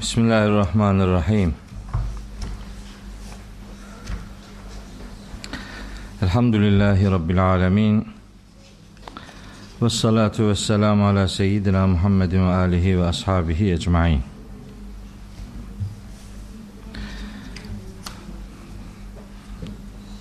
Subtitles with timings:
[0.00, 1.54] Bismillahirrahmanirrahim.
[6.22, 8.08] Elhamdülillahi Rabbil alemin.
[9.82, 14.22] Ve salatu ve selamu ala seyyidina Muhammedin ve alihi ve ashabihi ecma'in.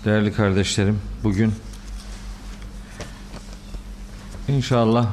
[0.06, 1.54] Değerli kardeşlerim, bugün
[4.48, 5.08] inşallah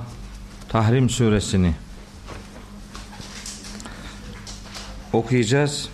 [0.68, 1.74] Tahrim suresini
[5.16, 5.88] okuyacağız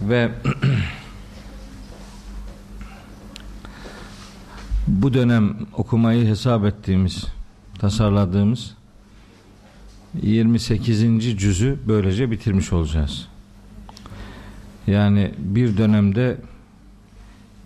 [0.00, 0.30] ve
[4.86, 7.24] bu dönem okumayı hesap ettiğimiz,
[7.78, 8.74] tasarladığımız
[10.22, 11.38] 28.
[11.38, 13.28] cüzü böylece bitirmiş olacağız.
[14.86, 16.36] Yani bir dönemde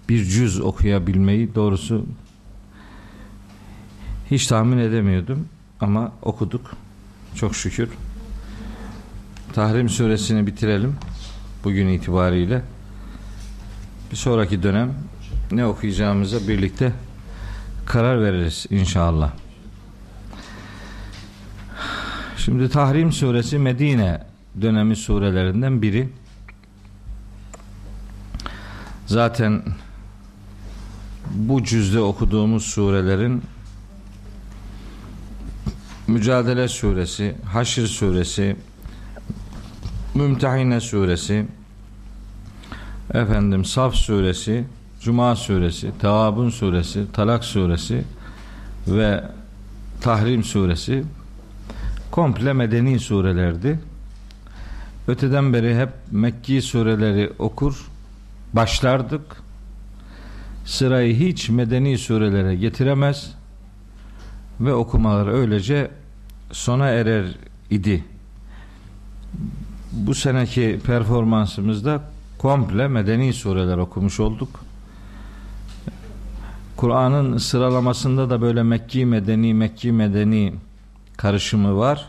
[0.08, 2.06] bir cüz okuyabilmeyi doğrusu
[4.30, 5.48] hiç tahmin edemiyordum
[5.80, 6.72] ama okuduk.
[7.34, 7.88] Çok şükür.
[9.56, 10.96] Tahrim suresini bitirelim
[11.64, 12.62] bugün itibariyle.
[14.10, 14.94] Bir sonraki dönem
[15.52, 16.92] ne okuyacağımıza birlikte
[17.86, 19.32] karar veririz inşallah.
[22.36, 24.26] Şimdi Tahrim suresi Medine
[24.60, 26.08] dönemi surelerinden biri.
[29.06, 29.62] Zaten
[31.34, 33.42] bu cüzde okuduğumuz surelerin
[36.06, 38.56] Mücadele suresi, Haşr suresi,
[40.16, 41.46] Mümtehine suresi,
[43.14, 44.64] efendim Saf suresi,
[45.00, 48.04] Cuma suresi, Tevabun suresi, Talak suresi
[48.88, 49.24] ve
[50.00, 51.04] Tahrim suresi
[52.10, 53.80] komple medeni surelerdi.
[55.08, 57.86] Öteden beri hep Mekki sureleri okur,
[58.52, 59.22] başlardık.
[60.64, 63.34] Sırayı hiç medeni surelere getiremez
[64.60, 65.90] ve okumalar öylece
[66.52, 67.26] sona erer
[67.70, 68.04] idi.
[69.96, 72.00] Bu seneki performansımızda
[72.38, 74.60] komple medeni sureler okumuş olduk.
[76.76, 80.54] Kur'an'ın sıralamasında da böyle Mekki medeni Mekki medeni
[81.16, 82.08] karışımı var.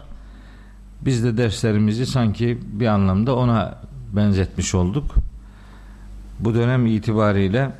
[1.02, 3.78] Biz de derslerimizi sanki bir anlamda ona
[4.14, 5.16] benzetmiş olduk.
[6.40, 7.72] Bu dönem itibariyle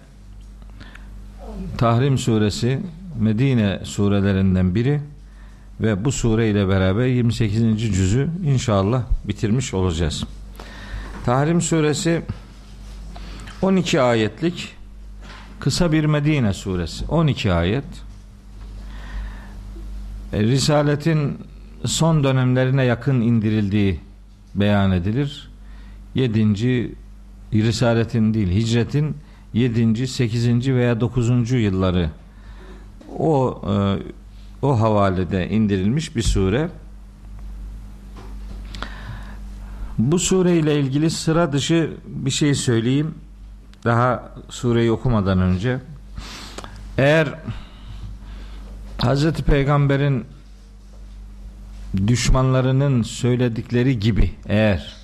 [1.78, 2.80] Tahrim suresi
[3.20, 5.02] Medine surelerinden biri
[5.82, 7.82] ve bu sure ile beraber 28.
[7.82, 10.24] cüzü inşallah bitirmiş olacağız.
[11.26, 12.22] Tahrim suresi
[13.62, 14.76] 12 ayetlik
[15.60, 17.06] kısa bir Medine suresi.
[17.06, 17.86] 12 ayet.
[20.34, 21.38] E, Risaletin
[21.86, 24.00] son dönemlerine yakın indirildiği
[24.56, 25.50] beyan edilir.
[26.16, 26.96] 7.
[27.54, 29.18] Risaletin değil, hicretin
[29.54, 30.08] 7.
[30.08, 30.68] 8.
[30.68, 31.52] veya 9.
[31.52, 32.10] yılları
[33.20, 33.74] o e,
[34.68, 36.70] o havalede indirilmiş bir sure.
[39.98, 43.16] Bu sure ile ilgili sıra dışı bir şey söyleyeyim.
[43.86, 45.80] Daha sureyi okumadan önce.
[46.98, 47.34] Eğer
[48.98, 50.26] Hazreti Peygamber'in
[52.08, 54.96] düşmanlarının söyledikleri gibi eğer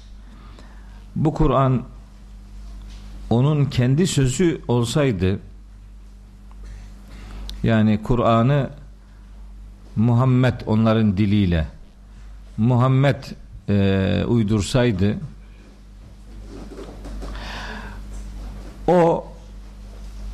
[1.16, 1.84] bu Kur'an
[3.30, 5.40] onun kendi sözü olsaydı
[7.64, 8.70] yani Kur'an'ı
[9.96, 11.68] Muhammed onların diliyle
[12.58, 13.24] Muhammed
[13.70, 15.18] e, uydursaydı
[18.88, 19.28] o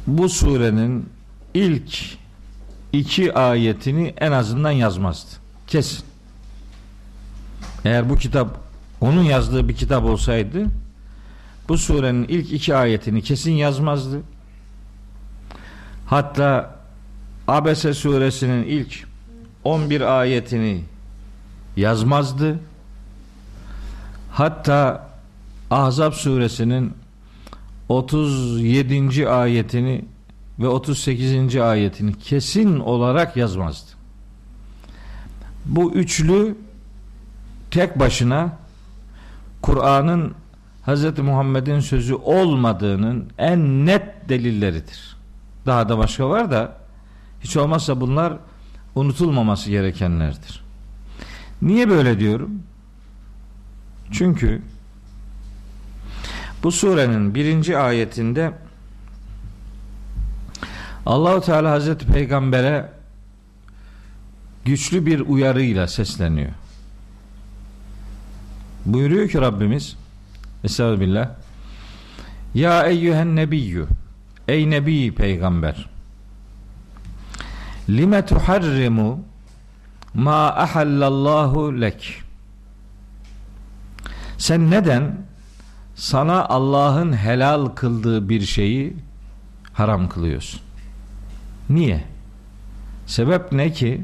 [0.08, 1.10] bu surenin
[1.54, 2.18] ilk
[2.94, 5.30] iki ayetini en azından yazmazdı.
[5.68, 6.06] Kesin.
[7.86, 8.60] Eğer bu kitap
[9.02, 10.66] onun yazdığı bir kitap olsaydı
[11.70, 14.22] bu surenin ilk iki ayetini kesin yazmazdı.
[16.06, 16.76] Hatta
[17.48, 19.09] Abese suresinin ilk
[19.64, 20.84] 11 ayetini
[21.78, 22.60] yazmazdı.
[24.32, 25.10] Hatta
[25.72, 26.94] Ahzab suresinin
[27.90, 29.30] 37.
[29.30, 30.06] ayetini
[30.60, 31.56] ve 38.
[31.56, 33.92] ayetini kesin olarak yazmazdı.
[35.66, 36.58] Bu üçlü
[37.72, 38.58] tek başına
[39.62, 40.34] Kur'an'ın
[40.88, 41.20] Hz.
[41.20, 45.16] Muhammed'in sözü olmadığının en net delilleridir.
[45.66, 46.78] Daha da başka var da
[47.42, 48.34] hiç olmazsa bunlar
[48.96, 50.64] unutulmaması gerekenlerdir.
[51.62, 52.64] Niye böyle diyorum?
[54.12, 54.62] Çünkü
[56.64, 58.52] bu surenin birinci ayetinde
[61.06, 62.92] Allahu Teala Hazreti Peygamber'e
[64.66, 66.52] güçlü bir uyarıyla sesleniyor.
[68.86, 69.98] Buyuruyor ki Rabbimiz
[70.64, 71.30] Estağfirullah
[72.54, 73.88] Ya eyyühen nebiyyü
[74.48, 75.90] Ey nebi peygamber
[77.90, 79.20] Lime tuharrimu
[80.14, 82.22] ma ahallallahu lek
[84.38, 85.26] Sen neden
[85.96, 88.96] sana Allah'ın helal kıldığı bir şeyi
[89.74, 90.62] haram kılıyorsun?
[91.70, 92.04] Niye?
[93.06, 94.02] Sebep ne ki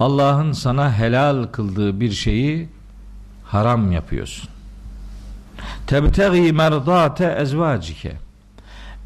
[0.00, 2.68] Allah'ın sana helal kıldığı bir şeyi
[3.44, 4.48] haram yapıyorsun.
[5.86, 8.16] Tebtegi merdate ezvacike.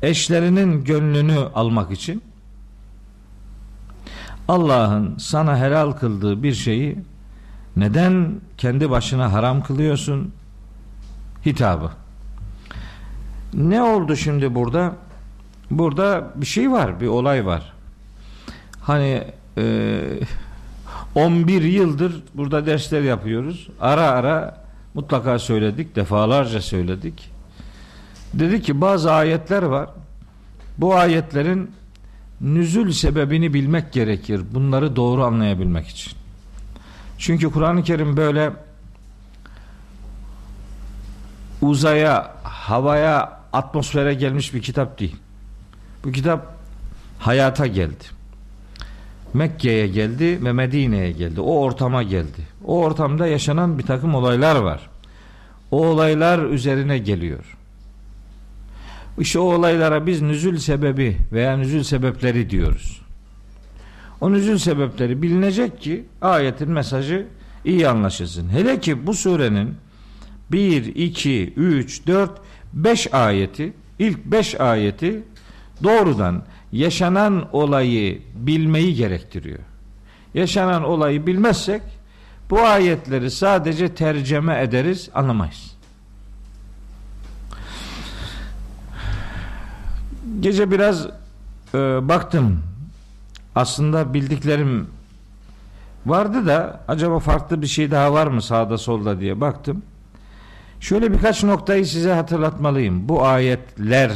[0.03, 2.23] Eşlerinin gönlünü almak için
[4.49, 6.99] Allah'ın sana helal kıldığı bir şeyi
[7.77, 10.33] neden kendi başına haram kılıyorsun?
[11.47, 11.91] Hitabı.
[13.55, 14.93] Ne oldu şimdi burada?
[15.71, 17.73] Burada bir şey var, bir olay var.
[18.81, 19.25] Hani
[19.59, 20.01] e,
[21.15, 23.69] 11 yıldır burada dersler yapıyoruz.
[23.81, 27.31] Ara ara mutlaka söyledik, defalarca söyledik.
[28.35, 29.91] Dedi ki bazı ayetler var.
[30.79, 31.71] Bu ayetlerin
[32.43, 34.41] nüzül sebebini bilmek gerekir.
[34.55, 36.13] Bunları doğru anlayabilmek için.
[37.19, 38.53] Çünkü Kur'an-ı Kerim böyle
[41.63, 45.17] uzaya, havaya, atmosfere gelmiş bir kitap değil.
[46.05, 46.55] Bu kitap
[47.19, 48.05] hayata geldi.
[49.35, 51.41] Mekke'ye geldi ve Medine'ye geldi.
[51.41, 52.47] O ortama geldi.
[52.65, 54.91] O ortamda yaşanan bir takım olaylar var.
[55.71, 57.57] O olaylar üzerine geliyor.
[59.19, 63.03] İşte o olaylara biz nüzül sebebi veya nüzül sebepleri diyoruz.
[64.21, 67.27] O nüzül sebepleri bilinecek ki ayetin mesajı
[67.65, 68.49] iyi anlaşılsın.
[68.49, 69.75] Hele ki bu surenin
[70.53, 72.31] 1, 2, 3, 4,
[72.73, 75.23] 5 ayeti, ilk 5 ayeti
[75.83, 76.43] doğrudan
[76.73, 79.59] yaşanan olayı bilmeyi gerektiriyor.
[80.35, 81.83] Yaşanan olayı bilmezsek
[82.51, 85.72] bu ayetleri sadece tercüme ederiz, anlamayız.
[90.43, 91.07] Gece biraz
[91.75, 91.79] e,
[92.09, 92.63] baktım.
[93.55, 94.87] Aslında bildiklerim
[96.07, 99.83] vardı da acaba farklı bir şey daha var mı sağda solda diye baktım.
[100.81, 103.09] Şöyle birkaç noktayı size hatırlatmalıyım.
[103.09, 104.13] Bu ayetler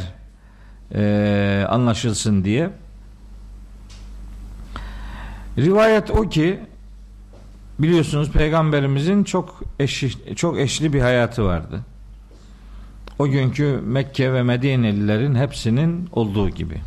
[0.94, 2.70] e, anlaşılsın diye.
[5.58, 6.60] Rivayet o ki
[7.78, 11.80] biliyorsunuz peygamberimizin çok eşi, çok eşli bir hayatı vardı.
[13.18, 16.80] O günkü Mekke ve Medinelilerin hepsinin olduğu gibi.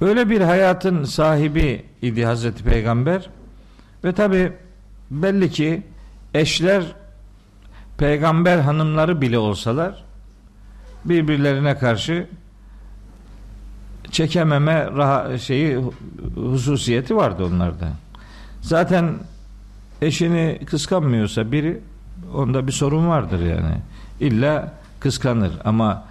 [0.00, 3.30] Öyle bir hayatın sahibi idi Hazreti Peygamber
[4.04, 4.52] ve tabi
[5.10, 5.82] belli ki
[6.34, 6.84] eşler
[7.98, 10.04] peygamber hanımları bile olsalar
[11.04, 12.26] birbirlerine karşı
[14.10, 14.88] çekememe
[15.38, 15.78] şeyi
[16.34, 17.88] hususiyeti vardı onlarda.
[18.60, 19.14] Zaten
[20.02, 21.80] eşini kıskanmıyorsa biri
[22.34, 23.76] onda bir sorun vardır yani.
[24.20, 26.04] İlla kıskanır ama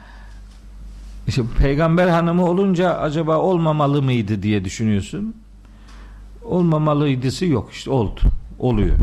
[1.28, 5.36] işte peygamber hanımı olunca acaba olmamalı mıydı diye düşünüyorsun.
[6.44, 8.20] Olmamalıydısı yok işte oldu.
[8.60, 8.96] Oluyor.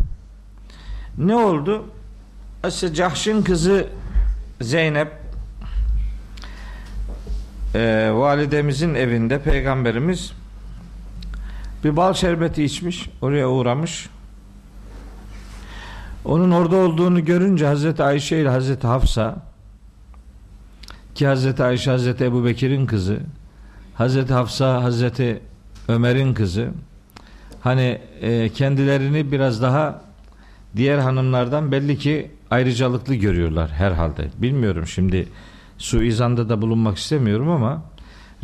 [1.19, 1.85] Ne oldu?
[2.63, 3.89] Aslında Cahş'ın kızı
[4.61, 5.13] Zeynep
[7.75, 10.33] e, validemizin evinde peygamberimiz
[11.85, 14.09] bir bal şerbeti içmiş oraya uğramış
[16.25, 19.37] onun orada olduğunu görünce Hazreti Ayşe ile Hazreti Hafsa
[21.17, 23.19] ki Hazreti Ayşe Hazreti Ebu Bekir'in kızı
[23.95, 25.41] Hazreti Hafsa Hazreti
[25.89, 26.69] Ömer'in kızı
[27.61, 30.03] hani e, kendilerini biraz daha
[30.77, 34.29] diğer hanımlardan belli ki ayrıcalıklı görüyorlar herhalde.
[34.39, 35.29] Bilmiyorum şimdi
[35.79, 37.83] suizanda da bulunmak istemiyorum ama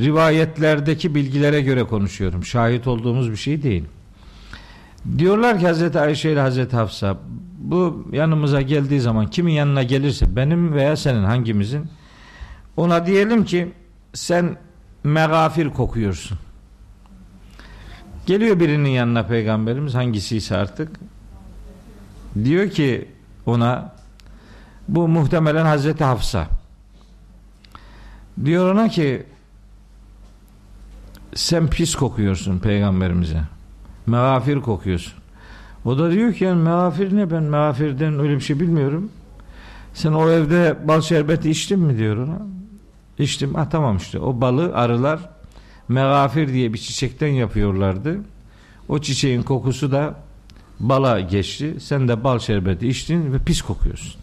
[0.01, 2.45] rivayetlerdeki bilgilere göre konuşuyorum.
[2.45, 3.85] Şahit olduğumuz bir şey değil.
[5.19, 7.17] Diyorlar ki Hazreti Ayşe ile Hazreti Hafsa
[7.59, 11.87] bu yanımıza geldiği zaman kimin yanına gelirse benim veya senin hangimizin
[12.77, 13.73] ona diyelim ki
[14.15, 14.57] sen
[15.05, 16.39] megafir kokuyorsun.
[18.27, 20.89] Geliyor birinin yanına peygamberimiz hangisiyse artık.
[22.45, 23.09] Diyor ki
[23.47, 23.93] ona
[24.89, 26.47] bu muhtemelen Hazreti Hafsa.
[28.45, 29.27] Diyor ona ki
[31.35, 33.41] sen pis kokuyorsun peygamberimize.
[34.07, 35.15] Megafir kokuyorsun.
[35.85, 37.31] O da diyor ki yani megafir ne?
[37.31, 39.11] Ben megafirden öyle bir şey bilmiyorum.
[39.95, 41.99] Sen o evde bal şerbeti içtin mi?
[41.99, 42.39] diyor ona
[43.19, 45.21] içtim ah tamam işte o balı arılar
[45.89, 48.19] megafir diye bir çiçekten yapıyorlardı
[48.89, 50.15] o çiçeğin kokusu da
[50.81, 51.75] bala geçti.
[51.81, 54.21] Sen de bal şerbeti içtin ve pis kokuyorsun.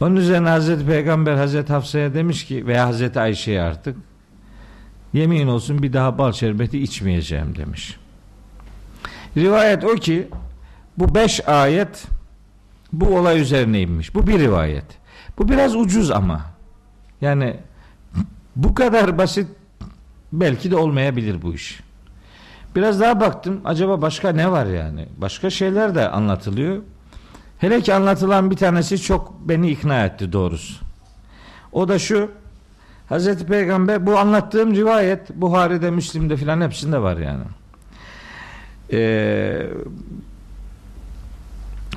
[0.00, 3.96] Onun üzerine Hazreti Peygamber Hazreti Hafsa'ya demiş ki veya Hazreti Ayşe'ye artık
[5.12, 7.96] yemin olsun bir daha bal şerbeti içmeyeceğim demiş.
[9.36, 10.28] Rivayet o ki
[10.98, 12.04] bu beş ayet
[12.92, 14.14] bu olay üzerine inmiş.
[14.14, 14.84] Bu bir rivayet.
[15.38, 16.55] Bu biraz ucuz ama.
[17.20, 17.56] Yani
[18.56, 19.48] bu kadar basit
[20.32, 21.80] belki de olmayabilir bu iş.
[22.76, 25.08] Biraz daha baktım acaba başka ne var yani?
[25.16, 26.82] Başka şeyler de anlatılıyor.
[27.58, 30.84] Hele ki anlatılan bir tanesi çok beni ikna etti doğrusu.
[31.72, 32.30] O da şu.
[33.08, 37.44] Hazreti Peygamber bu anlattığım rivayet Buhari'de, Müslim'de filan hepsinde var yani.
[38.92, 39.66] Ee,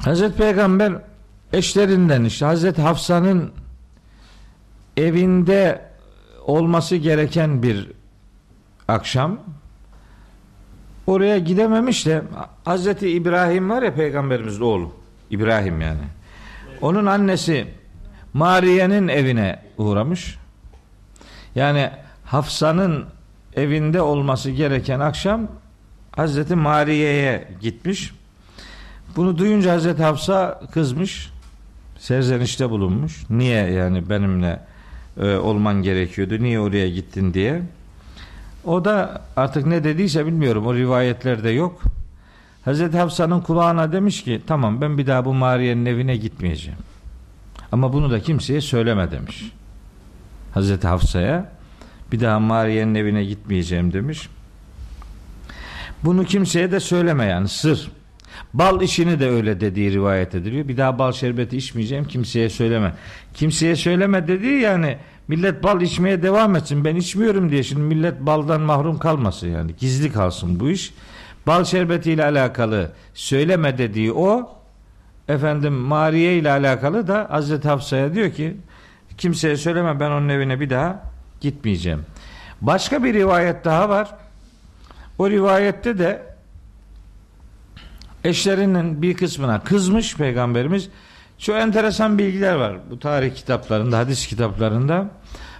[0.05, 0.93] Hazreti Peygamber
[1.53, 3.51] eşlerinden işte Hazreti Hafsa'nın
[4.99, 5.81] evinde
[6.45, 7.91] olması gereken bir
[8.87, 9.39] akşam
[11.07, 12.21] oraya gidememiş de
[12.65, 14.91] Hazreti İbrahim var ya peygamberimizin oğlu
[15.31, 16.01] İbrahim yani.
[16.81, 17.67] Onun annesi
[18.33, 20.37] Mariye'nin evine uğramış.
[21.55, 21.89] Yani
[22.25, 23.05] Hafsa'nın
[23.55, 25.47] evinde olması gereken akşam
[26.11, 28.13] Hazreti Mariye'ye gitmiş.
[29.15, 31.29] Bunu duyunca Hazreti Hafsa kızmış.
[31.97, 33.23] Serzenişte bulunmuş.
[33.29, 34.59] Niye yani benimle
[35.19, 36.38] e, olman gerekiyordu?
[36.39, 37.61] Niye oraya gittin diye.
[38.65, 40.65] O da artık ne dediyse bilmiyorum.
[40.65, 41.81] O rivayetlerde yok.
[42.65, 46.79] Hazreti Hafsa'nın kulağına demiş ki tamam ben bir daha bu Mariye'nin evine gitmeyeceğim.
[47.71, 49.51] Ama bunu da kimseye söyleme demiş.
[50.53, 51.51] Hazreti Hafsa'ya
[52.11, 54.29] bir daha Mariye'nin evine gitmeyeceğim demiş.
[56.03, 57.91] Bunu kimseye de söyleme yani sır.
[58.53, 60.67] Bal işini de öyle dediği rivayet ediliyor.
[60.67, 62.93] Bir daha bal şerbeti içmeyeceğim kimseye söyleme.
[63.33, 64.97] Kimseye söyleme dediği yani
[65.29, 66.86] millet bal içmeye devam etsin.
[66.86, 69.71] Ben içmiyorum diye şimdi millet baldan mahrum kalmasın yani.
[69.79, 70.93] Gizli kalsın bu iş.
[71.48, 74.55] Bal şerbeti ile alakalı söyleme dediği o.
[75.27, 78.57] Efendim Mariye ile alakalı da Hazreti Hafsa'ya diyor ki
[79.17, 81.03] kimseye söyleme ben onun evine bir daha
[81.41, 82.05] gitmeyeceğim.
[82.62, 84.15] Başka bir rivayet daha var.
[85.17, 86.24] O rivayette de
[88.24, 90.89] eşlerinin bir kısmına kızmış peygamberimiz.
[91.39, 95.10] Şu enteresan bilgiler var bu tarih kitaplarında, hadis kitaplarında.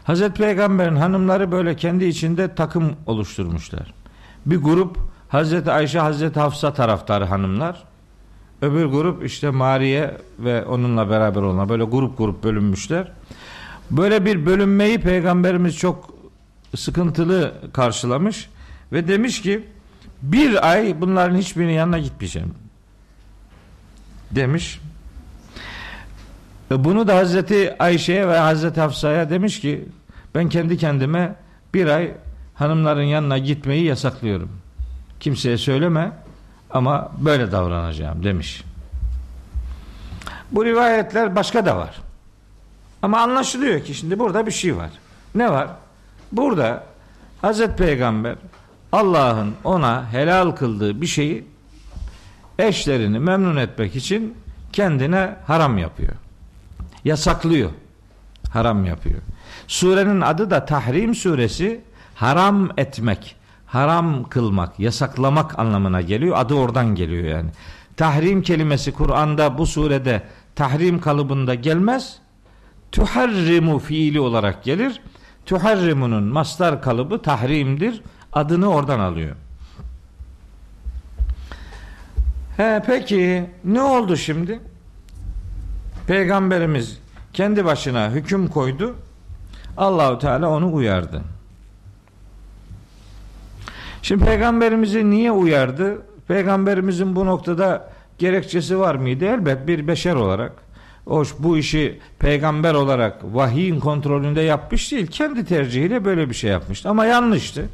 [0.04, 3.94] Hazreti Peygamber'in hanımları böyle kendi içinde takım oluşturmuşlar.
[4.46, 4.98] Bir grup
[5.30, 7.84] Hazreti Ayşe, Hazreti Hafsa taraftarı hanımlar.
[8.62, 13.12] Öbür grup işte Mariye ve onunla beraber olan böyle grup grup bölünmüşler.
[13.92, 16.14] Böyle bir bölünmeyi peygamberimiz çok
[16.76, 18.50] sıkıntılı karşılamış
[18.92, 19.68] ve demiş ki
[20.22, 22.54] bir ay bunların hiçbirinin yanına gitmeyeceğim
[24.32, 24.80] demiş.
[26.70, 29.86] Bunu da Hazreti Ayşe'ye ve Hazreti Hafsa'ya demiş ki
[30.36, 31.36] ben kendi kendime
[31.74, 32.12] bir ay
[32.56, 34.50] hanımların yanına gitmeyi yasaklıyorum.
[35.20, 36.12] Kimseye söyleme
[36.70, 38.64] ama böyle davranacağım demiş.
[40.52, 42.02] Bu rivayetler başka da var.
[43.02, 44.90] Ama anlaşılıyor ki şimdi burada bir şey var.
[45.36, 45.68] Ne var?
[46.32, 46.84] Burada
[47.42, 48.36] Hazreti Peygamber
[48.92, 51.46] Allah'ın ona helal kıldığı bir şeyi
[52.60, 54.38] eşlerini memnun etmek için
[54.74, 56.14] kendine haram yapıyor.
[57.06, 57.70] Yasaklıyor.
[58.50, 59.22] Haram yapıyor.
[59.68, 61.82] Surenin adı da Tahrim suresi
[62.16, 66.36] haram etmek, haram kılmak, yasaklamak anlamına geliyor.
[66.40, 67.50] Adı oradan geliyor yani.
[67.98, 70.24] Tahrim kelimesi Kur'an'da bu surede
[70.56, 72.20] tahrim kalıbında gelmez.
[72.92, 75.02] Tuharrimu fiili olarak gelir.
[75.46, 78.02] Tuharrimunun mastar kalıbı tahrimdir.
[78.34, 79.36] Adını oradan alıyor.
[82.58, 84.60] He peki ne oldu şimdi?
[86.10, 87.00] Peygamberimiz
[87.34, 88.96] kendi başına hüküm koydu.
[89.78, 91.22] Allahu Teala onu uyardı.
[94.02, 96.02] Şimdi peygamberimizi niye uyardı?
[96.28, 99.26] Peygamberimizin bu noktada gerekçesi var mıydı?
[99.26, 100.52] Elbet bir beşer olarak
[101.06, 105.08] o bu işi peygamber olarak vahiyin kontrolünde yapmış değil.
[105.08, 106.90] Kendi tercihiyle böyle bir şey yapmıştı.
[106.90, 107.66] Ama yanlıştı.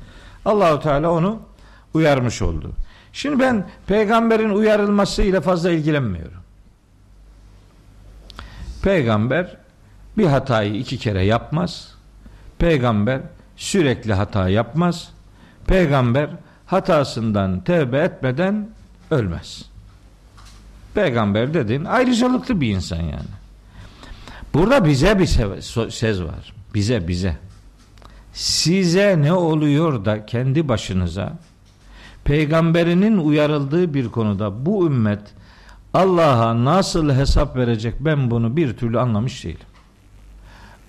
[0.45, 1.39] Allahu Teala onu
[1.93, 2.71] uyarmış oldu.
[3.13, 6.44] Şimdi ben peygamberin uyarılmasıyla fazla ilgilenmiyorum.
[8.85, 9.57] Peygamber
[10.17, 11.95] bir hatayı iki kere yapmaz.
[12.57, 13.21] Peygamber
[13.55, 15.09] sürekli hata yapmaz.
[15.67, 16.29] Peygamber
[16.65, 18.69] hatasından tevbe etmeden
[19.11, 19.65] ölmez.
[20.93, 23.35] Peygamber dedin ayrıcalıklı bir insan yani.
[24.53, 25.27] Burada bize bir
[25.91, 26.53] söz var.
[26.73, 27.37] Bize bize.
[28.33, 31.33] Size ne oluyor da kendi başınıza
[32.23, 35.21] peygamberinin uyarıldığı bir konuda bu ümmet
[35.95, 39.59] Allah'a nasıl hesap verecek ben bunu bir türlü anlamış değilim.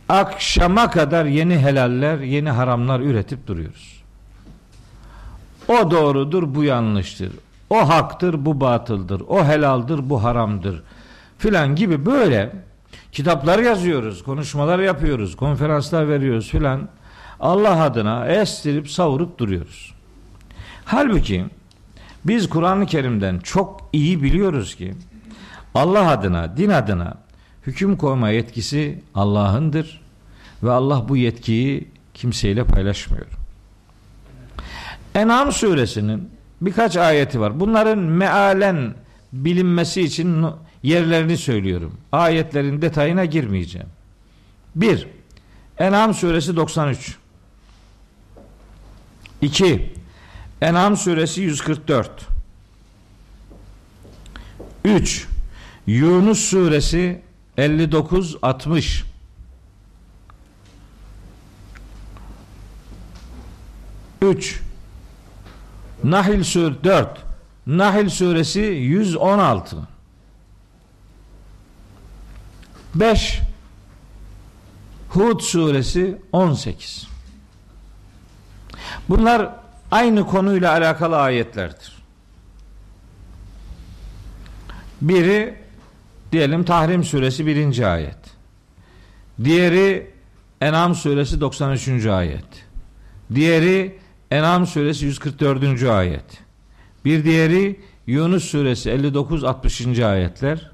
[0.09, 4.03] Akşama kadar yeni helaller, yeni haramlar üretip duruyoruz.
[5.69, 7.33] O doğrudur, bu yanlıştır.
[7.71, 9.23] O haktır, bu batıldır.
[9.29, 10.83] O helaldir, bu haramdır.
[11.39, 12.53] Filan gibi böyle
[13.13, 16.89] kitaplar yazıyoruz, konuşmalar yapıyoruz, konferanslar veriyoruz filan.
[17.41, 19.95] Allah adına estirip savurup duruyoruz.
[20.85, 21.45] Halbuki
[22.28, 24.95] biz Kur'an-ı Kerim'den çok iyi biliyoruz ki
[25.75, 27.14] Allah adına, din adına
[27.66, 30.00] hüküm koyma yetkisi Allah'ındır
[30.62, 33.26] ve Allah bu yetkiyi kimseyle paylaşmıyor.
[35.14, 36.30] En'am suresinin
[36.61, 37.61] birkaç ayeti var.
[37.61, 38.95] Bunların mealen
[39.33, 40.47] bilinmesi için
[40.83, 41.95] yerlerini söylüyorum.
[42.12, 43.88] Ayetlerin detayına girmeyeceğim.
[44.76, 45.09] 1.
[45.78, 47.16] En'am suresi 93.
[49.42, 49.95] 2.
[50.61, 52.29] En'am suresi 144.
[54.85, 55.27] 3.
[55.87, 57.23] Yunus suresi
[57.57, 59.05] 59 60.
[64.21, 64.61] 3.
[66.05, 67.25] Nahl sur 4.
[67.67, 69.77] Nahl suresi 116.
[72.95, 73.41] 5.
[75.09, 77.09] Hud suresi 18.
[79.09, 79.66] Bunlar
[79.97, 81.93] aynı konuyla alakalı ayetlerdir.
[85.00, 85.55] Biri
[86.33, 87.93] diyelim Tahrim suresi 1.
[87.93, 88.19] ayet.
[89.45, 90.11] Diğeri
[90.61, 92.07] En'am suresi 93.
[92.07, 92.45] ayet.
[93.35, 93.99] Diğeri
[94.31, 95.83] En'am suresi 144.
[95.83, 96.25] ayet.
[97.05, 99.99] Bir diğeri Yunus suresi 59 60.
[99.99, 100.71] ayetler.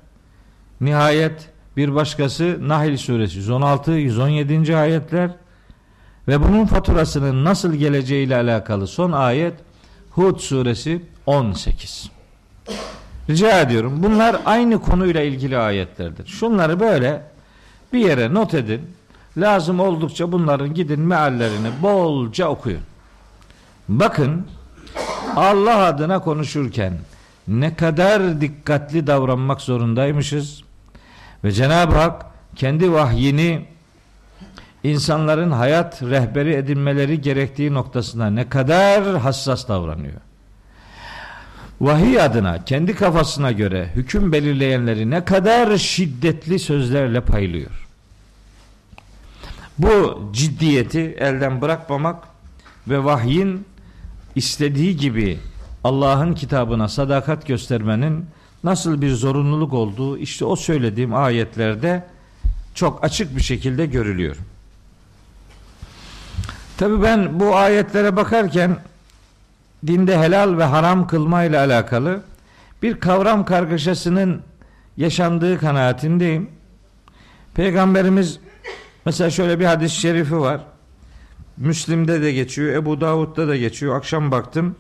[0.81, 4.77] Nihayet bir başkası Nahl suresi 116 117.
[4.77, 5.31] ayetler
[6.29, 9.55] ve bunun faturasının nasıl geleceği ile alakalı son ayet
[10.11, 12.11] Hud suresi 18.
[13.31, 14.03] Rica ediyorum.
[14.03, 16.27] Bunlar aynı konuyla ilgili ayetlerdir.
[16.27, 17.23] Şunları böyle
[17.93, 18.81] bir yere not edin.
[19.37, 22.83] Lazım oldukça bunların gidin meallerini bolca okuyun.
[23.89, 24.47] Bakın
[25.37, 26.99] Allah adına konuşurken
[27.49, 30.63] ne kadar dikkatli davranmak zorundaymışız.
[31.45, 32.27] Ve Cenab-ı Hak
[32.57, 33.67] kendi vahyini
[34.85, 40.21] insanların hayat rehberi edinmeleri gerektiği noktasında ne kadar hassas davranıyor.
[41.81, 47.89] Vahiy adına kendi kafasına göre hüküm belirleyenleri ne kadar şiddetli sözlerle paylıyor.
[49.79, 52.17] Bu ciddiyeti elden bırakmamak
[52.89, 53.67] ve vahyin
[54.35, 55.39] istediği gibi
[55.85, 58.27] Allah'ın kitabına sadakat göstermenin
[58.65, 62.05] nasıl bir zorunluluk olduğu işte o söylediğim ayetlerde
[62.75, 64.37] çok açık bir şekilde görülüyor.
[66.83, 68.77] Tabi ben bu ayetlere bakarken
[69.87, 72.23] dinde helal ve haram kılma ile alakalı
[72.83, 74.43] bir kavram kargaşasının
[74.97, 76.51] yaşandığı kanaatindeyim.
[77.55, 78.39] Peygamberimiz
[79.05, 80.61] mesela şöyle bir hadis-i şerifi var.
[81.57, 83.97] Müslim'de de geçiyor, Ebu Davud'da da geçiyor.
[83.97, 84.77] Akşam baktım.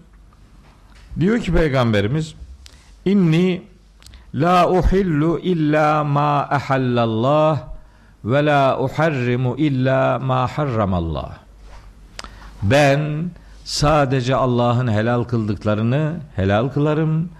[1.20, 2.34] Diyor ki peygamberimiz
[3.04, 3.62] İnni
[4.34, 7.62] la uhillu illa ma ahallallah
[8.24, 11.41] ve la uharrimu illa ma harramallah.
[12.62, 13.30] Ben
[13.64, 17.30] sadece Allah'ın helal kıldıklarını helal kılarım.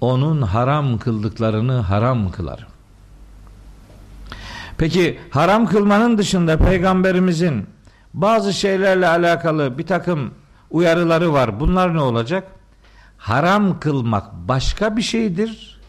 [0.00, 2.68] Onun haram kıldıklarını haram kılarım.
[4.78, 7.66] Peki haram kılmanın dışında peygamberimizin
[8.14, 10.34] bazı şeylerle alakalı bir takım
[10.70, 11.60] uyarıları var.
[11.60, 12.48] Bunlar ne olacak?
[13.18, 15.80] Haram kılmak başka bir şeydir.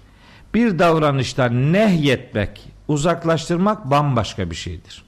[0.53, 5.03] Bir davranıştan nehyetmek, uzaklaştırmak bambaşka bir şeydir.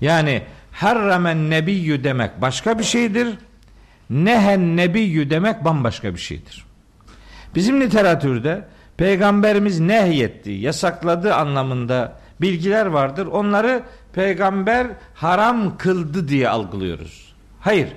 [0.00, 3.28] Yani harramen nebiyyü demek başka bir şeydir.
[4.10, 6.64] Nehen nebiyyü demek bambaşka bir şeydir.
[7.54, 8.64] Bizim literatürde
[8.96, 13.26] peygamberimiz nehyetti, yasakladı anlamında bilgiler vardır.
[13.26, 13.82] Onları
[14.12, 17.34] peygamber haram kıldı diye algılıyoruz.
[17.60, 17.88] Hayır.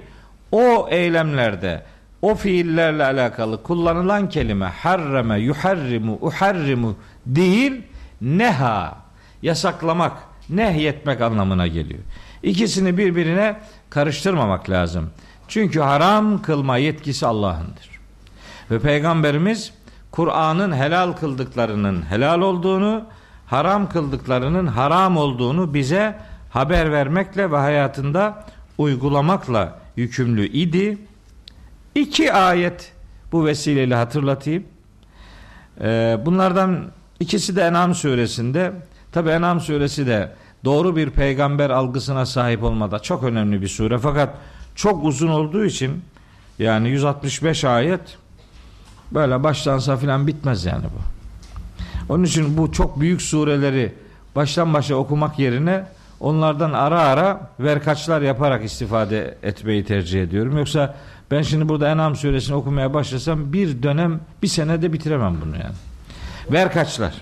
[0.52, 1.84] O eylemlerde
[2.22, 7.82] o fiillerle alakalı kullanılan kelime harreme, yuharrimu, uharrimu değil
[8.22, 8.98] neha
[9.42, 10.14] yasaklamak,
[10.50, 12.00] nehyetmek anlamına geliyor.
[12.46, 13.56] İkisini birbirine
[13.90, 15.10] karıştırmamak lazım.
[15.48, 17.90] Çünkü haram kılma yetkisi Allah'ındır.
[18.72, 19.74] Ve Peygamberimiz
[20.12, 23.04] Kur'an'ın helal kıldıklarının helal olduğunu,
[23.46, 28.44] haram kıldıklarının haram olduğunu bize haber vermekle ve hayatında
[28.78, 30.98] uygulamakla yükümlü idi.
[31.96, 32.94] İki ayet
[33.32, 34.64] bu vesileyle hatırlatayım.
[35.82, 36.86] Ee, bunlardan
[37.20, 38.72] ikisi de En'am suresinde.
[39.12, 40.32] Tabi En'am suresi de
[40.66, 43.98] doğru bir peygamber algısına sahip olmada çok önemli bir sure.
[43.98, 44.30] Fakat
[44.76, 46.02] çok uzun olduğu için
[46.60, 48.18] yani 165 ayet
[49.12, 51.16] böyle başlansa filan bitmez yani bu.
[52.14, 53.94] Onun için bu çok büyük sureleri
[54.36, 55.84] baştan başa okumak yerine
[56.20, 60.58] onlardan ara ara verkaçlar yaparak istifade etmeyi tercih ediyorum.
[60.58, 60.96] Yoksa
[61.32, 65.76] ben şimdi burada En'am suresini okumaya başlasam bir dönem bir senede bitiremem bunu yani.
[66.52, 67.14] Verkaçlar.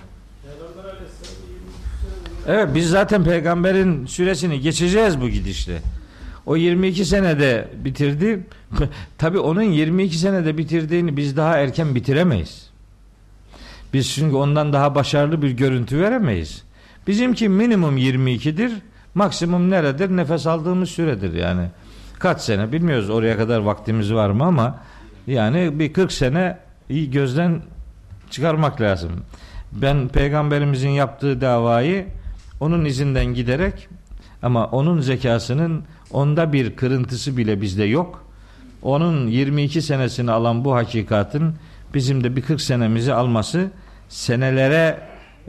[2.48, 5.78] Evet biz zaten peygamberin süresini geçeceğiz bu gidişle.
[6.46, 8.40] O 22 senede bitirdi.
[9.18, 12.70] Tabi onun 22 senede bitirdiğini biz daha erken bitiremeyiz.
[13.92, 16.62] Biz çünkü ondan daha başarılı bir görüntü veremeyiz.
[17.06, 18.72] Bizimki minimum 22'dir.
[19.14, 20.16] Maksimum neredir?
[20.16, 21.66] Nefes aldığımız süredir yani.
[22.18, 24.78] Kaç sene bilmiyoruz oraya kadar vaktimiz var mı ama
[25.26, 27.62] yani bir 40 sene iyi gözden
[28.30, 29.10] çıkarmak lazım.
[29.72, 32.06] ben peygamberimizin yaptığı davayı
[32.64, 33.88] onun izinden giderek
[34.42, 38.24] ama onun zekasının onda bir kırıntısı bile bizde yok.
[38.82, 41.54] Onun 22 senesini alan bu hakikatin
[41.94, 43.70] bizim de bir 40 senemizi alması
[44.08, 45.00] senelere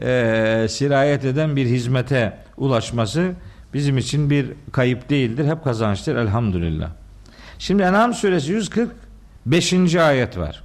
[0.02, 3.32] e, sirayet eden bir hizmete ulaşması
[3.74, 5.46] bizim için bir kayıp değildir.
[5.46, 6.90] Hep kazançtır elhamdülillah.
[7.60, 9.96] Şimdi En'am suresi 145.
[9.96, 10.64] ayet var.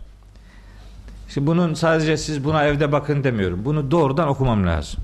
[1.28, 3.64] Şimdi bunun sadece siz buna evde bakın demiyorum.
[3.64, 5.00] Bunu doğrudan okumam lazım.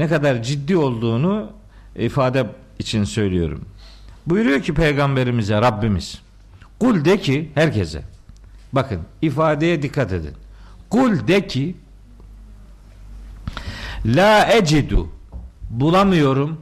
[0.00, 1.52] Ne kadar ciddi olduğunu
[1.96, 2.46] ifade
[2.78, 3.64] için söylüyorum.
[4.26, 6.20] Buyuruyor ki peygamberimize Rabbimiz
[6.78, 8.02] Kul de ki herkese
[8.72, 10.34] bakın ifadeye dikkat edin.
[10.90, 11.76] Kul de ki
[14.04, 15.08] La ecidu
[15.70, 16.60] bulamıyorum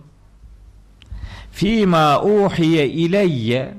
[1.53, 3.75] fîmâ uhiye ileyye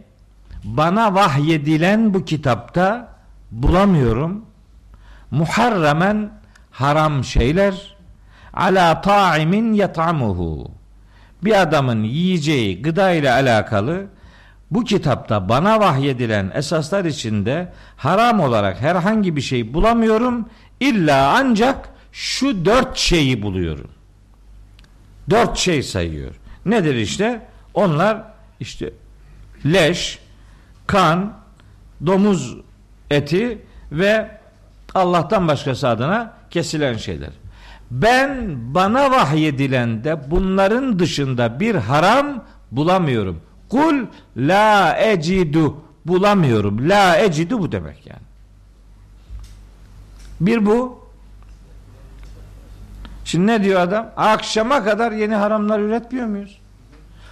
[0.64, 3.16] bana vahyedilen bu kitapta
[3.52, 4.46] bulamıyorum
[5.32, 6.32] muharremen
[6.72, 7.99] haram şeyler
[8.54, 10.72] ala ta'imin yat'amuhu
[11.44, 14.08] bir adamın yiyeceği gıda ile alakalı
[14.72, 22.66] bu kitapta bana vahyedilen esaslar içinde haram olarak herhangi bir şey bulamıyorum illa ancak şu
[22.66, 23.92] dört şeyi buluyorum.
[25.30, 26.36] Dört şey sayıyor.
[26.66, 27.42] Nedir işte?
[27.74, 28.24] Onlar
[28.60, 28.94] işte
[29.66, 30.20] leş,
[30.88, 31.34] kan,
[32.06, 32.58] domuz
[33.10, 34.40] eti ve
[34.96, 37.30] Allah'tan başkası adına kesilen şeyler.
[37.92, 43.42] Ben bana vahyedilen de bunların dışında bir haram bulamıyorum.
[43.70, 44.06] Kul
[44.38, 46.90] la ecidu bulamıyorum.
[46.90, 48.20] La ecidu bu demek yani.
[50.42, 51.00] Bir bu.
[53.26, 54.12] Şimdi ne diyor adam?
[54.18, 56.60] Akşama kadar yeni haramlar üretmiyor muyuz?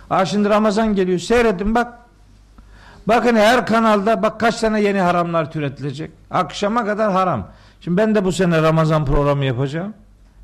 [0.09, 1.19] Aa şimdi Ramazan geliyor.
[1.19, 1.93] Seyredin bak.
[3.07, 6.11] Bakın her kanalda bak kaç tane yeni haramlar türetilecek.
[6.31, 7.47] Akşama kadar haram.
[7.81, 9.93] Şimdi ben de bu sene Ramazan programı yapacağım.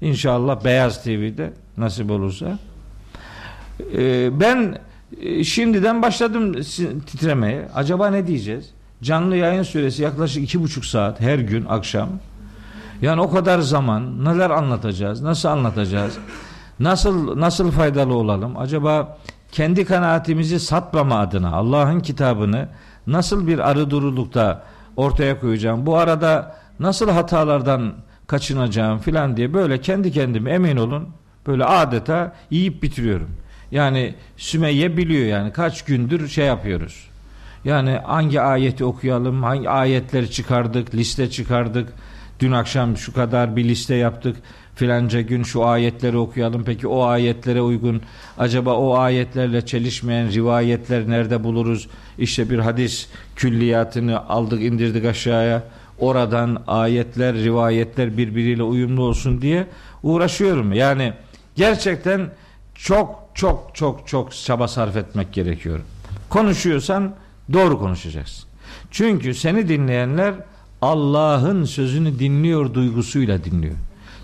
[0.04, 2.60] İnşallah Beyaz TV'de nasip olursa.
[3.98, 4.78] Ee, ben
[5.22, 6.54] e, şimdiden başladım
[7.06, 7.68] titremeye.
[7.76, 8.70] Acaba ne diyeceğiz?
[9.04, 12.10] Canlı yayın süresi yaklaşık iki buçuk saat her gün akşam.
[13.02, 15.22] Yani o kadar zaman neler anlatacağız?
[15.22, 16.18] Nasıl anlatacağız?
[16.80, 18.58] Nasıl nasıl faydalı olalım?
[18.58, 19.18] Acaba
[19.52, 22.70] kendi kanaatimizi satmama adına Allah'ın kitabını
[23.08, 24.64] nasıl bir arı durulukta
[24.98, 25.86] ortaya koyacağım?
[25.86, 27.94] Bu arada nasıl hatalardan
[28.28, 31.10] kaçınacağım filan diye böyle kendi kendime emin olun
[31.48, 33.30] böyle adeta yiyip bitiriyorum.
[33.72, 37.10] Yani Sümeyye biliyor yani kaç gündür şey yapıyoruz.
[37.66, 41.94] Yani hangi ayeti okuyalım, hangi ayetleri çıkardık, liste çıkardık.
[42.40, 44.38] Dün akşam şu kadar bir liste yaptık.
[44.76, 46.64] Filanca gün şu ayetleri okuyalım.
[46.64, 48.02] Peki o ayetlere uygun
[48.38, 51.88] acaba o ayetlerle çelişmeyen rivayetler nerede buluruz?
[52.18, 55.64] İşte bir hadis külliyatını aldık indirdik aşağıya
[56.00, 59.68] oradan ayetler, rivayetler birbiriyle uyumlu olsun diye
[60.04, 60.74] uğraşıyorum.
[60.74, 61.14] Yani
[61.56, 62.30] gerçekten
[62.76, 65.80] çok çok çok çok çaba sarf etmek gerekiyor.
[66.30, 67.14] Konuşuyorsan
[67.54, 68.50] doğru konuşacaksın.
[68.92, 70.34] Çünkü seni dinleyenler
[70.82, 73.76] Allah'ın sözünü dinliyor duygusuyla dinliyor.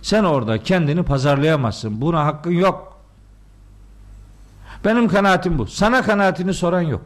[0.02, 2.02] Sen orada kendini pazarlayamazsın.
[2.02, 3.00] Buna hakkın yok.
[4.86, 5.68] Benim kanaatim bu.
[5.68, 7.02] Sana kanaatini soran yok.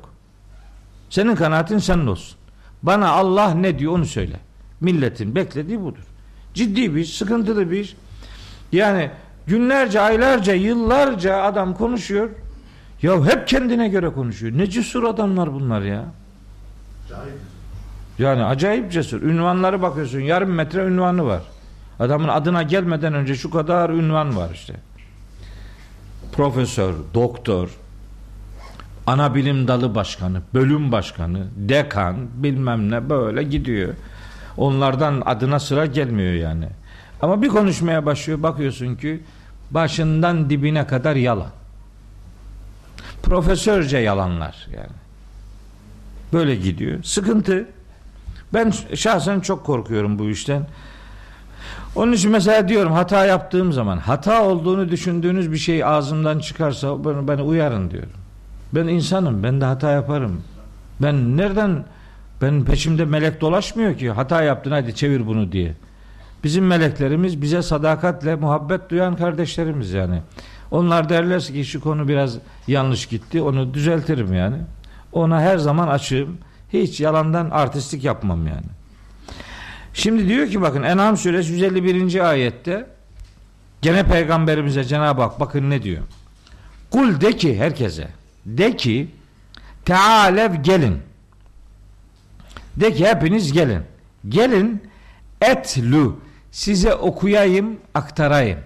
[1.10, 2.38] Senin kanaatin senin olsun.
[2.84, 4.40] Bana Allah ne diyor onu söyle.
[4.84, 6.04] Milletin beklediği budur.
[6.54, 7.96] Ciddi bir iş, sıkıntılı bir iş.
[8.72, 9.12] Yani
[9.48, 12.30] günlerce, aylarca, yıllarca adam konuşuyor.
[13.02, 14.58] Ya hep kendine göre konuşuyor.
[14.58, 16.06] Ne cesur adamlar bunlar ya.
[18.20, 19.22] Yani acayip cesur.
[19.22, 21.42] Ünvanları bakıyorsun yarım metre ünvanı var.
[22.00, 24.76] Adamın adına gelmeden önce şu kadar ünvan var işte.
[26.34, 27.70] Profesör, doktor,
[29.08, 33.94] ana bilim dalı başkanı, bölüm başkanı, dekan bilmem ne böyle gidiyor.
[34.58, 36.68] Onlardan adına sıra gelmiyor yani.
[37.22, 39.24] Ama bir konuşmaya başlıyor bakıyorsun ki
[39.72, 41.52] başından dibine kadar yalan.
[43.24, 44.96] Profesörce yalanlar yani.
[46.34, 47.04] Böyle gidiyor.
[47.04, 47.66] Sıkıntı.
[48.54, 50.68] Ben şahsen çok korkuyorum bu işten.
[51.96, 57.42] Onun için mesela diyorum hata yaptığım zaman hata olduğunu düşündüğünüz bir şey ağzımdan çıkarsa beni,
[57.42, 58.10] uyarın diyorum.
[58.74, 59.44] Ben insanım.
[59.44, 60.42] Ben de hata yaparım.
[61.02, 61.86] Ben nereden
[62.44, 65.74] ben peşimde melek dolaşmıyor ki hata yaptın hadi çevir bunu diye.
[66.44, 70.22] Bizim meleklerimiz bize sadakatle muhabbet duyan kardeşlerimiz yani.
[70.72, 74.58] Onlar derlerse ki şu konu biraz yanlış gitti onu düzeltirim yani.
[75.12, 76.38] Ona her zaman açığım.
[76.74, 78.66] Hiç yalandan artistik yapmam yani.
[79.94, 82.30] Şimdi diyor ki bakın En'am suresi 151.
[82.30, 82.88] ayette
[83.82, 86.04] gene peygamberimize Cenab-ı Hak bakın ne diyor.
[86.92, 88.08] Kul de ki herkese
[88.46, 89.08] de ki
[89.86, 90.98] Tealev gelin
[92.78, 93.82] de ki hepiniz gelin.
[94.30, 94.84] Gelin
[95.42, 96.20] etlu
[96.52, 98.60] size okuyayım, aktarayım.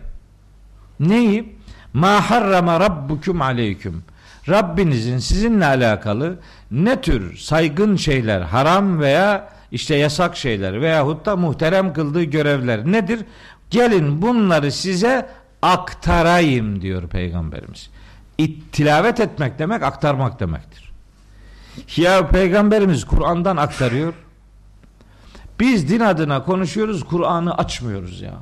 [1.00, 1.58] Neyi?
[1.94, 4.04] Ma harrama rabbukum aleyküm.
[4.50, 6.40] Rabbinizin sizinle alakalı
[6.72, 13.26] ne tür saygın şeyler, haram veya işte yasak şeyler veyahut da muhterem kıldığı görevler nedir?
[13.70, 15.30] Gelin bunları size
[15.62, 17.90] aktarayım diyor Peygamberimiz.
[18.38, 20.87] İttilavet etmek demek aktarmak demektir.
[21.98, 24.14] Ya Peygamberimiz Kur'an'dan aktarıyor.
[25.60, 28.34] Biz din adına konuşuyoruz, Kur'an'ı açmıyoruz ya.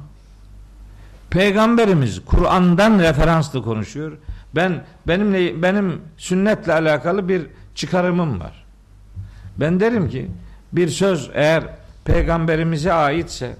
[1.30, 4.12] Peygamberimiz Kur'an'dan referanslı konuşuyor.
[4.56, 8.65] Ben benimle benim sünnetle alakalı bir çıkarımım var.
[9.58, 10.28] Ben derim ki
[10.71, 11.63] bir söz eğer
[12.06, 13.56] peygamberimize aitse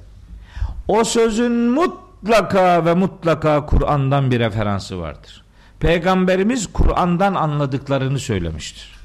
[0.88, 5.44] o sözün mutlaka ve mutlaka Kur'an'dan bir referansı vardır.
[5.80, 8.96] Peygamberimiz Kur'an'dan anladıklarını söylemiştir.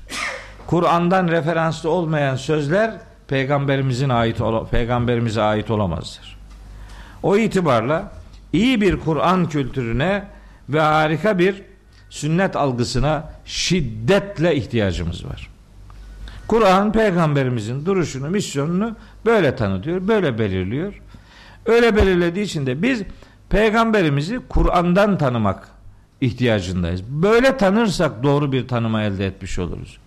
[0.70, 2.94] Kur'an'dan referanslı olmayan sözler
[3.28, 6.36] peygamberimizin ait peygamberimize ait olamazdır.
[7.22, 8.12] O itibarla
[8.52, 10.24] iyi bir Kur'an kültürüne
[10.68, 11.62] ve harika bir
[12.10, 15.50] sünnet algısına şiddetle ihtiyacımız var.
[16.48, 21.00] Kur'an peygamberimizin duruşunu, misyonunu böyle tanıtıyor, böyle belirliyor.
[21.66, 23.02] Öyle belirlediği için de biz
[23.48, 25.68] peygamberimizi Kur'an'dan tanımak
[26.20, 27.02] ihtiyacındayız.
[27.04, 29.98] Böyle tanırsak doğru bir tanıma elde etmiş oluruz.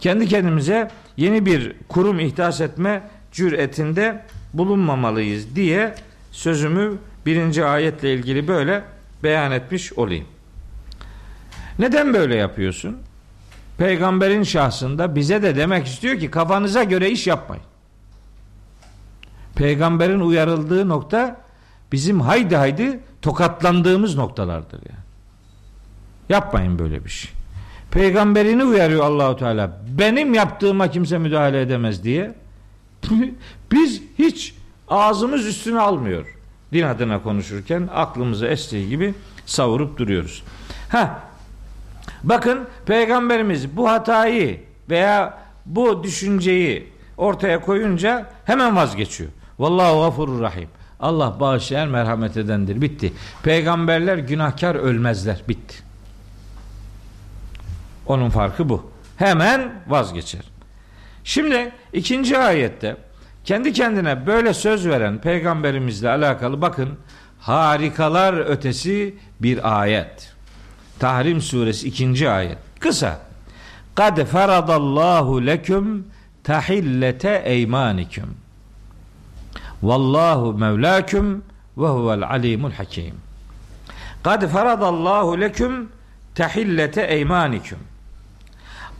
[0.00, 4.22] Kendi kendimize yeni bir kurum ihdas etme cüretinde
[4.54, 5.94] bulunmamalıyız diye
[6.32, 8.84] sözümü birinci ayetle ilgili böyle
[9.22, 10.26] beyan etmiş olayım.
[11.78, 12.96] Neden böyle yapıyorsun?
[13.78, 17.64] Peygamberin şahsında bize de demek istiyor ki kafanıza göre iş yapmayın.
[19.54, 21.40] Peygamberin uyarıldığı nokta
[21.92, 25.06] bizim haydi haydi tokatlandığımız noktalardır yani.
[26.28, 27.30] Yapmayın böyle bir şey.
[27.90, 29.80] Peygamberini uyarıyor Allahu Teala.
[29.98, 32.34] Benim yaptığıma kimse müdahale edemez diye.
[33.72, 34.54] Biz hiç
[34.88, 36.36] ağzımız üstüne almıyor.
[36.72, 39.14] Din adına konuşurken aklımızı estiği gibi
[39.46, 40.42] savurup duruyoruz.
[40.88, 41.26] Ha
[42.24, 49.30] Bakın peygamberimiz bu hatayı veya bu düşünceyi ortaya koyunca hemen vazgeçiyor.
[49.58, 50.68] Vallahu gafurur rahim.
[51.00, 52.80] Allah bağışlayan merhamet edendir.
[52.80, 53.12] Bitti.
[53.42, 55.42] Peygamberler günahkar ölmezler.
[55.48, 55.74] Bitti.
[58.06, 58.90] Onun farkı bu.
[59.16, 60.42] Hemen vazgeçer.
[61.24, 62.96] Şimdi ikinci ayette
[63.44, 66.88] kendi kendine böyle söz veren peygamberimizle alakalı bakın
[67.40, 70.32] harikalar ötesi bir ayet.
[70.98, 72.58] Tahrim suresi ikinci ayet.
[72.80, 73.20] Kısa.
[73.94, 76.06] Kad faradallahu leküm
[76.44, 78.34] tahillete eymanikum.
[79.82, 81.44] Vallahu mevlaküm
[81.78, 83.14] ve huvel alimul hakim.
[84.22, 85.88] Kad faradallahu leküm
[86.34, 87.78] tahillete eymanikum.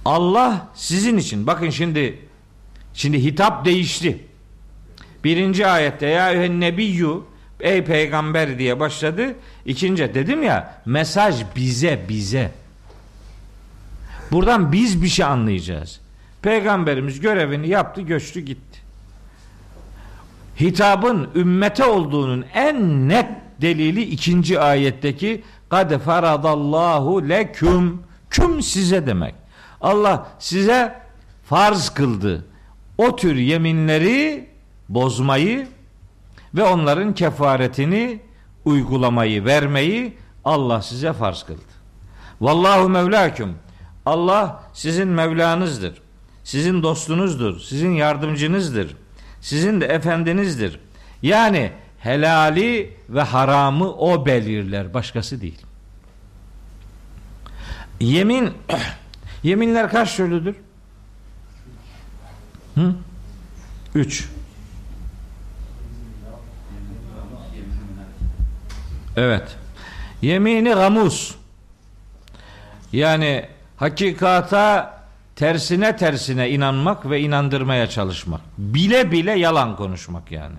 [0.07, 2.19] Allah sizin için bakın şimdi
[2.95, 4.19] şimdi hitap değişti.
[5.25, 7.15] Birinci ayette ya nebiyyü
[7.61, 9.35] ey peygamber diye başladı.
[9.65, 12.51] İkinci dedim ya mesaj bize bize.
[14.33, 16.01] Buradan biz bir şey anlayacağız.
[16.43, 18.79] Peygamberimiz görevini yaptı, göçtü, gitti.
[20.61, 23.29] Hitabın ümmete olduğunun en net
[23.61, 29.46] delili ikinci ayetteki kad faradallahu leküm küm size demek.
[29.87, 30.95] Allah size
[31.45, 32.45] farz kıldı.
[32.99, 34.49] O tür yeminleri
[34.89, 35.69] bozmayı
[36.55, 38.21] ve onların kefaretini
[38.65, 41.61] uygulamayı, vermeyi Allah size farz kıldı.
[42.41, 43.55] Vallahu mevlaküm.
[44.07, 46.03] Allah sizin Mevlanızdır.
[46.45, 47.61] Sizin dostunuzdur.
[47.61, 48.97] Sizin yardımcınızdır.
[49.41, 50.81] Sizin de efendinizdir.
[51.23, 55.63] Yani helali ve haramı o belirler, başkası değil.
[58.01, 58.51] Yemin
[59.47, 60.57] yeminler kaç türlüdür?
[62.75, 62.95] Hı?
[63.95, 64.29] Üç.
[69.17, 69.57] Evet.
[70.23, 71.35] Yemini gamus.
[72.93, 74.97] Yani hakikata
[75.37, 78.41] tersine tersine inanmak ve inandırmaya çalışmak.
[78.59, 80.57] Bile bile yalan konuşmak yani.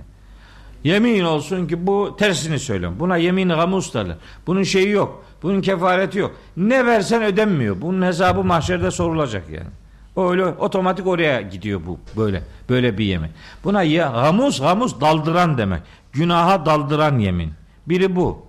[0.84, 3.00] Yemin olsun ki bu tersini söylüyorum.
[3.00, 4.16] Buna yemin gamus derler.
[4.48, 5.26] Bunun şeyi yok.
[5.44, 6.36] Bunun kefareti yok.
[6.58, 7.82] Ne versen ödenmiyor.
[7.82, 10.30] Bunun hesabı mahşerde sorulacak yani.
[10.30, 13.30] Öyle otomatik oraya gidiyor bu böyle böyle bir yemin.
[13.64, 15.82] Buna ya gamus gamus daldıran demek.
[16.12, 17.52] Günaha daldıran yemin.
[17.88, 18.48] Biri bu.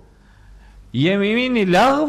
[0.93, 2.07] Yemini lağv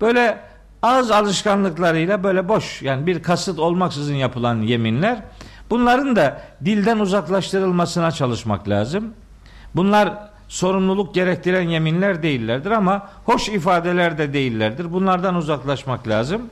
[0.00, 0.38] böyle
[0.82, 5.22] az alışkanlıklarıyla böyle boş yani bir kasıt olmaksızın yapılan yeminler.
[5.70, 9.14] Bunların da dilden uzaklaştırılmasına çalışmak lazım.
[9.74, 14.92] Bunlar sorumluluk gerektiren yeminler değillerdir ama hoş ifadeler de değillerdir.
[14.92, 16.42] Bunlardan uzaklaşmak lazım.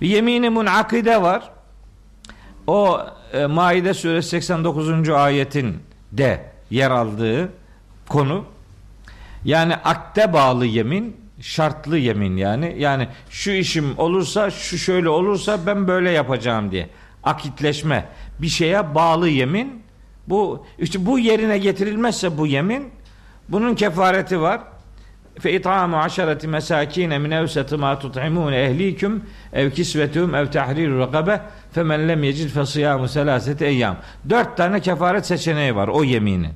[0.00, 1.50] Yemini munakide var.
[2.66, 3.00] O
[3.32, 5.08] e, Maide suresi 89.
[5.08, 5.76] ayetin
[6.12, 7.52] de yer aldığı
[8.08, 8.44] konu.
[9.44, 12.74] Yani akde bağlı yemin, şartlı yemin yani.
[12.78, 16.88] Yani şu işim olursa, şu şöyle olursa ben böyle yapacağım diye.
[17.22, 18.08] Akitleşme,
[18.38, 19.82] bir şeye bağlı yemin.
[20.28, 22.95] Bu işte bu yerine getirilmezse bu yemin
[23.48, 24.60] bunun kefareti var.
[25.40, 31.40] Fe it'amu aşareti mesakine min evseti ma tut'imun ehlikum ev kisvetum ev tahrir rakabe
[31.72, 33.96] femen lem yecid fe siyamu selaseti eyyam.
[34.30, 36.52] Dört tane kefaret seçeneği var o yeminin.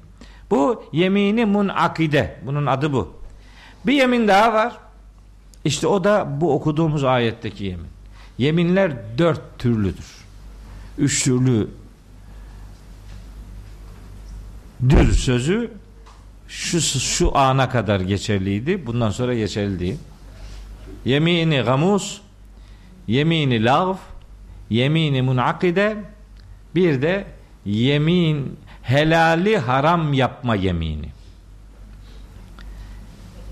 [0.50, 2.37] Bu yemini munakide.
[2.46, 3.12] Bunun adı bu.
[3.87, 4.76] Bir yemin daha var.
[5.64, 7.88] İşte o da bu okuduğumuz ayetteki yemin.
[8.38, 10.20] Yeminler dört türlüdür.
[10.98, 11.68] Üç türlü
[14.88, 15.70] dür sözü
[16.50, 18.86] şu şu ana kadar geçerliydi.
[18.86, 19.98] Bundan sonra geçerli değil.
[21.04, 22.20] Yemini gamus,
[23.06, 23.94] yemini lağv,
[24.70, 25.96] yemini munakide,
[26.74, 27.26] bir de
[27.64, 31.08] yemin helali haram yapma yemini.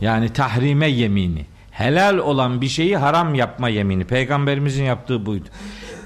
[0.01, 1.47] Yani tahrime yemini.
[1.71, 4.05] Helal olan bir şeyi haram yapma yemini.
[4.05, 5.49] Peygamberimizin yaptığı buydu.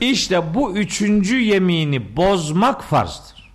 [0.01, 3.53] İşte bu üçüncü yemini bozmak farzdır.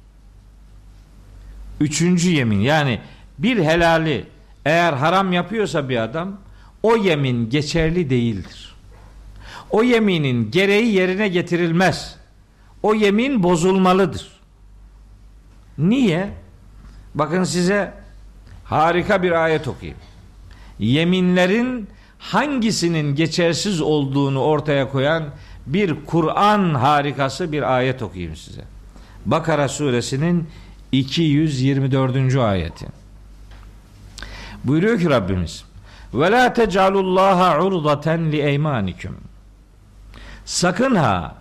[1.79, 2.99] Üçüncü yemin yani
[3.39, 4.25] bir helali
[4.65, 6.37] eğer haram yapıyorsa bir adam
[6.83, 8.75] o yemin geçerli değildir.
[9.69, 12.15] O yeminin gereği yerine getirilmez.
[12.83, 14.27] O yemin bozulmalıdır.
[15.77, 16.29] Niye?
[17.15, 17.93] Bakın size
[18.63, 19.99] harika bir ayet okuyayım.
[20.79, 21.87] Yeminlerin
[22.19, 25.23] hangisinin geçersiz olduğunu ortaya koyan
[25.65, 28.61] bir Kur'an harikası bir ayet okuyayım size.
[29.25, 30.47] Bakara suresinin
[30.91, 32.35] 224.
[32.35, 32.87] ayeti.
[34.63, 35.65] Buyuruyor ki Rabbimiz
[36.13, 39.17] ve la tecalullaha urdaten li eymanikum.
[40.45, 41.35] Sakın ha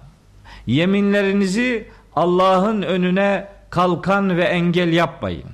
[0.66, 5.50] yeminlerinizi Allah'ın önüne kalkan ve engel yapmayın.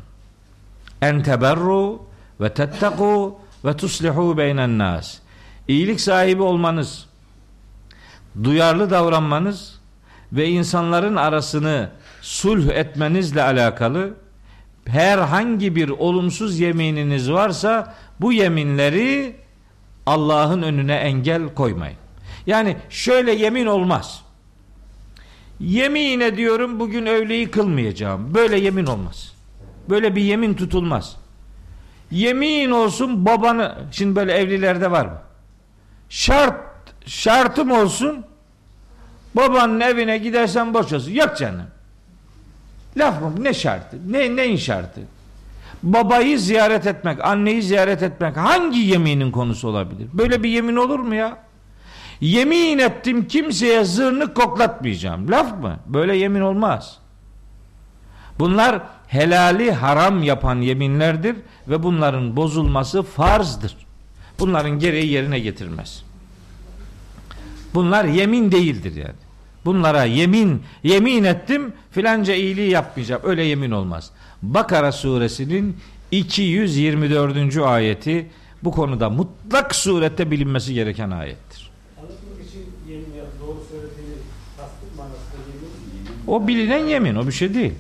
[1.02, 2.02] En teberru
[2.40, 5.18] ve tettaku ve tuslihu beynen nas.
[5.68, 7.06] İyilik sahibi olmanız,
[8.44, 9.80] duyarlı davranmanız
[10.32, 14.14] ve insanların arasını sulh etmenizle alakalı
[14.88, 19.36] herhangi bir olumsuz yemininiz varsa bu yeminleri
[20.06, 21.96] Allah'ın önüne engel koymayın.
[22.46, 24.22] Yani şöyle yemin olmaz.
[25.60, 28.34] Yemin ediyorum bugün öğleyi kılmayacağım.
[28.34, 29.32] Böyle yemin olmaz.
[29.90, 31.16] Böyle bir yemin tutulmaz.
[32.10, 35.18] Yemin olsun babanı şimdi böyle evlilerde var mı?
[36.08, 36.60] Şart
[37.06, 38.24] şartım olsun
[39.34, 41.10] babanın evine gidersen boşasın.
[41.10, 41.66] Yok canım.
[42.96, 43.34] Mı?
[43.38, 43.98] Ne şartı?
[44.08, 45.00] Ne neyin şartı?
[45.82, 50.08] Babayı ziyaret etmek, anneyi ziyaret etmek hangi yeminin konusu olabilir?
[50.12, 51.38] Böyle bir yemin olur mu ya?
[52.20, 55.30] Yemin ettim kimseye zırnık koklatmayacağım.
[55.30, 55.76] Laf mı?
[55.86, 56.98] Böyle yemin olmaz.
[58.38, 61.36] Bunlar helali haram yapan yeminlerdir
[61.68, 63.76] ve bunların bozulması farzdır.
[64.38, 66.04] Bunların gereği yerine getirmez.
[67.74, 69.21] Bunlar yemin değildir yani.
[69.64, 73.22] Bunlara yemin, yemin ettim filanca iyiliği yapmayacağım.
[73.24, 74.10] Öyle yemin olmaz.
[74.42, 75.76] Bakara suresinin
[76.10, 77.56] 224.
[77.56, 78.26] ayeti
[78.62, 81.70] bu konuda mutlak surette bilinmesi gereken ayettir.
[86.26, 87.72] O bilinen yemin, o bir şey değil.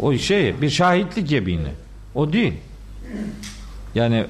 [0.00, 1.72] O şey bir şahitlik yemini.
[2.14, 2.54] O değil.
[3.94, 4.26] Yani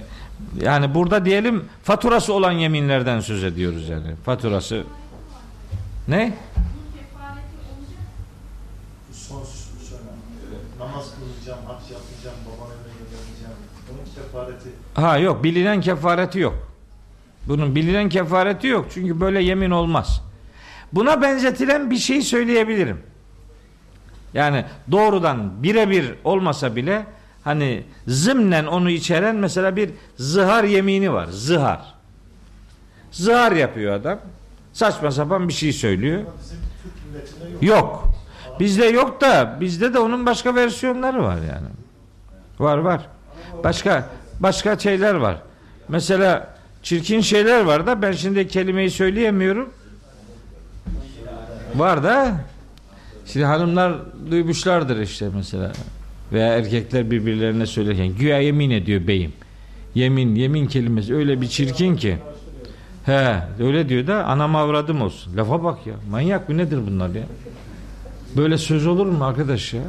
[0.62, 4.14] yani burada diyelim faturası olan yeminlerden söz ediyoruz yani.
[4.24, 4.84] Faturası
[6.08, 6.34] ne?
[9.12, 9.42] Son.
[10.78, 13.56] Namaz kılacağım, hac yapacağım, baban evine göndereceğim.
[13.88, 14.68] Bunun kefareti.
[14.94, 16.54] Ha yok bilinen kefareti yok.
[17.48, 18.86] Bunun bilinen kefareti yok.
[18.94, 20.22] Çünkü böyle yemin olmaz.
[20.92, 23.02] Buna benzetilen bir şey söyleyebilirim.
[24.34, 27.06] Yani doğrudan birebir olmasa bile
[27.44, 31.26] hani zımnen onu içeren mesela bir zihar yemini var.
[31.26, 31.94] Zihar.
[33.12, 34.18] Zihar yapıyor adam.
[34.72, 36.22] Saçma sapan bir şey söylüyor.
[37.62, 38.08] Yok.
[38.60, 41.66] Bizde yok da bizde de onun başka versiyonları var yani.
[42.58, 43.00] Var var.
[43.64, 44.08] Başka
[44.40, 45.42] başka şeyler var.
[45.88, 49.68] Mesela çirkin şeyler var da ben şimdi kelimeyi söyleyemiyorum.
[51.74, 52.34] Var da
[53.26, 53.94] şimdi hanımlar
[54.30, 55.72] duymuşlardır işte mesela
[56.32, 59.32] veya erkekler birbirlerine söylerken güya yemin ediyor beyim.
[59.94, 62.18] Yemin yemin kelimesi öyle bir çirkin ki.
[63.06, 65.36] He öyle diyor da anam avradım olsun.
[65.36, 65.94] Lafa bak ya.
[66.10, 67.24] Manyak mı nedir bunlar ya?
[68.36, 69.82] Böyle söz olur mu arkadaş ya?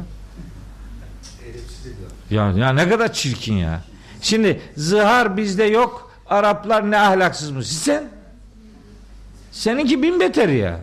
[2.30, 3.80] Ya, ya ne kadar çirkin ya.
[4.22, 6.10] Şimdi zihar bizde yok.
[6.26, 7.66] Araplar ne ahlaksızmış.
[7.66, 8.04] Sen
[9.52, 10.80] seninki bin beter ya.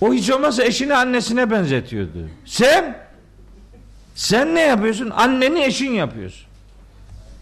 [0.00, 2.28] O hiç olmazsa eşini annesine benzetiyordu.
[2.44, 3.04] Sen
[4.14, 5.10] Sen ne yapıyorsun?
[5.10, 6.46] Anneni eşin yapıyorsun.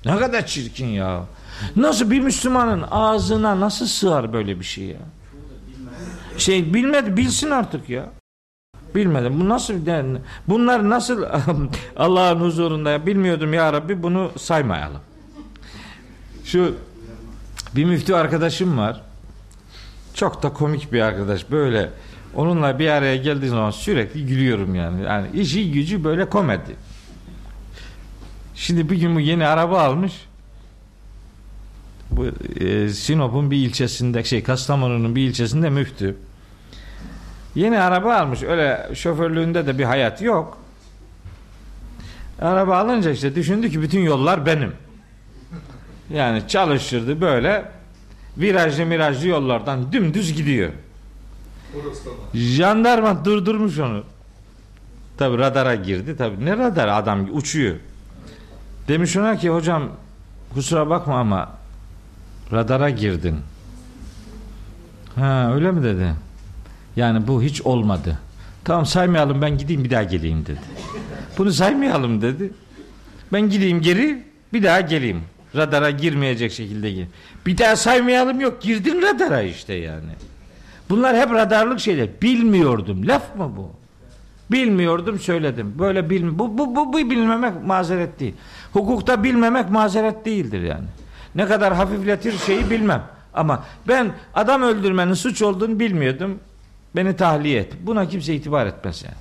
[0.05, 1.25] Ne kadar çirkin ya.
[1.77, 5.01] Nasıl bir Müslümanın ağzına nasıl sığar böyle bir şey ya?
[6.39, 8.11] Şey bilmedi bilsin artık ya.
[8.95, 9.41] Bilmedim.
[9.41, 9.75] Bu nasıl
[10.49, 11.25] bunlar nasıl
[11.97, 15.01] Allah'ın huzurunda ya bilmiyordum ya Rabbi bunu saymayalım.
[16.45, 16.75] Şu
[17.77, 19.01] bir müftü arkadaşım var.
[20.15, 21.51] Çok da komik bir arkadaş.
[21.51, 21.91] Böyle
[22.35, 25.03] onunla bir araya geldiği zaman sürekli gülüyorum yani.
[25.03, 26.77] Yani işi gücü böyle komedi.
[28.55, 30.13] Şimdi bir gün bu yeni araba almış.
[32.17, 32.27] Bu
[32.61, 36.17] e, Sinop'un bir ilçesinde şey Kastamonu'nun bir ilçesinde müftü.
[37.55, 38.43] Yeni araba almış.
[38.43, 40.59] Öyle şoförlüğünde de bir hayat yok.
[42.41, 44.73] Araba alınca işte düşündü ki bütün yollar benim.
[46.11, 47.65] Yani çalışırdı böyle
[48.39, 50.71] virajlı mirajlı yollardan dümdüz gidiyor.
[52.35, 54.05] Jandarma durdurmuş onu.
[55.19, 56.17] Tabi radara girdi.
[56.17, 57.77] Tabi ne radar adam uçuyor.
[58.89, 59.89] Demiş ona ki hocam
[60.55, 61.62] kusura bakma ama
[62.53, 63.37] radara girdin.
[65.15, 66.15] Ha öyle mi dedi.
[66.97, 68.19] Yani bu hiç olmadı.
[68.65, 70.61] Tamam saymayalım ben gideyim bir daha geleyim dedi.
[71.39, 72.53] Bunu saymayalım dedi.
[73.33, 74.23] Ben gideyim geri
[74.53, 75.21] bir daha geleyim.
[75.57, 77.07] Radara girmeyecek şekilde gir.
[77.47, 78.63] Bir daha saymayalım yok.
[78.63, 80.11] Girdin radara işte yani.
[80.91, 82.09] Bunlar hep radarlık şeyler.
[82.23, 83.09] Bilmiyordum.
[83.09, 83.71] Laf mı bu?
[84.51, 85.75] Bilmiyordum söyledim.
[85.79, 88.35] Böyle bil bu, bu, bu, bu bilmemek mazeret değil.
[88.73, 90.85] Hukukta bilmemek mazeret değildir yani.
[91.35, 93.03] Ne kadar hafifletir şeyi bilmem.
[93.35, 96.39] Ama ben adam öldürmenin suç olduğunu bilmiyordum.
[96.97, 97.73] Beni tahliye et.
[97.81, 99.15] Buna kimse itibar etmez yani.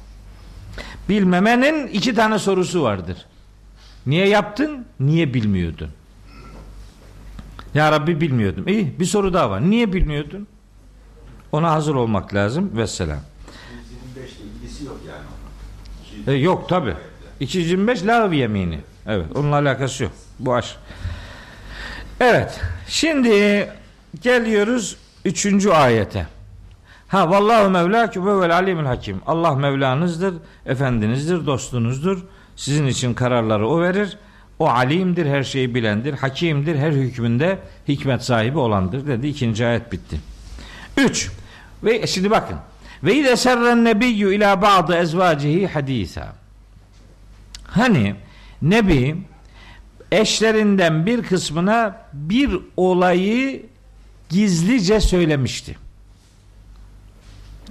[1.10, 3.26] Bilmemenin iki tane sorusu vardır.
[4.06, 4.86] Niye yaptın?
[5.00, 5.90] Niye bilmiyordun?
[7.74, 8.68] Ya Rabbi bilmiyordum.
[8.68, 9.70] İyi bir soru daha var.
[9.70, 10.48] Niye bilmiyordun?
[11.52, 12.72] Ona hazır olmak lazım.
[12.78, 13.20] Vesselam.
[14.16, 16.38] 125 ile ilgisi yok yani.
[16.38, 16.94] E, yok tabi.
[17.40, 18.80] 225 lav yemini.
[19.08, 20.12] Evet onunla alakası yok.
[20.40, 20.76] Bu aş.
[22.22, 22.60] Evet.
[22.88, 23.68] Şimdi
[24.22, 26.28] geliyoruz üçüncü ayete.
[27.08, 29.22] Ha vallahu mevlâkü ve vel alimul hakim.
[29.28, 30.34] Allah Mevlanızdır,
[30.66, 32.24] efendinizdir, dostunuzdur.
[32.56, 34.18] Sizin için kararları o verir.
[34.60, 39.28] O alimdir, her şeyi bilendir, hakimdir, her hükmünde hikmet sahibi olandır dedi.
[39.28, 40.20] İkinci ayet bitti.
[40.98, 41.32] Üç.
[41.84, 42.58] Ve şimdi bakın.
[43.04, 46.34] Ve ide serren nebiyyü ila ba'dı ezvacihi hadisa.
[47.68, 48.16] Hani
[48.62, 49.18] Nebi
[50.12, 53.66] eşlerinden bir kısmına bir olayı
[54.30, 55.78] gizlice söylemişti.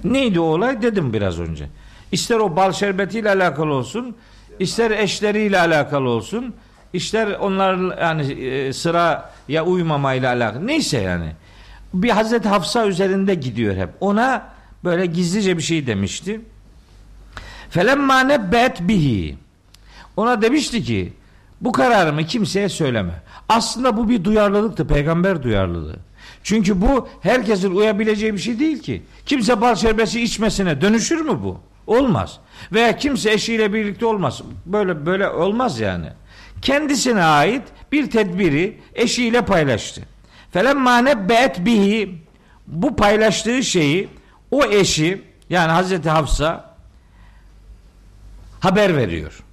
[0.03, 0.81] Neydi o olay?
[0.81, 1.67] Dedim biraz önce.
[2.11, 4.15] İster o bal şerbetiyle alakalı olsun,
[4.59, 6.55] ister eşleriyle alakalı olsun,
[6.93, 10.67] ister onlar yani e, sıraya uymamayla alakalı.
[10.67, 11.31] Neyse yani.
[11.93, 13.89] Bir Hazreti Hafsa üzerinde gidiyor hep.
[13.99, 14.47] Ona
[14.83, 16.41] böyle gizlice bir şey demişti.
[17.69, 19.35] Felemma nebbet bihi.
[20.17, 21.13] Ona demişti ki
[21.61, 23.13] bu kararımı kimseye söyleme.
[23.49, 25.95] Aslında bu bir duyarlılıktı, peygamber duyarlılığı.
[26.43, 29.03] Çünkü bu herkesin uyabileceği bir şey değil ki.
[29.25, 31.59] Kimse bal şerbeti içmesine dönüşür mü bu?
[31.87, 32.39] Olmaz.
[32.71, 34.41] Veya kimse eşiyle birlikte olmaz.
[34.65, 36.07] Böyle böyle olmaz yani.
[36.61, 40.01] Kendisine ait bir tedbiri eşiyle paylaştı.
[40.51, 42.21] Felemma nebbet bihi
[42.67, 44.09] bu paylaştığı şeyi
[44.51, 46.75] o eşi yani Hazreti Hafsa
[48.59, 49.43] haber veriyor.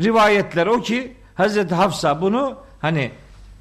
[0.00, 3.10] Rivayetler o ki Hazreti Hafsa bunu hani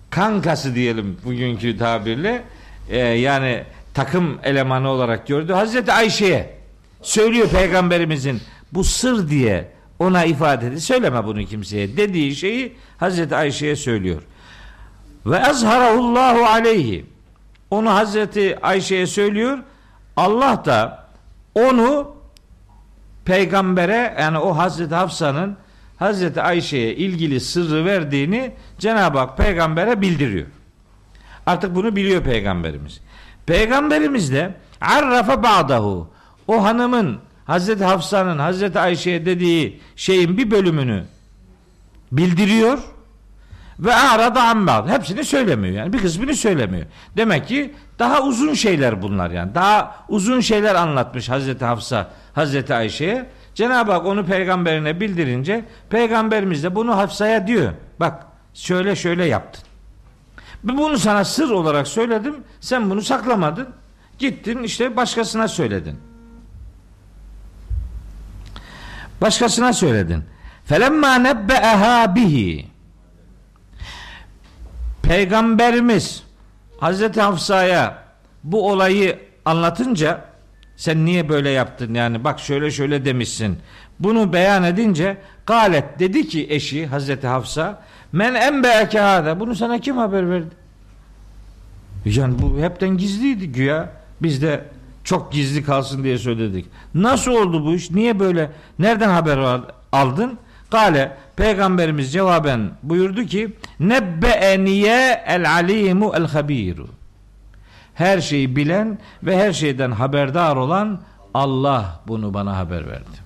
[0.10, 2.44] kankası diyelim bugünkü tabirle
[2.90, 3.64] e, yani
[3.94, 5.54] takım elemanı olarak gördü.
[5.54, 6.58] Hazreti Ayşe'ye
[7.02, 8.42] söylüyor peygamberimizin
[8.74, 10.82] bu sır diye ona ifade etti.
[10.82, 14.22] Söyleme bunu kimseye dediği şeyi Hazreti Ayşe'ye söylüyor.
[15.26, 17.06] Ve ezharahullahu aleyhi.
[17.72, 19.58] Onu Hazreti Ayşe'ye söylüyor.
[20.16, 21.08] Allah da
[21.56, 22.16] onu
[23.26, 25.58] peygambere yani o Hazreti Hafsa'nın
[25.98, 30.48] Hazreti Ayşe'ye ilgili sırrı verdiğini Cenab-ı Hak peygambere bildiriyor.
[31.46, 33.02] Artık bunu biliyor peygamberimiz.
[33.46, 36.10] Peygamberimiz de arrafa ba'dahu
[36.48, 41.04] o hanımın Hazreti Hafsa'nın Hazreti Ayşe'ye dediği şeyin bir bölümünü
[42.12, 42.80] bildiriyor
[43.80, 44.90] ve arada ambad.
[44.90, 45.94] Hepsini söylemiyor yani.
[45.94, 46.86] Bir kısmını söylemiyor.
[47.18, 49.56] Demek ki daha uzun şeyler bunlar yani.
[49.56, 53.30] Daha uzun şeyler anlatmış Hazreti Hafsa Hazreti Ayşe'ye.
[53.56, 57.74] Cenab-ı Hak onu peygamberine bildirince peygamberimiz de bunu Hafsa'ya diyor.
[58.00, 59.64] Bak şöyle şöyle yaptın.
[60.64, 62.44] Bunu sana sır olarak söyledim.
[62.62, 63.70] Sen bunu saklamadın.
[64.20, 66.00] Gittin işte başkasına söyledin.
[69.22, 70.24] Başkasına söyledin.
[70.66, 72.68] Felemma nebbe'eha bihi.
[75.04, 76.24] Peygamberimiz
[76.80, 78.04] Hazreti Hafsa'ya
[78.44, 80.26] bu olayı anlatınca
[80.84, 83.58] sen niye böyle yaptın yani bak şöyle şöyle demişsin.
[84.00, 89.98] bunu beyan edince galet dedi ki eşi Hazreti Hafsa men enbeeke hâde bunu sana kim
[89.98, 90.56] haber verdi?
[92.06, 93.90] Yani bu hepten gizliydi güya.
[94.22, 94.66] Biz de
[95.04, 96.66] çok gizli kalsın diye söyledik.
[96.96, 97.92] Nasıl oldu bu iş?
[97.92, 98.52] Niye böyle?
[98.80, 99.62] Nereden haber
[99.92, 100.38] aldın?
[100.72, 106.88] Kale peygamberimiz cevaben buyurdu ki nebbeeniye el alimu el habiru.
[107.96, 111.02] Her şeyi bilen ve her şeyden haberdar olan
[111.34, 113.24] Allah bunu bana haber verdi.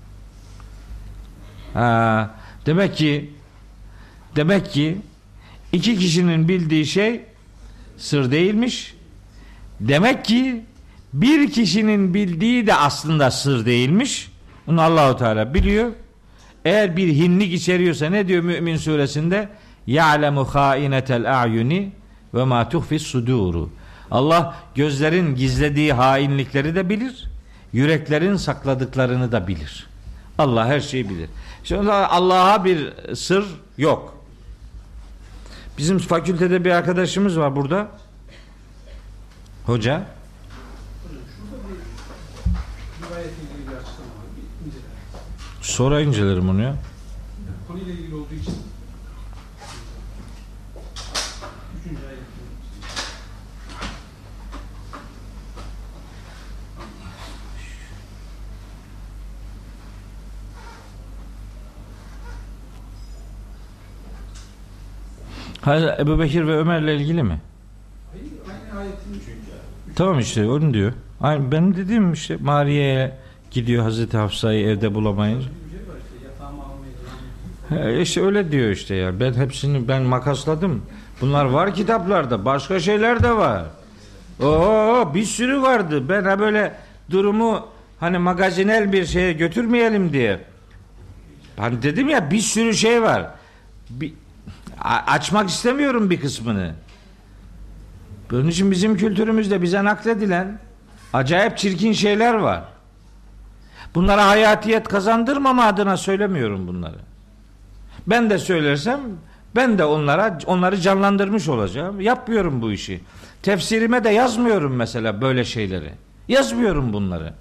[1.74, 2.30] Ha,
[2.65, 3.34] demek ki
[4.36, 4.97] demek ki
[5.74, 7.22] iki kişinin bildiği şey
[7.97, 8.95] sır değilmiş.
[9.80, 10.65] Demek ki
[11.13, 14.32] bir kişinin bildiği de aslında sır değilmiş.
[14.68, 15.91] Bunu Allahu Teala biliyor.
[16.65, 19.49] Eğer bir hinlik içeriyorsa ne diyor Mümin suresinde?
[19.88, 21.91] Ya'lemu hainetel a'yuni
[22.34, 23.70] ve ma tuhfis suduru.
[24.11, 27.27] Allah gözlerin gizlediği hainlikleri de bilir.
[27.73, 29.87] Yüreklerin sakladıklarını da bilir.
[30.37, 31.29] Allah her şeyi bilir.
[31.63, 33.45] Şimdi Allah'a bir sır
[33.77, 34.17] yok.
[35.77, 37.87] Bizim fakültede bir arkadaşımız var burada.
[39.65, 40.07] Hoca.
[45.61, 46.75] Sonra incelerim onu ya.
[47.67, 48.53] Konuyla ilgili olduğu için
[65.68, 67.39] Hayır, Ebu Bekir ve Ömer'le ilgili mi?
[68.11, 69.95] Hayır, aynı ayetin çünkü.
[69.95, 70.93] Tamam işte onu diyor.
[71.22, 73.18] Aynı benim dediğim işte Mariye'ye
[73.51, 75.47] gidiyor Hazreti Hafsa'yı evde bulamayınca.
[77.70, 79.20] He, işte öyle diyor işte ya.
[79.20, 80.82] Ben hepsini ben makasladım.
[81.22, 82.45] Bunlar var kitaplarda.
[82.45, 83.65] Başka şeyler de var.
[84.43, 86.09] Oo bir sürü vardı.
[86.09, 86.74] Ben ha böyle
[87.09, 87.68] durumu
[87.99, 90.39] hani magazinel bir şeye götürmeyelim diye.
[91.57, 93.28] Hani dedim ya bir sürü şey var.
[93.89, 94.13] Bir,
[94.82, 96.73] açmak istemiyorum bir kısmını.
[98.32, 100.59] Bunun için bizim kültürümüzde bize nakledilen
[101.13, 102.63] acayip çirkin şeyler var.
[103.95, 106.97] Bunlara hayatiyet kazandırmama adına söylemiyorum bunları.
[108.07, 108.99] Ben de söylersem
[109.55, 112.01] ben de onlara onları canlandırmış olacağım.
[112.01, 113.01] Yapmıyorum bu işi.
[113.43, 115.91] Tefsirime de yazmıyorum mesela böyle şeyleri.
[116.28, 117.34] Yazmıyorum bunları.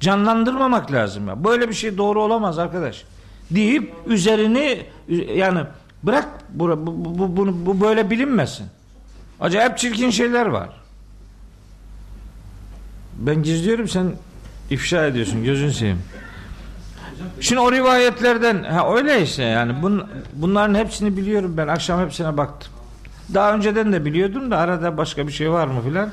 [0.00, 1.44] Canlandırmamak lazım ya.
[1.44, 3.04] Böyle bir şey doğru olamaz arkadaş.
[3.50, 4.86] Deyip üzerini
[5.34, 5.60] yani
[6.02, 8.66] bırak bu, bu, bu, bu, bu böyle bilinmesin.
[9.40, 10.68] Acayip çirkin şeyler var.
[13.18, 14.12] Ben gizliyorum sen
[14.70, 16.02] ifşa ediyorsun gözün seveyim.
[17.40, 22.72] Şimdi o rivayetlerden ha öyle işte yani bun, bunların hepsini biliyorum ben akşam hepsine baktım.
[23.34, 26.10] Daha önceden de biliyordum da arada başka bir şey var mı filan.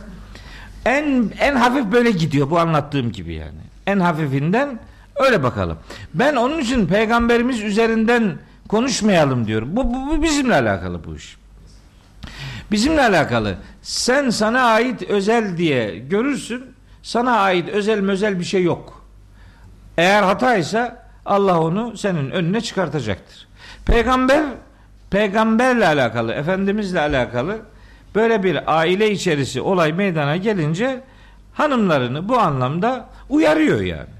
[0.85, 3.59] En en hafif böyle gidiyor bu anlattığım gibi yani.
[3.87, 4.79] En hafifinden
[5.15, 5.77] öyle bakalım.
[6.13, 8.37] Ben onun için peygamberimiz üzerinden
[8.67, 9.75] konuşmayalım diyorum.
[9.75, 11.37] Bu, bu, bu bizimle alakalı bu iş.
[12.71, 13.55] Bizimle alakalı.
[13.81, 16.65] Sen sana ait özel diye görürsün.
[17.03, 19.05] Sana ait özel mözel bir şey yok.
[19.97, 23.47] Eğer hataysa Allah onu senin önüne çıkartacaktır.
[23.85, 24.43] Peygamber
[25.09, 27.59] peygamberle alakalı, efendimizle alakalı
[28.15, 31.01] böyle bir aile içerisi olay meydana gelince
[31.53, 34.15] hanımlarını bu anlamda uyarıyor yani.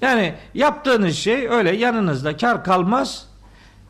[0.00, 3.26] Yani yaptığınız şey öyle yanınızda kar kalmaz.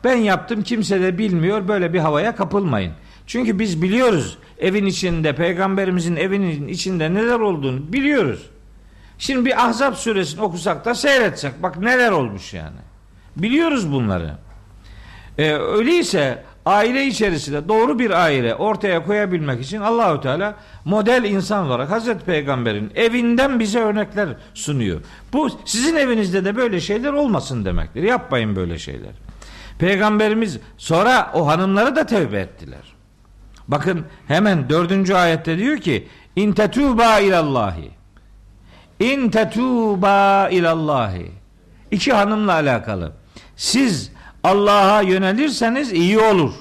[0.05, 2.93] Ben yaptım kimse de bilmiyor böyle bir havaya kapılmayın.
[3.27, 8.49] Çünkü biz biliyoruz evin içinde peygamberimizin evinin içinde neler olduğunu biliyoruz.
[9.17, 12.77] Şimdi bir Ahzab suresini okusak da seyretsek bak neler olmuş yani.
[13.35, 14.31] Biliyoruz bunları.
[15.37, 21.91] Ee, öyleyse aile içerisinde doğru bir aile ortaya koyabilmek için Allahü Teala model insan olarak
[21.91, 25.01] Hazreti Peygamber'in evinden bize örnekler sunuyor.
[25.33, 28.03] Bu sizin evinizde de böyle şeyler olmasın demektir.
[28.03, 29.11] Yapmayın böyle şeyler.
[29.79, 32.95] Peygamberimiz sonra o hanımları da tevbe ettiler.
[33.67, 37.91] Bakın hemen dördüncü ayette diyor ki İn tetûbâ ilallahi
[38.99, 41.31] İn tetûbâ ilallahi
[41.91, 43.11] İki hanımla alakalı.
[43.55, 44.11] Siz
[44.43, 46.53] Allah'a yönelirseniz iyi olur.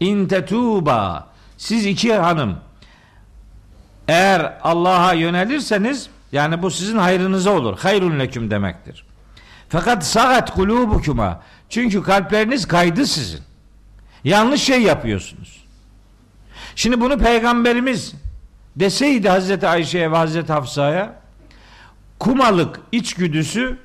[0.00, 1.24] İn tetûbâ
[1.56, 2.56] Siz iki hanım
[4.08, 7.78] eğer Allah'a yönelirseniz yani bu sizin hayrınıza olur.
[7.78, 9.04] Hayrun leküm demektir.
[9.68, 11.40] Fakat sagat kulubukuma
[11.70, 13.40] çünkü kalpleriniz kaydı sizin.
[14.24, 15.64] Yanlış şey yapıyorsunuz.
[16.76, 18.14] Şimdi bunu peygamberimiz
[18.76, 21.20] deseydi Hazreti Ayşe'ye ve Hazreti Hafsa'ya
[22.18, 23.78] kumalık içgüdüsü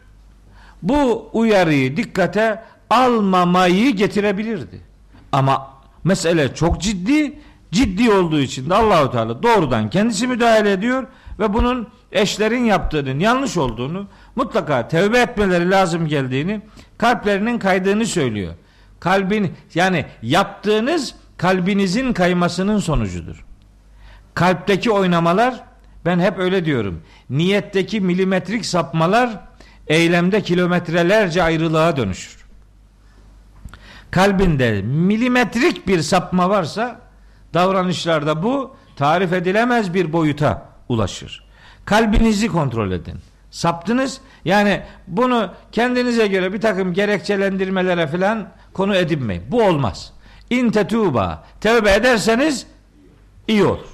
[0.82, 4.82] bu uyarıyı dikkate almamayı getirebilirdi.
[5.32, 5.68] Ama
[6.04, 7.40] mesele çok ciddi,
[7.72, 11.08] ciddi olduğu için de Allahu Teala doğrudan kendisi müdahale ediyor
[11.40, 16.62] ve bunun eşlerin yaptığının yanlış olduğunu, mutlaka tevbe etmeleri lazım geldiğini,
[16.98, 18.54] kalplerinin kaydığını söylüyor.
[19.00, 23.46] Kalbin yani yaptığınız kalbinizin kaymasının sonucudur.
[24.34, 25.64] Kalpteki oynamalar
[26.06, 27.02] ben hep öyle diyorum.
[27.30, 29.40] Niyetteki milimetrik sapmalar
[29.88, 32.46] eylemde kilometrelerce ayrılığa dönüşür.
[34.12, 37.02] Kalbinde milimetrik bir sapma varsa
[37.54, 41.46] davranışlarda bu tarif edilemez bir boyuta ulaşır.
[41.86, 43.20] Kalbinizi kontrol edin.
[43.56, 49.44] Saptınız yani bunu kendinize göre bir takım gerekçelendirmelere falan konu edinmeyin.
[49.52, 50.14] Bu olmaz.
[50.50, 52.68] İn tetuba tevbe ederseniz
[53.48, 53.88] iyi olur.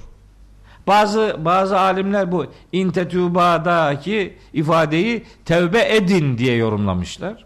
[0.87, 7.45] Bazı bazı alimler bu intetuba'daki ifadeyi tevbe edin diye yorumlamışlar.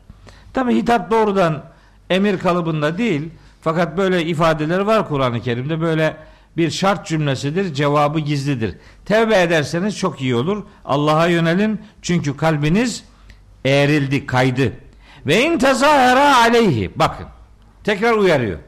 [0.54, 1.64] Tabi hitap doğrudan
[2.10, 3.30] emir kalıbında değil
[3.62, 6.18] fakat böyle ifadeler var Kur'an-ı Kerim'de böyle
[6.58, 8.76] bir şart cümlesidir cevabı gizlidir.
[9.06, 10.64] Tevbe ederseniz çok iyi olur.
[10.86, 13.04] Allah'a yönelin çünkü kalbiniz
[13.66, 14.74] eğrildi kaydı.
[15.26, 17.26] Ve in tezahara aleyhi bakın
[17.84, 18.60] tekrar uyarıyor.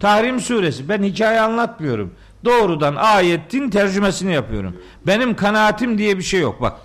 [0.00, 2.14] Tahrim suresi ben hikaye anlatmıyorum.
[2.44, 4.76] Doğrudan ayetin tercümesini yapıyorum.
[5.06, 6.60] Benim kanaatim diye bir şey yok.
[6.60, 6.76] Bak.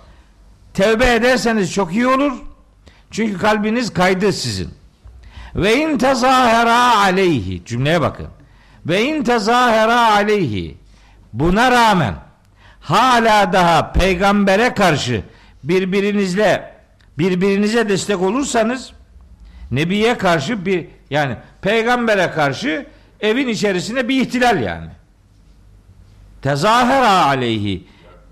[0.74, 2.32] Tevbe ederseniz çok iyi olur.
[3.10, 4.70] Çünkü kalbiniz kaydı sizin.
[5.56, 8.26] Ve in tezahara aleyhi cümleye bakın.
[8.86, 10.76] Ve in tezahara aleyhi
[11.32, 12.14] buna rağmen
[12.80, 15.22] hala daha peygambere karşı
[15.64, 16.74] birbirinizle
[17.18, 18.92] birbirinize destek olursanız
[19.70, 22.86] Nebiye karşı bir yani peygambere karşı
[23.20, 24.88] evin içerisinde bir ihtilal yani.
[26.42, 27.84] Tezahera aleyhi.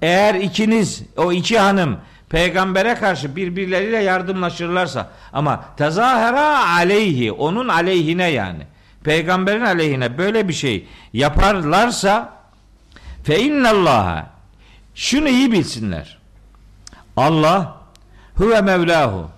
[0.02, 1.96] Eğer ikiniz o iki hanım
[2.28, 8.66] peygambere karşı birbirleriyle yardımlaşırlarsa ama tezahera aleyhi onun aleyhine yani
[9.04, 12.32] peygamberin aleyhine böyle bir şey yaparlarsa
[13.24, 14.26] fe innallaha
[14.98, 16.18] şunu iyi bilsinler.
[17.16, 17.80] Allah
[18.34, 19.30] huve mevlahu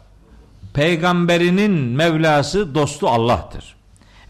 [0.75, 3.77] peygamberinin Mevlası dostu Allah'tır.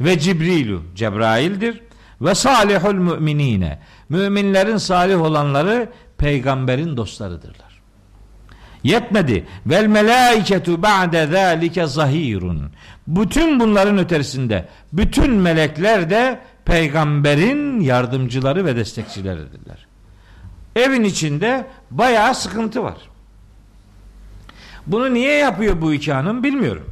[0.01, 1.81] Ve Cibrilu Cebrail'dir.
[2.21, 3.79] Ve salihul müminine
[4.09, 7.81] müminlerin salih olanları peygamberin dostlarıdırlar.
[8.83, 9.47] Yetmedi.
[9.67, 12.73] Vel melaiketu ba'de zalike zahirun.
[13.07, 19.90] Bütün bunların ötesinde bütün melekler de peygamberin yardımcıları ve destekçileridirler.
[20.77, 22.97] Evin içinde bayağı sıkıntı var.
[24.87, 26.87] Bunu niye yapıyor bu iki hanım bilmiyorum.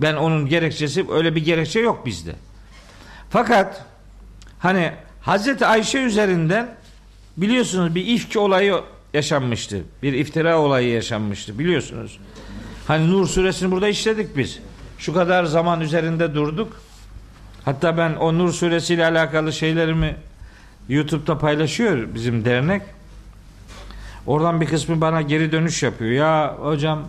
[0.00, 2.34] Ben onun gerekçesi öyle bir gerekçe yok bizde.
[3.30, 3.84] Fakat
[4.58, 6.76] hani Hazreti Ayşe üzerinden
[7.36, 8.80] biliyorsunuz bir ifk olayı
[9.14, 9.82] yaşanmıştı.
[10.02, 12.18] Bir iftira olayı yaşanmıştı biliyorsunuz.
[12.86, 14.58] Hani Nur suresini burada işledik biz.
[14.98, 16.80] Şu kadar zaman üzerinde durduk.
[17.64, 20.16] Hatta ben o Nur suresiyle alakalı şeylerimi
[20.88, 22.82] YouTube'da paylaşıyor bizim dernek.
[24.26, 26.10] Oradan bir kısmı bana geri dönüş yapıyor.
[26.10, 27.02] Ya hocam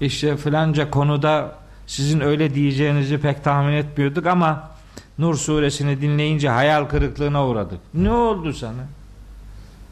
[0.00, 1.54] işte filanca konuda
[1.86, 4.76] sizin öyle diyeceğinizi pek tahmin etmiyorduk ama
[5.18, 7.78] Nur suresini dinleyince hayal kırıklığına uğradık.
[7.94, 8.86] Ne oldu sana?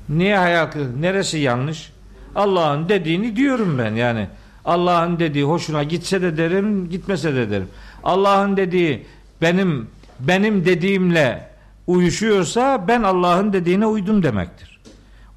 [0.08, 1.02] Niye hayal kırıklığı?
[1.02, 1.92] Neresi yanlış?
[2.34, 4.28] Allah'ın dediğini diyorum ben yani.
[4.64, 7.68] Allah'ın dediği hoşuna gitse de derim, gitmese de derim.
[8.04, 9.06] Allah'ın dediği
[9.42, 9.88] benim
[10.20, 11.48] benim dediğimle
[11.86, 14.80] uyuşuyorsa ben Allah'ın dediğine uydum demektir.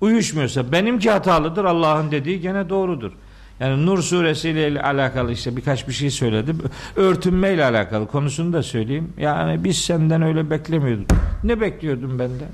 [0.02, 3.12] Uyuşmuyorsa benimki hatalıdır, Allah'ın dediği gene doğrudur.
[3.60, 6.62] Yani Nur suresiyle alakalı işte birkaç bir şey söyledim.
[6.96, 9.14] Örtünmeyle alakalı konusunu da söyleyeyim.
[9.18, 11.12] Yani biz senden öyle beklemiyorduk.
[11.44, 12.50] Ne bekliyordun benden?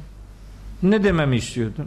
[0.83, 1.85] Ne dememi istiyordun?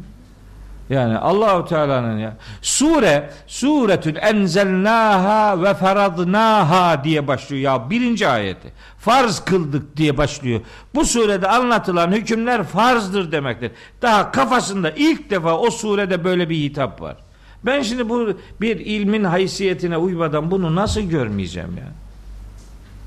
[0.91, 8.73] Yani Allahu Teala'nın ya sure suretün enzelnaha ve faradnaha diye başlıyor ya birinci ayeti.
[8.99, 10.61] Farz kıldık diye başlıyor.
[10.95, 13.71] Bu surede anlatılan hükümler farzdır demektir.
[14.03, 17.17] Daha kafasında ilk defa o surede böyle bir hitap var.
[17.65, 21.97] Ben şimdi bu bir ilmin haysiyetine uymadan bunu nasıl görmeyeceğim yani?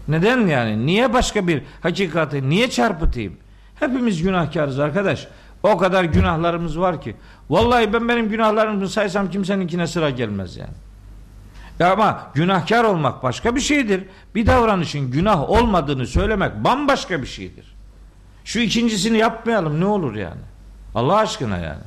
[0.07, 0.85] Neden yani?
[0.85, 3.33] Niye başka bir hakikati niye çarpıtayım?
[3.79, 5.27] Hepimiz günahkarız arkadaş.
[5.63, 7.15] O kadar günahlarımız var ki.
[7.49, 10.73] Vallahi ben benim günahlarımı saysam kimseninkine sıra gelmez yani.
[11.79, 14.03] Ya ama günahkar olmak başka bir şeydir.
[14.35, 17.75] Bir davranışın günah olmadığını söylemek bambaşka bir şeydir.
[18.45, 20.41] Şu ikincisini yapmayalım ne olur yani.
[20.95, 21.83] Allah aşkına yani.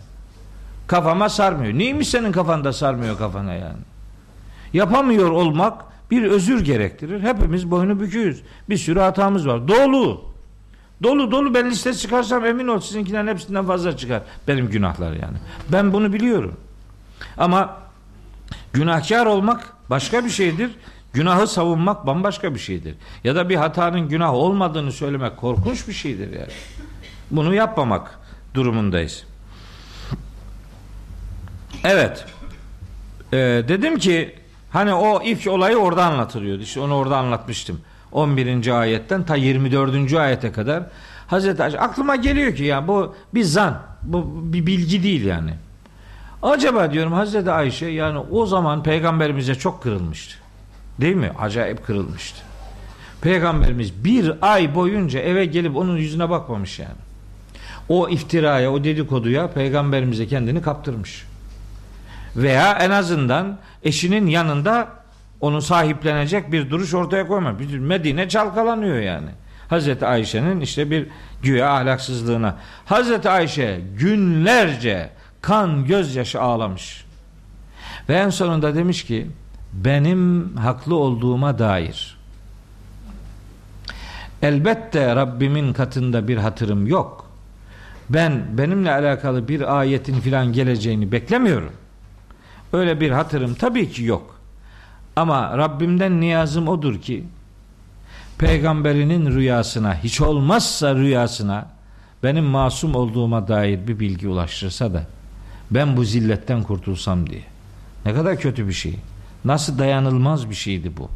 [0.86, 1.78] Kafama sarmıyor.
[1.78, 3.80] Neymiş senin kafanda sarmıyor kafana yani?
[4.72, 7.20] Yapamıyor olmak bir özür gerektirir.
[7.22, 8.42] Hepimiz boynu büküyoruz.
[8.68, 9.68] Bir sürü hatamız var.
[9.68, 10.31] Dolu.
[11.02, 14.22] Dolu dolu ben liste çıkarsam emin ol sizinkilerin hepsinden fazla çıkar.
[14.48, 15.36] Benim günahlar yani.
[15.72, 16.56] Ben bunu biliyorum.
[17.38, 17.76] Ama
[18.72, 20.70] günahkar olmak başka bir şeydir.
[21.12, 22.94] Günahı savunmak bambaşka bir şeydir.
[23.24, 26.52] Ya da bir hatanın günah olmadığını söylemek korkunç bir şeydir yani.
[27.30, 28.18] Bunu yapmamak
[28.54, 29.24] durumundayız.
[31.84, 32.24] Evet.
[33.32, 33.36] Ee,
[33.68, 34.34] dedim ki
[34.70, 36.62] hani o ilk olayı orada anlatılıyordu.
[36.62, 37.80] İşte onu orada anlatmıştım.
[38.12, 38.80] 11.
[38.80, 40.14] ayetten ta 24.
[40.14, 40.82] ayete kadar
[41.26, 43.82] Hazreti Ayşe aklıma geliyor ki ya bu bir zan.
[44.02, 45.54] Bu bir bilgi değil yani.
[46.42, 50.34] Acaba diyorum Hazreti Ayşe yani o zaman peygamberimize çok kırılmıştı.
[51.00, 51.30] Değil mi?
[51.38, 52.42] Acayip kırılmıştı.
[53.22, 57.00] Peygamberimiz bir ay boyunca eve gelip onun yüzüne bakmamış yani.
[57.88, 61.24] O iftiraya, o dedikoduya peygamberimize kendini kaptırmış.
[62.36, 64.88] Veya en azından eşinin yanında
[65.42, 67.58] onu sahiplenecek bir duruş ortaya.
[67.58, 69.30] Bütün Medine çalkalanıyor yani.
[69.68, 71.06] Hazreti Ayşe'nin işte bir
[71.42, 72.56] güya ahlaksızlığına.
[72.84, 77.04] Hazreti Ayşe günlerce kan gözyaşı ağlamış.
[78.08, 79.26] Ve en sonunda demiş ki
[79.72, 82.22] benim haklı olduğuma dair
[84.42, 87.26] elbette Rabbimin katında bir hatırım yok.
[88.10, 91.72] Ben benimle alakalı bir ayetin filan geleceğini beklemiyorum.
[92.72, 94.41] Öyle bir hatırım tabii ki yok.
[95.16, 97.24] Ama Rabbimden niyazım odur ki
[98.38, 101.66] peygamberinin rüyasına hiç olmazsa rüyasına
[102.22, 105.04] benim masum olduğuma dair bir bilgi ulaştırsa da
[105.70, 107.42] ben bu zilletten kurtulsam diye.
[108.06, 108.94] Ne kadar kötü bir şey.
[109.44, 111.08] Nasıl dayanılmaz bir şeydi bu.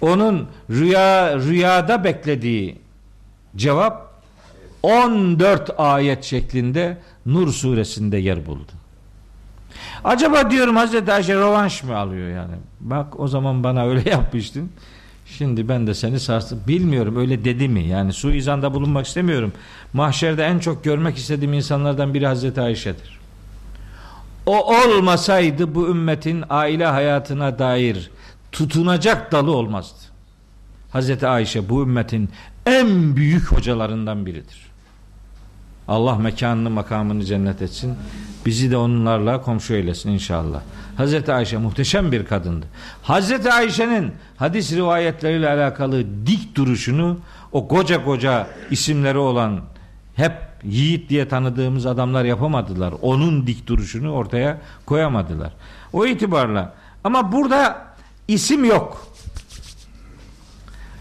[0.00, 2.78] Onun rüya rüyada beklediği
[3.56, 4.22] cevap
[4.82, 8.72] 14 ayet şeklinde Nur suresinde yer buldu.
[10.04, 12.54] Acaba diyorum Hazreti Ayşe rövanş mı alıyor yani?
[12.80, 14.70] Bak o zaman bana öyle yapmıştın.
[15.26, 16.60] Şimdi ben de seni sarstım.
[16.68, 17.84] Bilmiyorum öyle dedi mi?
[17.84, 19.52] Yani suizanda bulunmak istemiyorum.
[19.92, 23.18] Mahşerde en çok görmek istediğim insanlardan biri Hazreti Ayşe'dir.
[24.46, 28.10] O olmasaydı bu ümmetin aile hayatına dair
[28.52, 29.98] tutunacak dalı olmazdı.
[30.90, 32.30] Hazreti Ayşe bu ümmetin
[32.66, 34.67] en büyük hocalarından biridir.
[35.88, 37.94] Allah mekanını makamını cennet etsin.
[38.46, 40.60] Bizi de onlarla komşu eylesin inşallah.
[40.96, 42.66] Hazreti Ayşe muhteşem bir kadındı.
[43.02, 47.18] Hazreti Ayşe'nin hadis rivayetleriyle alakalı dik duruşunu
[47.52, 49.60] o koca koca isimleri olan
[50.16, 50.32] hep
[50.64, 52.94] yiğit diye tanıdığımız adamlar yapamadılar.
[53.02, 55.52] Onun dik duruşunu ortaya koyamadılar.
[55.92, 56.74] O itibarla
[57.04, 57.86] ama burada
[58.28, 59.06] isim yok.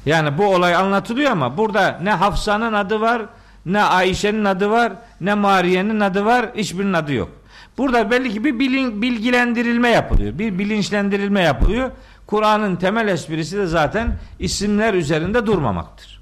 [0.06, 3.22] Yani bu olay anlatılıyor ama burada ne Hafsa'nın adı var,
[3.68, 7.30] ne Ayşe'nin adı var, ne Mariye'nin adı var, hiçbirinin adı yok.
[7.78, 10.40] Burada belli ki bir bilin, bilgilendirilme yapılıyor.
[10.40, 11.92] Bir bilinçlendirilme yapılıyor.
[12.28, 16.22] Kur'an'ın temel esprisi de zaten isimler üzerinde durmamaktır.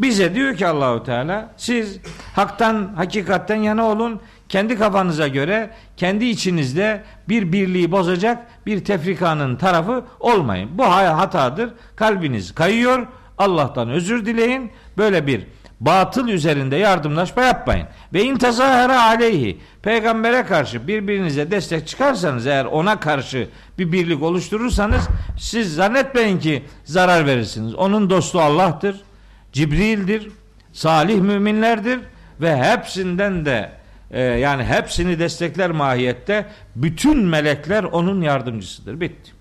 [0.00, 1.98] Bize diyor ki Allahu Teala siz
[2.34, 4.20] haktan, hakikatten yana olun.
[4.48, 10.70] Kendi kafanıza göre, kendi içinizde bir birliği bozacak bir tefrikanın tarafı olmayın.
[10.72, 11.70] Bu hatadır.
[11.96, 13.06] Kalbiniz kayıyor.
[13.38, 14.70] Allah'tan özür dileyin.
[14.98, 15.46] Böyle bir
[15.80, 17.86] batıl üzerinde yardımlaşma yapmayın.
[18.14, 23.48] Ve intazahara aleyhi peygambere karşı birbirinize destek çıkarsanız eğer ona karşı
[23.78, 25.08] bir birlik oluşturursanız
[25.38, 27.74] siz zannetmeyin ki zarar verirsiniz.
[27.74, 29.00] Onun dostu Allah'tır.
[29.52, 30.28] Cibril'dir.
[30.72, 32.00] Salih müminlerdir
[32.40, 33.70] ve hepsinden de
[34.10, 39.00] e, yani hepsini destekler mahiyette bütün melekler onun yardımcısıdır.
[39.00, 39.32] Bitti.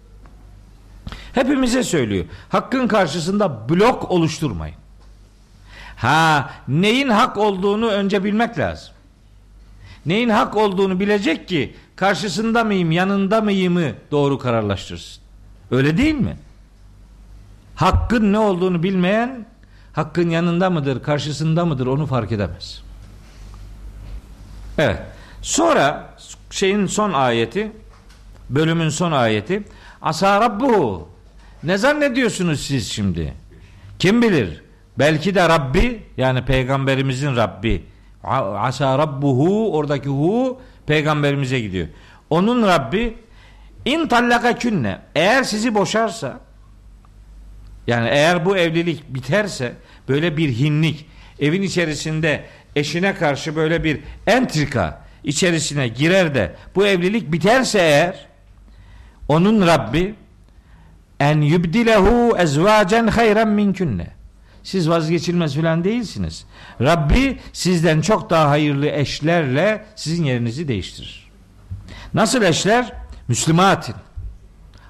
[1.34, 2.26] Hepimize söylüyor.
[2.50, 4.76] Hakkın karşısında blok oluşturmayın.
[5.98, 8.94] Ha neyin hak olduğunu önce bilmek lazım.
[10.06, 15.24] Neyin hak olduğunu bilecek ki karşısında mıyım, yanında mıyımı doğru kararlaştırsın.
[15.72, 16.38] Öyle değil mi?
[17.76, 19.46] Hakkın ne olduğunu bilmeyen
[19.94, 22.82] hakkın yanında mıdır, karşısında mıdır onu fark edemez.
[24.78, 25.00] Evet.
[25.42, 26.14] Sonra
[26.52, 27.72] şeyin son ayeti,
[28.50, 29.64] bölümün son ayeti
[30.02, 31.10] Asa Rabbuhu
[31.64, 33.34] ne zannediyorsunuz siz şimdi?
[34.00, 34.67] Kim bilir?
[35.00, 37.84] Belki de Rabbi yani peygamberimizin Rabbi.
[38.24, 41.88] Asa rabbuhu oradaki hu peygamberimize gidiyor.
[42.30, 43.18] Onun Rabbi
[43.86, 45.00] in tallaka künne.
[45.16, 46.40] Eğer sizi boşarsa
[47.88, 49.74] yani eğer bu evlilik biterse
[50.08, 51.06] böyle bir hinlik
[51.40, 52.46] evin içerisinde
[52.76, 58.28] eşine karşı böyle bir entrika içerisine girer de bu evlilik biterse eğer
[59.28, 60.16] onun Rabbi
[61.20, 64.17] en yubdilehu ezvacen hayran minkünne
[64.68, 66.46] siz vazgeçilmez filan değilsiniz.
[66.82, 71.32] Rabbi sizden çok daha hayırlı eşlerle sizin yerinizi değiştirir.
[72.14, 72.94] Nasıl eşler?
[73.28, 73.96] Müslümatin.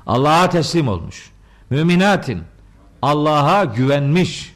[0.08, 1.32] Allah'a teslim olmuş.
[1.70, 2.44] Müminatin.
[3.02, 4.56] Allah'a güvenmiş.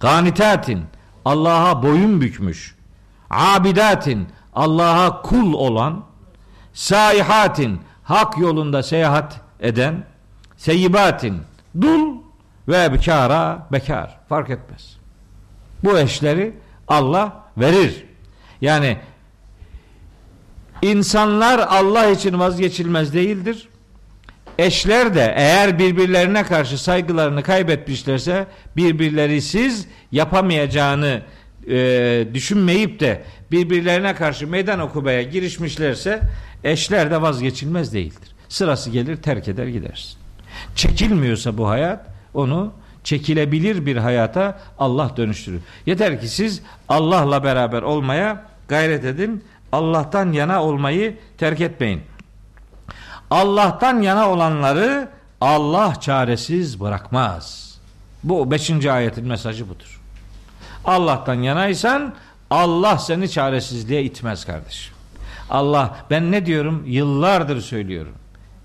[0.00, 0.82] Ganitatin.
[1.24, 2.74] Allah'a boyun bükmüş.
[3.30, 4.28] Abidatin.
[4.54, 6.04] Allah'a kul olan.
[6.72, 7.80] Saihatin.
[8.04, 10.06] Hak yolunda seyahat eden.
[10.56, 11.42] Seyyibatin.
[11.80, 12.23] Dul
[12.68, 14.96] ve bekara bekar fark etmez.
[15.84, 16.52] Bu eşleri
[16.88, 18.04] Allah verir.
[18.60, 18.98] Yani
[20.84, 23.68] İnsanlar Allah için vazgeçilmez değildir.
[24.58, 28.46] Eşler de eğer birbirlerine karşı saygılarını kaybetmişlerse
[28.76, 31.22] birbirleri siz yapamayacağını
[31.68, 36.20] e, düşünmeyip de birbirlerine karşı meydan okumaya girişmişlerse
[36.64, 38.28] eşler de vazgeçilmez değildir.
[38.48, 40.18] Sırası gelir terk eder gidersin.
[40.76, 42.72] Çekilmiyorsa bu hayat onu
[43.04, 45.60] çekilebilir bir hayata Allah dönüştürür.
[45.86, 49.44] Yeter ki siz Allah'la beraber olmaya gayret edin.
[49.72, 52.02] Allah'tan yana olmayı terk etmeyin.
[53.30, 55.08] Allah'tan yana olanları
[55.40, 57.74] Allah çaresiz bırakmaz.
[58.24, 60.00] Bu beşinci ayetin mesajı budur.
[60.84, 62.14] Allah'tan yanaysan
[62.50, 64.94] Allah seni çaresizliğe itmez kardeşim.
[65.50, 68.12] Allah ben ne diyorum yıllardır söylüyorum.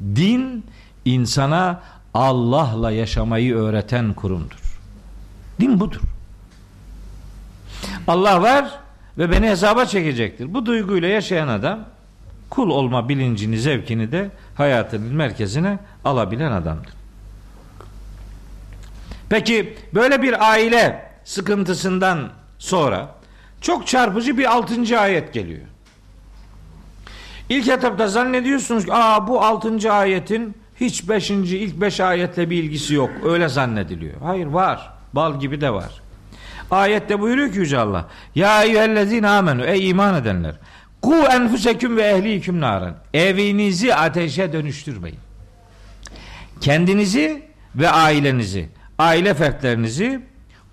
[0.02, 0.66] Din
[1.06, 1.82] insana
[2.14, 4.80] Allah'la yaşamayı öğreten kurumdur.
[5.60, 6.02] Din budur.
[8.08, 8.80] Allah var
[9.18, 10.54] ve beni hesaba çekecektir.
[10.54, 11.80] Bu duyguyla yaşayan adam
[12.50, 16.94] kul olma bilincini, zevkini de hayatının merkezine alabilen adamdır.
[19.30, 22.30] Peki böyle bir aile sıkıntısından
[22.60, 23.16] sonra
[23.62, 25.66] çok çarpıcı bir altıncı ayet geliyor.
[27.50, 32.94] İlk etapta zannediyorsunuz ki Aa, bu altıncı ayetin hiç beşinci ilk beş ayetle bir ilgisi
[32.94, 33.10] yok.
[33.24, 34.22] Öyle zannediliyor.
[34.22, 34.94] Hayır var.
[35.14, 36.02] Bal gibi de var.
[36.72, 38.08] Ayette buyuruyor ki Yüce Allah.
[38.36, 40.56] Ya eyyühellezine amenu ey iman edenler.
[41.02, 42.96] Ku enfuseküm ve ehliküm naren.
[43.14, 45.20] Evinizi ateşe dönüştürmeyin.
[46.62, 47.44] Kendinizi
[47.76, 50.22] ve ailenizi, aile fertlerinizi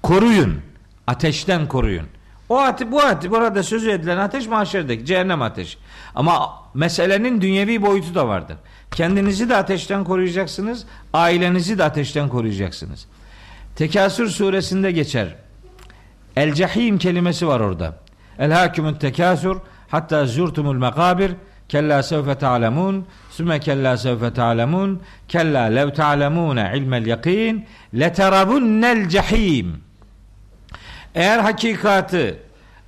[0.03, 0.61] koruyun.
[1.07, 2.07] Ateşten koruyun.
[2.49, 5.79] O ate, bu ate, burada sözü edilen ateş mahşerdeki cehennem ateşi.
[6.15, 8.57] Ama meselenin dünyevi boyutu da vardır.
[8.91, 13.07] Kendinizi de ateşten koruyacaksınız, ailenizi de ateşten koruyacaksınız.
[13.77, 15.35] Tekasür suresinde geçer.
[16.37, 17.99] El cehim kelimesi var orada.
[18.39, 19.57] El hakimut tekasür
[19.89, 21.33] hatta zurtumul mekabir
[21.69, 29.81] kella sevfe ta'lemun sümme kella sevfe ta'lemun kella lev ta'lemune ilmel yakin leterabunnel cehim
[31.15, 32.39] eğer hakikatı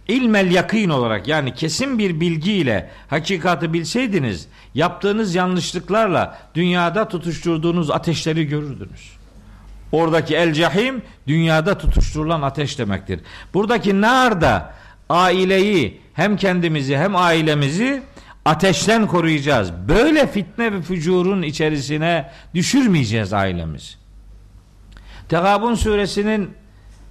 [0.09, 9.19] ilmel yakin olarak yani kesin bir bilgiyle hakikatı bilseydiniz yaptığınız yanlışlıklarla dünyada tutuşturduğunuz ateşleri görürdünüz.
[9.93, 13.21] Oradaki el cahim dünyada tutuşturulan ateş demektir.
[13.55, 14.75] Buradaki nar da
[15.09, 18.03] aileyi hem kendimizi hem ailemizi
[18.45, 19.73] ateşten koruyacağız.
[19.89, 23.95] Böyle fitne ve fücurun içerisine düşürmeyeceğiz ailemizi.
[25.29, 26.51] Tegabun suresinin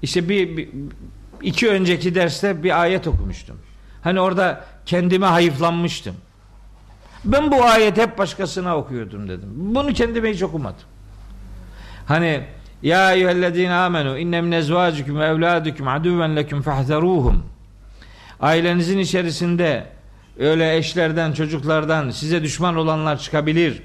[0.01, 0.69] işte bir, bir
[1.41, 3.57] iki önceki derste bir ayet okumuştum.
[4.01, 6.15] Hani orada kendime hayıflanmıştım.
[7.25, 9.49] Ben bu ayet hep başkasına okuyordum dedim.
[9.55, 10.87] Bunu kendime hiç okumadım.
[12.05, 12.43] Hani
[12.81, 17.43] ya eyyühellezine amenu inne min ezvacikum ve evladukum aduven leküm fahzeruhum.
[18.39, 19.87] Ailenizin içerisinde
[20.39, 23.81] öyle eşlerden, çocuklardan size düşman olanlar çıkabilir.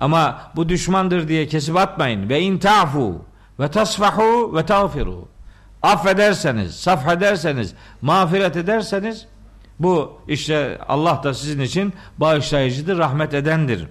[0.00, 2.28] Ama bu düşmandır diye kesip atmayın.
[2.28, 3.24] Ve intafu
[3.60, 5.28] ve tasfahu ve tağfiru.
[5.82, 9.26] Affederseniz, safhederseniz, mağfiret ederseniz
[9.78, 13.86] bu işte Allah da sizin için bağışlayıcıdır, rahmet edendir.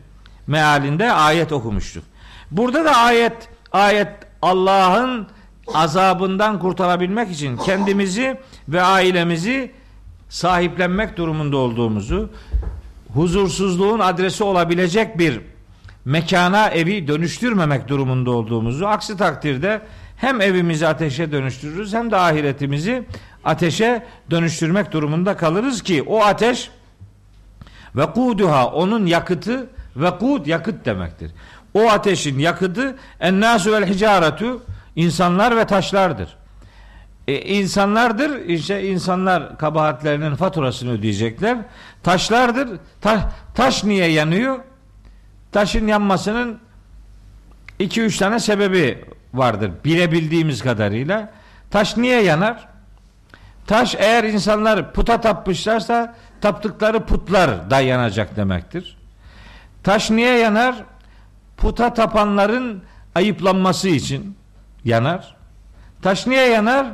[0.48, 2.04] Mealinde ayet okumuştuk.
[2.52, 4.08] Burada da ayet ayet
[4.42, 5.28] Allah'ın
[5.74, 8.38] azabından kurtarabilmek için kendimizi
[8.70, 9.72] ve ailemizi
[10.30, 12.30] sahiplenmek durumunda olduğumuzu,
[13.14, 15.42] huzursuzluğun adresi olabilecek bir
[16.06, 19.82] mekana evi dönüştürmemek durumunda olduğumuzu, aksi takdirde
[20.20, 23.03] hem evimizi ateşe dönüştürürüz hem de ahiretimizi
[23.43, 26.70] ateşe dönüştürmek durumunda kalırız ki o ateş
[27.95, 31.32] ve kuduha onun yakıtı ve kud yakıt demektir.
[31.74, 34.63] O ateşin yakıtı ennasu vel hicaretu
[34.95, 36.38] insanlar ve taşlardır.
[37.28, 41.57] E, insanlardır işte insanlar kabahatlerinin faturasını ödeyecekler.
[42.03, 42.70] Taşlardır.
[43.01, 44.59] Ta, taş niye yanıyor?
[45.51, 46.59] Taşın yanmasının
[47.80, 51.30] iki üç tane sebebi vardır bilebildiğimiz kadarıyla.
[51.71, 52.67] Taş niye yanar?
[53.67, 58.97] Taş eğer insanlar puta tapmışlarsa taptıkları putlar da yanacak demektir.
[59.84, 60.75] Taş niye yanar?
[61.57, 62.84] Puta tapanların
[63.15, 64.38] ayıplanması için
[64.86, 65.36] yanar.
[66.01, 66.88] Taş niye yanar?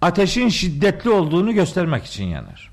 [0.00, 2.70] Ateşin şiddetli olduğunu göstermek için yanar.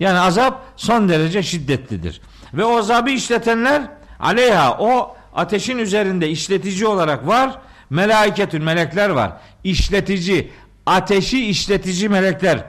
[0.00, 2.20] Yani azap son derece şiddetlidir.
[2.54, 3.82] Ve o azabı işletenler
[4.20, 7.58] aleyha o ateşin üzerinde işletici olarak var
[7.90, 9.32] Melaiketün melekler var.
[9.64, 10.50] İşletici,
[10.86, 12.64] ateşi işletici melekler.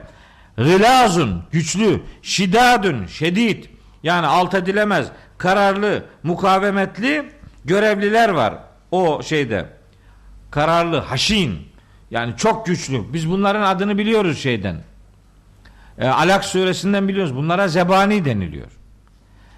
[0.56, 3.64] Gılazun, güçlü, şidadun, şedid.
[4.02, 5.06] Yani alt edilemez,
[5.38, 7.32] kararlı, mukavemetli
[7.64, 8.54] görevliler var
[8.90, 9.66] o şeyde.
[10.50, 11.68] Kararlı, haşin.
[12.10, 13.12] Yani çok güçlü.
[13.12, 14.76] Biz bunların adını biliyoruz şeyden.
[15.98, 17.36] E, Alak suresinden biliyoruz.
[17.36, 18.70] Bunlara zebani deniliyor.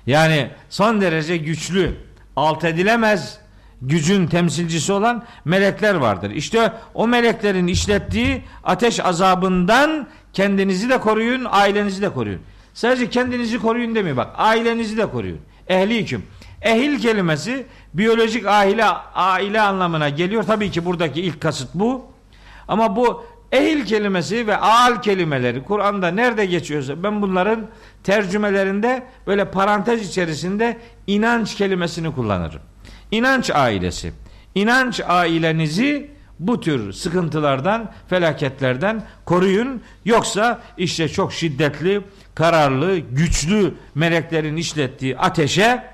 [0.06, 1.96] Yani son derece güçlü,
[2.36, 3.39] alt edilemez
[3.83, 6.31] gücün temsilcisi olan melekler vardır.
[6.31, 12.41] İşte o meleklerin işlettiği ateş azabından kendinizi de koruyun, ailenizi de koruyun.
[12.74, 14.31] Sadece kendinizi koruyun demiyor bak.
[14.37, 15.39] Ailenizi de koruyun.
[15.68, 16.22] Ehli hüküm.
[16.62, 20.43] Ehil kelimesi biyolojik aile aile anlamına geliyor.
[20.43, 22.07] Tabii ki buradaki ilk kasıt bu.
[22.68, 27.66] Ama bu ehil kelimesi ve al kelimeleri Kur'an'da nerede geçiyorsa ben bunların
[28.05, 32.61] tercümelerinde böyle parantez içerisinde inanç kelimesini kullanırım.
[33.11, 34.12] İnanç ailesi.
[34.54, 39.82] İnanç ailenizi bu tür sıkıntılardan, felaketlerden koruyun.
[40.04, 42.02] Yoksa işte çok şiddetli,
[42.34, 45.84] kararlı, güçlü meleklerin işlettiği ateşe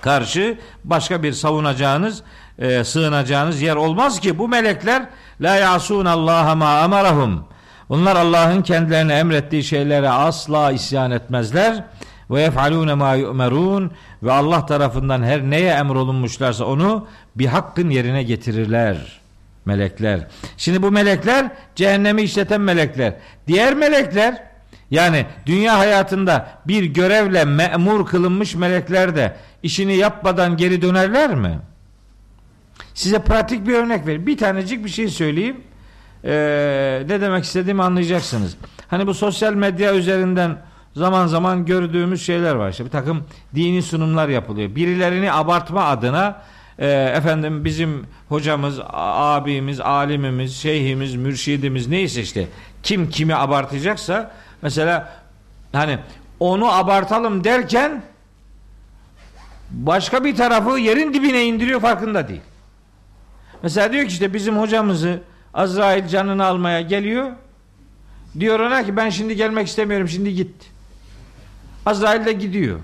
[0.00, 2.22] karşı başka bir savunacağınız,
[2.58, 5.06] e, sığınacağınız yer olmaz ki bu melekler
[5.40, 7.44] la yasun Allah ma emarahum.
[7.88, 11.84] Bunlar Allah'ın kendilerine emrettiği şeylere asla isyan etmezler
[12.30, 13.90] ve yef'alune ma yu'merun
[14.22, 17.06] ve Allah tarafından her neye emrolunmuşlarsa onu
[17.36, 19.20] bir hakkın yerine getirirler
[19.64, 20.26] melekler.
[20.56, 23.14] Şimdi bu melekler cehennemi işleten melekler.
[23.46, 24.42] Diğer melekler
[24.90, 31.58] yani dünya hayatında bir görevle memur kılınmış melekler de işini yapmadan geri dönerler mi?
[32.94, 34.26] Size pratik bir örnek vereyim.
[34.26, 35.60] Bir tanecik bir şey söyleyeyim.
[36.24, 38.56] Ee, ne demek istediğimi anlayacaksınız.
[38.88, 40.58] Hani bu sosyal medya üzerinden
[40.96, 42.70] zaman zaman gördüğümüz şeyler var.
[42.70, 43.24] İşte bir takım
[43.54, 44.74] dini sunumlar yapılıyor.
[44.74, 46.42] Birilerini abartma adına
[46.78, 52.48] e, efendim bizim hocamız, abimiz, alimimiz, şeyhimiz, mürşidimiz neyse işte
[52.82, 54.30] kim kimi abartacaksa
[54.62, 55.12] mesela
[55.72, 55.98] hani
[56.40, 58.02] onu abartalım derken
[59.70, 62.40] başka bir tarafı yerin dibine indiriyor farkında değil.
[63.62, 65.20] Mesela diyor ki işte bizim hocamızı
[65.54, 67.30] Azrail canını almaya geliyor.
[68.40, 70.75] Diyor ona ki ben şimdi gelmek istemiyorum şimdi git.
[71.86, 72.78] Azrail de gidiyor.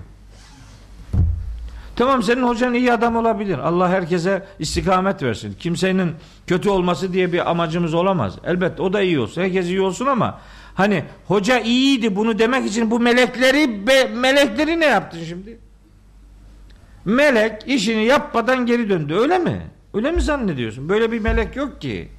[1.95, 3.57] Tamam senin hocan iyi adam olabilir.
[3.57, 5.55] Allah herkese istikamet versin.
[5.59, 6.11] Kimsenin
[6.47, 8.33] kötü olması diye bir amacımız olamaz.
[8.45, 9.41] Elbette o da iyi olsun.
[9.41, 10.39] Herkes iyi olsun ama
[10.75, 15.57] hani hoca iyiydi bunu demek için bu melekleri be, melekleri ne yaptın şimdi?
[17.05, 19.15] Melek işini yapmadan geri döndü.
[19.15, 19.61] Öyle mi?
[19.93, 20.89] Öyle mi zannediyorsun?
[20.89, 22.09] Böyle bir melek yok ki.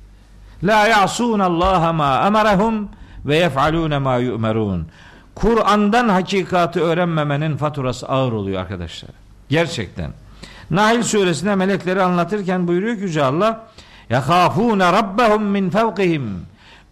[0.64, 2.88] La ya'sun Allah ma emarahum
[3.26, 4.86] ve yef'alun ma yu'merun.
[5.35, 9.11] Kur'an'dan hakikati öğrenmemenin faturası ağır oluyor arkadaşlar.
[9.49, 10.11] Gerçekten.
[10.71, 13.67] Nahil suresinde melekleri anlatırken buyuruyor ki Yüce Allah
[14.09, 16.21] يَخَافُونَ رَبَّهُمْ min فَوْقِهِمْ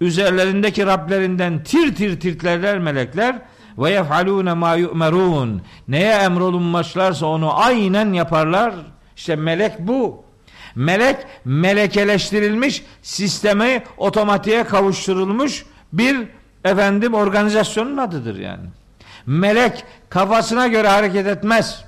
[0.01, 3.39] Üzerlerindeki Rablerinden tir tir tirtlerler melekler
[3.77, 8.73] ve yef'alûne ma yu'merûn neye emrolunmuşlarsa onu aynen yaparlar.
[9.15, 10.23] İşte melek bu.
[10.75, 16.27] Melek melekeleştirilmiş sistemi otomatiğe kavuşturulmuş bir
[16.64, 18.66] efendim organizasyonun adıdır yani.
[19.26, 21.84] Melek kafasına göre hareket etmez.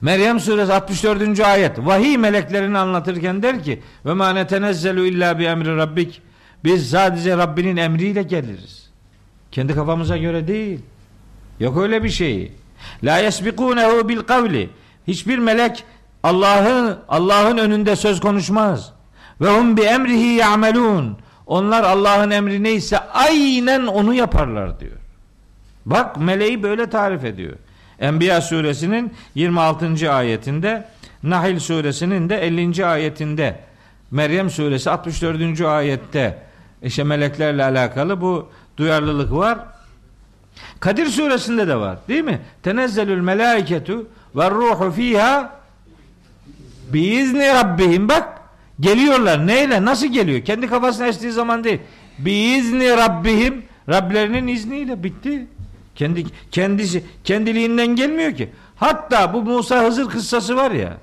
[0.00, 1.40] Meryem suresi 64.
[1.40, 6.22] ayet vahiy meleklerini anlatırken der ki ve ma netenezzelu illa bi emri rabbik
[6.64, 8.90] biz sadece Rabbinin emriyle geliriz.
[9.52, 10.80] Kendi kafamıza göre değil.
[11.60, 12.52] Yok öyle bir şey.
[13.04, 14.70] La yesbikunehu bil kavli.
[15.06, 15.84] Hiçbir melek
[16.22, 18.92] Allah'ın Allah'ın önünde söz konuşmaz.
[19.40, 21.16] Ve hum bi emrihi ya'melun.
[21.52, 24.96] Onlar Allah'ın emri neyse aynen onu yaparlar diyor.
[25.86, 27.52] Bak meleği böyle tarif ediyor.
[28.00, 30.12] Enbiya suresinin 26.
[30.12, 30.84] ayetinde,
[31.22, 32.86] Nahil suresinin de 50.
[32.86, 33.60] ayetinde,
[34.10, 35.60] Meryem suresi 64.
[35.60, 36.38] ayette
[36.82, 39.58] işte meleklerle alakalı bu duyarlılık var.
[40.80, 42.40] Kadir suresinde de var değil mi?
[42.62, 45.52] Tenezzelül melaiketu ve ruhu fiha
[46.92, 48.41] biizni rabbihim bak
[48.82, 49.46] geliyorlar.
[49.46, 49.84] Neyle?
[49.84, 50.44] Nasıl geliyor?
[50.44, 51.80] Kendi kafasına estiği zaman değil.
[52.18, 53.62] Biizni rabbihim.
[53.88, 55.46] Rablerinin izniyle bitti.
[55.94, 58.50] Kendi kendisi kendiliğinden gelmiyor ki.
[58.76, 60.96] Hatta bu Musa Hızır kıssası var ya.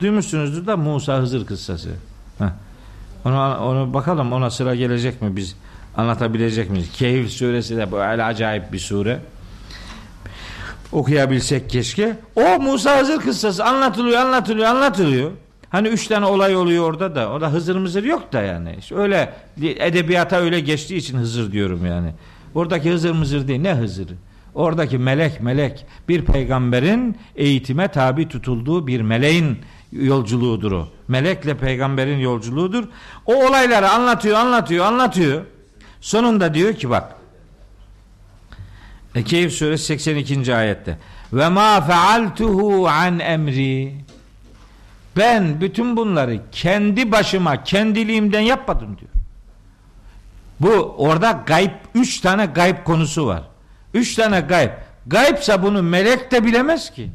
[0.00, 1.90] Duymuşsunuzdur da Musa Hızır kıssası.
[2.38, 2.44] Heh.
[3.24, 5.56] Ona, onu bakalım ona sıra gelecek mi biz?
[5.96, 6.92] Anlatabilecek miyiz?
[6.92, 9.20] Keyif suresi de böyle acayip bir sure.
[10.92, 12.16] Okuyabilsek keşke.
[12.36, 15.30] O Musa Hızır kıssası anlatılıyor, anlatılıyor, anlatılıyor.
[15.74, 17.32] Hani üç tane olay oluyor orada da.
[17.32, 18.76] O da Hızır mızır yok da yani.
[18.78, 22.12] İşte öyle edebiyata öyle geçtiği için Hızır diyorum yani.
[22.54, 23.60] Oradaki Hızır mızır değil.
[23.60, 24.08] Ne Hızır?
[24.54, 29.58] Oradaki melek melek bir peygamberin eğitime tabi tutulduğu bir meleğin
[29.92, 30.88] yolculuğudur o.
[31.08, 32.84] Melekle peygamberin yolculuğudur.
[33.26, 35.42] O olayları anlatıyor, anlatıyor, anlatıyor.
[36.00, 37.16] Sonunda diyor ki bak
[39.24, 40.54] Keyif suresi 82.
[40.54, 40.98] ayette
[41.32, 44.03] ve ma fealtuhu an emri
[45.16, 49.10] ben bütün bunları kendi başıma kendiliğimden yapmadım diyor.
[50.60, 53.42] Bu orada gayb üç tane gayb konusu var.
[53.94, 54.70] Üç tane gayb.
[55.06, 57.10] Gaybsa bunu melek de bilemez ki.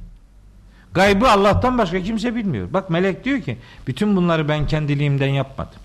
[0.93, 2.74] Gaybı Allah'tan başka kimse bilmiyor.
[2.74, 5.80] Bak melek diyor ki bütün bunları ben kendiliğimden yapmadım.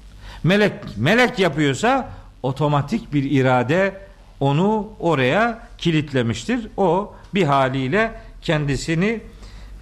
[0.44, 2.08] Melek melek yapıyorsa
[2.42, 4.00] otomatik bir irade
[4.40, 6.68] onu oraya kilitlemiştir.
[6.76, 8.12] O bir haliyle
[8.42, 9.20] kendisini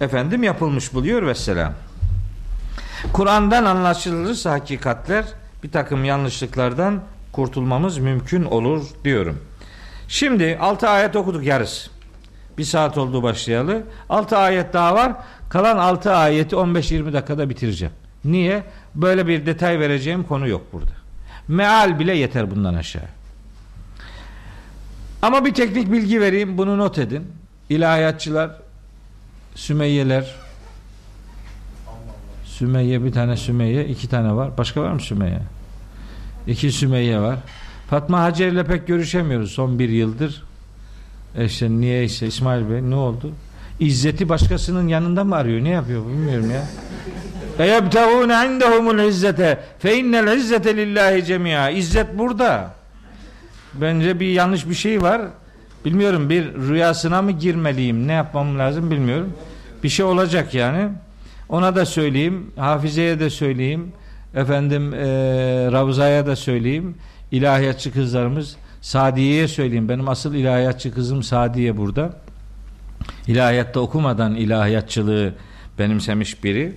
[0.01, 1.73] efendim yapılmış buluyor vesselam.
[3.11, 5.25] Kur'an'dan anlaşılırsa hakikatler
[5.63, 7.01] bir takım yanlışlıklardan
[7.31, 9.39] kurtulmamız mümkün olur diyorum.
[10.07, 11.89] Şimdi 6 ayet okuduk yarısı.
[12.57, 13.83] Bir saat oldu başlayalı.
[14.09, 15.13] 6 ayet daha var.
[15.49, 17.93] Kalan 6 ayeti 15-20 dakikada bitireceğim.
[18.25, 18.63] Niye?
[18.95, 20.91] Böyle bir detay vereceğim konu yok burada.
[21.47, 23.03] Meal bile yeter bundan aşağı.
[25.21, 26.57] Ama bir teknik bilgi vereyim.
[26.57, 27.27] Bunu not edin.
[27.69, 28.51] İlahiyatçılar,
[29.55, 30.35] Sümeyyeler,
[32.63, 34.57] Sümeyye bir tane Sümeyye, iki tane var.
[34.57, 35.39] Başka var mı Sümeyye?
[36.47, 37.39] İki Sümeyye var.
[37.89, 40.43] Fatma Hacer ile pek görüşemiyoruz son bir yıldır.
[41.37, 43.31] E işte niye işte İsmail Bey ne oldu?
[43.79, 45.63] İzzeti başkasının yanında mı arıyor?
[45.63, 46.63] Ne yapıyor bilmiyorum ya.
[48.45, 51.69] İndehumul izzete fe innel izzete lillahi cemia.
[51.69, 52.73] İzzet burada.
[53.73, 55.21] Bence bir yanlış bir şey var.
[55.85, 58.07] Bilmiyorum bir rüyasına mı girmeliyim?
[58.07, 59.33] Ne yapmam lazım bilmiyorum.
[59.83, 60.89] Bir şey olacak yani.
[61.53, 62.51] Ona da söyleyeyim.
[62.55, 63.91] Hafize'ye de söyleyeyim.
[64.35, 65.05] Efendim e,
[65.71, 66.95] Ravza'ya da söyleyeyim.
[67.31, 69.89] İlahiyatçı kızlarımız Sadiye'ye söyleyeyim.
[69.89, 72.13] Benim asıl ilahiyatçı kızım Sadiye burada.
[73.27, 75.33] İlahiyatta okumadan ilahiyatçılığı
[75.79, 76.73] benimsemiş biri.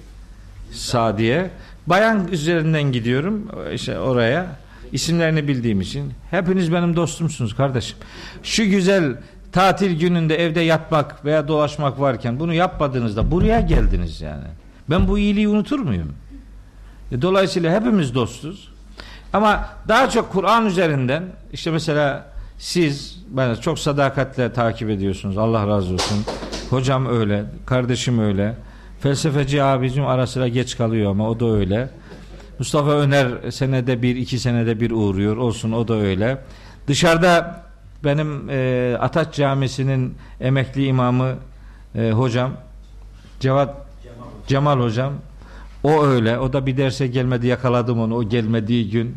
[0.73, 1.51] Sadiye.
[1.87, 4.47] Bayan üzerinden gidiyorum işte oraya.
[4.93, 6.13] İsimlerini bildiğim için.
[6.31, 7.99] Hepiniz benim dostumsunuz kardeşim.
[8.43, 9.17] Şu güzel
[9.53, 14.45] tatil gününde evde yatmak veya dolaşmak varken bunu yapmadığınızda buraya geldiniz yani.
[14.91, 16.13] Ben bu iyiliği unutur muyum?
[17.13, 18.69] E, Dolayısıyla hepimiz dostuz.
[19.33, 21.23] Ama daha çok Kur'an üzerinden
[21.53, 22.27] işte mesela
[22.59, 25.39] siz ben çok sadakatle takip ediyorsunuz.
[25.39, 26.19] Allah razı olsun.
[26.71, 28.55] Hocam öyle, kardeşim öyle.
[29.01, 31.89] Felsefeci abicim ara sıra geç kalıyor ama o da öyle.
[32.59, 35.37] Mustafa Öner senede bir, iki senede bir uğruyor.
[35.37, 36.39] Olsun o da öyle.
[36.89, 37.63] Dışarıda
[38.05, 41.35] benim e, Ataç Camisi'nin emekli imamı
[41.95, 42.53] e, hocam
[43.41, 43.86] Cevat
[44.47, 45.13] Cemal hocam
[45.83, 46.39] o öyle.
[46.39, 49.17] O da bir derse gelmedi yakaladım onu o gelmediği gün.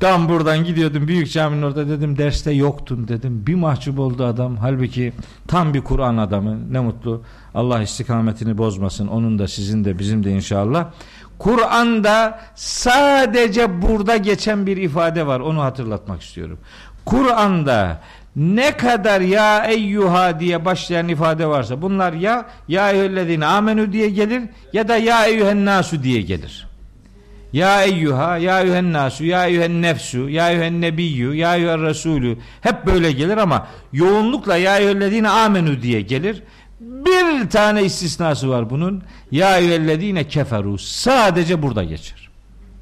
[0.00, 3.46] Tam buradan gidiyordum büyük caminin orada dedim derste yoktun dedim.
[3.46, 4.56] Bir mahcup oldu adam.
[4.56, 5.12] Halbuki
[5.48, 6.72] tam bir Kur'an adamı.
[6.72, 7.22] Ne mutlu.
[7.54, 9.06] Allah istikametini bozmasın.
[9.06, 10.90] Onun da sizin de bizim de inşallah.
[11.38, 15.40] Kur'an'da sadece burada geçen bir ifade var.
[15.40, 16.58] Onu hatırlatmak istiyorum.
[17.04, 18.00] Kur'an'da
[18.36, 24.42] ne kadar ya eyyuha diye başlayan ifade varsa bunlar ya ya eyyühellezine amenü diye gelir
[24.72, 26.66] ya da ya eyyühen nasu diye gelir.
[27.52, 32.86] Ya eyyuha, ya eyyühen nasu, ya eyyühen nefsu, ya eyyühen nebiyyü, ya eyyühen resulü hep
[32.86, 36.42] böyle gelir ama yoğunlukla ya eyyühellezine amenü diye gelir.
[36.80, 39.02] Bir tane istisnası var bunun.
[39.30, 40.78] Ya eyyühellezine keferu.
[40.78, 42.28] Sadece burada geçer.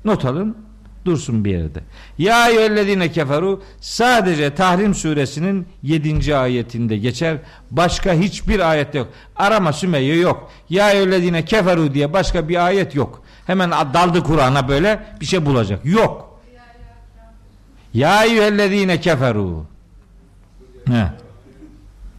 [0.05, 0.64] Not alın
[1.05, 1.81] dursun bir yerde.
[2.19, 6.37] Ya eyyühellezine keferu sadece Tahrim suresinin 7.
[6.37, 7.39] ayetinde geçer.
[7.71, 9.09] Başka hiçbir ayette yok.
[9.37, 10.51] Arama Sümeyye yok.
[10.71, 13.23] Ya eyyühellezine keferu diye başka bir ayet yok.
[13.47, 15.85] Hemen daldı Kur'an'a böyle bir şey bulacak.
[15.85, 16.41] Yok.
[17.95, 19.65] Ya eyyühellezine keferu.
[20.89, 21.07] He.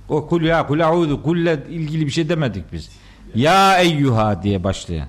[0.10, 2.90] O kul ya kul a'udhu kulle ilgili bir şey demedik biz.
[3.36, 5.07] Ya eyyuha diye başlayan.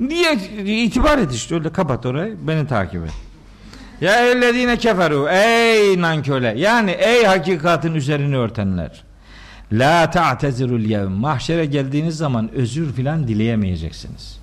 [0.00, 3.12] Niye itibar et işte öyle kapat orayı beni takip et.
[4.00, 9.02] Ya ellezine keferu ey nanköle yani ey hakikatin üzerini örtenler.
[9.72, 14.40] La ta'tezirul yevm mahşere geldiğiniz zaman özür filan dileyemeyeceksiniz.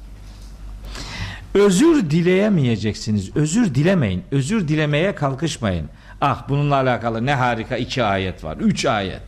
[1.54, 3.36] Özür dileyemeyeceksiniz.
[3.36, 4.24] Özür dilemeyin.
[4.32, 5.90] Özür dilemeye kalkışmayın.
[6.22, 8.58] Ah bununla alakalı ne harika iki ayet var.
[8.58, 9.22] Üç ayet.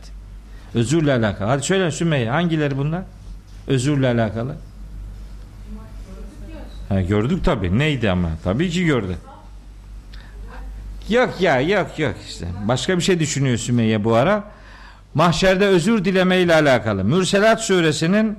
[0.74, 1.48] Özürle alakalı.
[1.48, 3.02] Hadi söyle Sümeyye hangileri bunlar?
[3.66, 4.56] Özürle alakalı.
[6.90, 7.78] Ha, gördük tabi.
[7.78, 8.28] Neydi ama?
[8.44, 9.16] Tabii ki gördü.
[11.08, 12.46] Yok ya yok yok işte.
[12.68, 14.44] Başka bir şey düşünüyor Sümeyye bu ara.
[15.14, 17.04] Mahşerde özür dileme ile alakalı.
[17.04, 18.38] Mürselat suresinin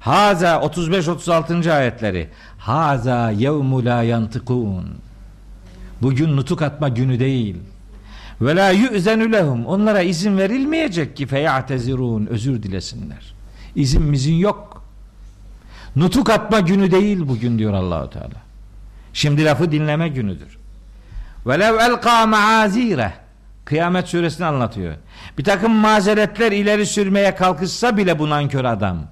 [0.00, 1.72] Haza 35-36.
[1.72, 2.28] ayetleri.
[2.58, 4.84] Haza yevmu la yantıkun.
[6.02, 7.56] Bugün nutuk atma günü değil.
[8.40, 9.66] Ve la yu'zenu lehum.
[9.66, 12.26] Onlara izin verilmeyecek ki feyatezirun.
[12.26, 13.34] Özür dilesinler.
[13.76, 14.73] İzin mizin yok.
[15.96, 18.44] Nutuk atma günü değil bugün diyor Allahu Teala.
[19.12, 20.58] Şimdi lafı dinleme günüdür.
[21.46, 23.12] Velev elqa maazire.
[23.64, 24.94] Kıyamet suresini anlatıyor.
[25.38, 29.06] Bir takım mazeretler ileri sürmeye kalkışsa bile bu nankör adam.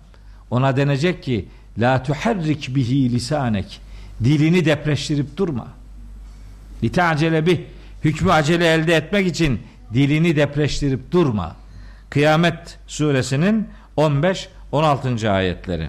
[0.50, 1.48] Ona denecek ki
[1.78, 3.80] la tuharrik bihi lisanek.
[4.24, 5.66] Dilini depreştirip durma.
[6.82, 7.60] Litacele bih.
[8.04, 9.60] Hükmü acele elde etmek için
[9.94, 11.56] dilini depreştirip durma.
[12.10, 15.28] Kıyamet suresinin 15-16.
[15.28, 15.88] ayetleri.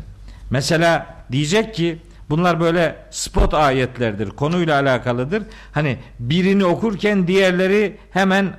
[0.54, 2.00] Mesela diyecek ki
[2.30, 4.30] bunlar böyle spot ayetlerdir.
[4.30, 5.44] Konuyla alakalıdır.
[5.72, 8.54] Hani birini okurken diğerleri hemen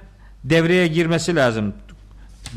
[0.45, 1.75] devreye girmesi lazım.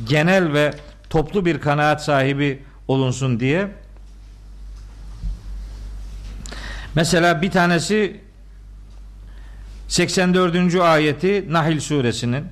[0.07, 0.73] Genel ve
[1.09, 3.67] toplu bir kanaat sahibi olunsun diye.
[6.95, 8.21] Mesela bir tanesi
[9.87, 10.75] 84.
[10.75, 12.45] ayeti Nahil suresinin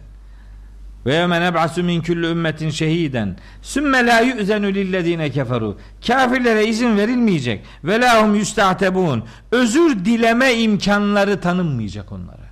[1.06, 3.38] ve yevme neb'asu min kulli ümmetin şehiden.
[3.62, 5.78] Sümme la yu'zenu lillezine keferu.
[6.08, 7.62] Kafirlere izin verilmeyecek.
[7.84, 9.24] Ve lahum yustahtebun.
[9.52, 12.46] Özür dileme imkanları tanınmayacak onlara.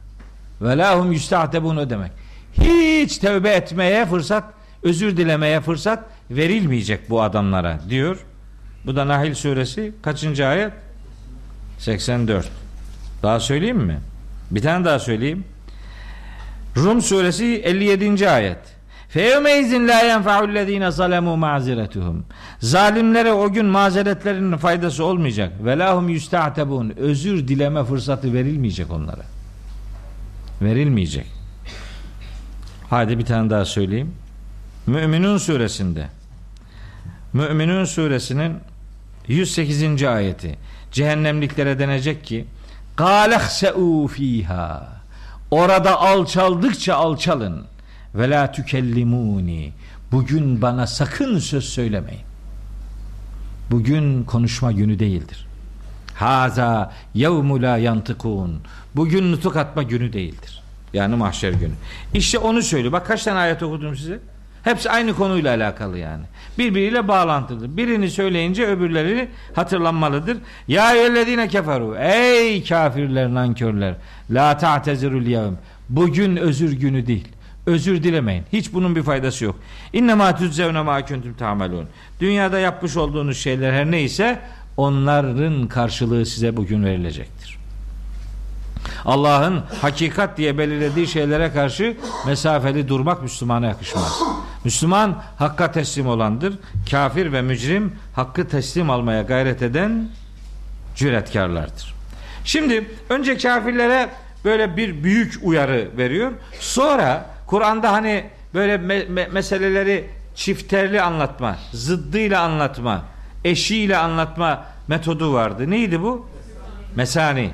[0.61, 2.11] Ve lahum yustahtebun o demek.
[2.53, 4.43] Hiç tövbe etmeye fırsat
[4.83, 8.25] özür dilemeye fırsat verilmeyecek bu adamlara diyor.
[8.85, 10.73] Bu da Nahil suresi kaçıncı ayet?
[11.79, 12.49] 84
[13.23, 13.99] daha söyleyeyim mi?
[14.51, 15.43] Bir tane daha söyleyeyim
[16.77, 18.29] Rum suresi 57.
[18.29, 18.57] ayet.
[19.09, 22.25] Feyevmeyzin la yenfa'ullezine zalemu maziretuhum.
[22.59, 25.53] Zalimlere o gün mazeretlerinin faydası olmayacak.
[25.65, 26.93] Lahum yusta'tebun.
[26.97, 29.23] Özür dileme fırsatı verilmeyecek onlara.
[30.61, 31.25] Verilmeyecek.
[32.89, 34.15] Hadi bir tane daha söyleyeyim.
[34.87, 36.07] Müminun suresinde
[37.33, 38.57] Müminun suresinin
[39.27, 40.03] 108.
[40.03, 40.57] ayeti.
[40.91, 42.45] Cehennemliklere denecek ki
[42.97, 44.92] Galehse'u fiha
[45.53, 47.65] Orada alçaldıkça alçalın.
[48.15, 49.73] Ve la tükellimuni.
[50.11, 52.21] Bugün bana sakın söz söylemeyin.
[53.71, 55.47] Bugün konuşma günü değildir.
[56.15, 58.61] Haza yevmu la yantıkun.
[58.95, 60.63] Bugün nutuk atma günü değildir.
[60.93, 61.73] Yani mahşer günü.
[62.13, 62.91] İşte onu söylüyor.
[62.91, 64.19] Bak kaç tane ayet okudum size.
[64.63, 66.23] Hepsi aynı konuyla alakalı yani.
[66.57, 67.77] Birbiriyle bağlantılı.
[67.77, 70.37] Birini söyleyince öbürleri hatırlanmalıdır.
[70.67, 71.95] Ya eyyühellezine keferu.
[71.99, 73.95] Ey kafirler nankörler.
[74.29, 75.53] La ta'tezirul yevm.
[75.89, 77.27] Bugün özür günü değil.
[77.65, 78.43] Özür dilemeyin.
[78.53, 79.55] Hiç bunun bir faydası yok.
[79.93, 81.87] İnne ma tüzzevne ma kuntum ta'melun.
[82.19, 84.39] Dünyada yapmış olduğunuz şeyler her neyse
[84.77, 87.62] onların karşılığı size bugün verilecektir.
[89.05, 91.97] Allah'ın hakikat diye belirlediği şeylere karşı
[92.27, 94.19] mesafeli durmak Müslümana yakışmaz.
[94.63, 96.53] Müslüman hakka teslim olandır.
[96.91, 100.09] Kafir ve mücrim hakkı teslim almaya gayret eden
[100.95, 101.93] cüretkarlardır.
[102.45, 104.09] Şimdi önce kafirlere
[104.45, 106.31] böyle bir büyük uyarı veriyor.
[106.59, 113.01] Sonra Kur'an'da hani böyle me- me- meseleleri çifterli anlatma, zıddıyla anlatma,
[113.45, 115.69] eşiyle anlatma metodu vardı.
[115.71, 116.27] Neydi bu?
[116.95, 117.51] Mesani.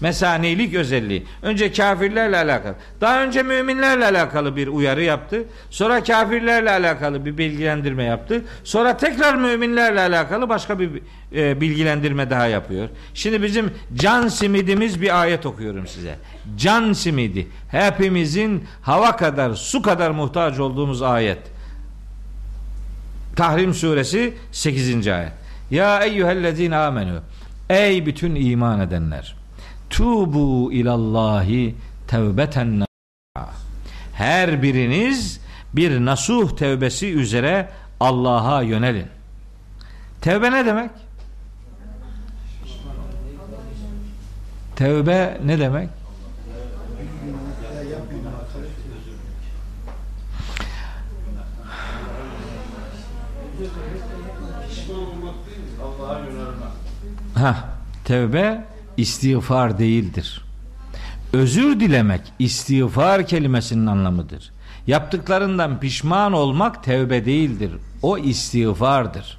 [0.00, 1.26] Mesanilik özelliği.
[1.42, 2.74] Önce kafirlerle alakalı.
[3.00, 5.44] Daha önce müminlerle alakalı bir uyarı yaptı.
[5.70, 8.44] Sonra kafirlerle alakalı bir bilgilendirme yaptı.
[8.64, 10.90] Sonra tekrar müminlerle alakalı başka bir
[11.34, 12.88] e, bilgilendirme daha yapıyor.
[13.14, 16.14] Şimdi bizim can simidimiz bir ayet okuyorum size.
[16.56, 17.48] Can simidi.
[17.70, 21.38] Hepimizin hava kadar, su kadar muhtaç olduğumuz ayet.
[23.36, 25.08] Tahrim suresi 8.
[25.08, 25.32] ayet.
[25.70, 27.20] Ya eyyühellezine amenü.
[27.70, 29.39] Ey bütün iman edenler.
[29.90, 31.74] Tubu ilallahi
[32.08, 32.84] tevbeten
[34.12, 35.40] Her biriniz
[35.72, 37.68] bir nasuh tevbesi üzere
[38.00, 39.06] Allah'a yönelin.
[40.20, 40.90] Tevbe ne demek?
[44.76, 45.88] Tevbe ne demek?
[57.34, 57.68] Ha,
[58.04, 58.64] tevbe
[58.96, 60.44] istiğfar değildir.
[61.32, 64.52] Özür dilemek istiğfar kelimesinin anlamıdır.
[64.86, 67.72] Yaptıklarından pişman olmak tevbe değildir.
[68.02, 69.38] O istiğfardır.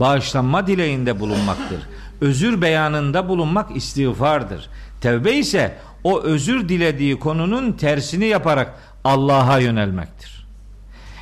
[0.00, 1.80] Bağışlanma dileğinde bulunmaktır.
[2.20, 4.68] Özür beyanında bulunmak istiğfardır.
[5.00, 8.74] Tevbe ise o özür dilediği konunun tersini yaparak
[9.04, 10.46] Allah'a yönelmektir.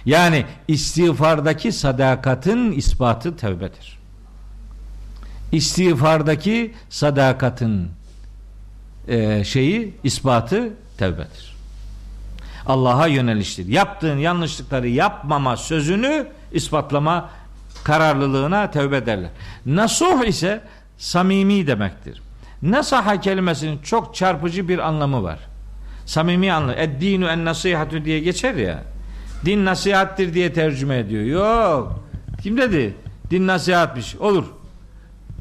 [0.06, 3.99] Yani istiğfardaki sadakatin ispatı tevbedir.
[5.52, 7.88] İstiğfardaki sadakatin
[9.08, 11.56] e, şeyi ispatı tevbedir.
[12.66, 13.66] Allah'a yöneliştir.
[13.66, 17.30] Yaptığın yanlışlıkları yapmama sözünü ispatlama
[17.84, 19.30] kararlılığına tevbe derler.
[19.66, 20.60] Nasuh ise
[20.98, 22.22] samimi demektir.
[22.62, 25.38] Nasaha kelimesinin çok çarpıcı bir anlamı var.
[26.06, 26.74] Samimi anlamı.
[26.74, 28.82] Eddinu en nasihatu diye geçer ya.
[29.44, 31.24] Din nasihattir diye tercüme ediyor.
[31.24, 32.04] Yok.
[32.42, 32.94] Kim dedi?
[33.30, 34.16] Din nasihatmiş.
[34.16, 34.44] Olur.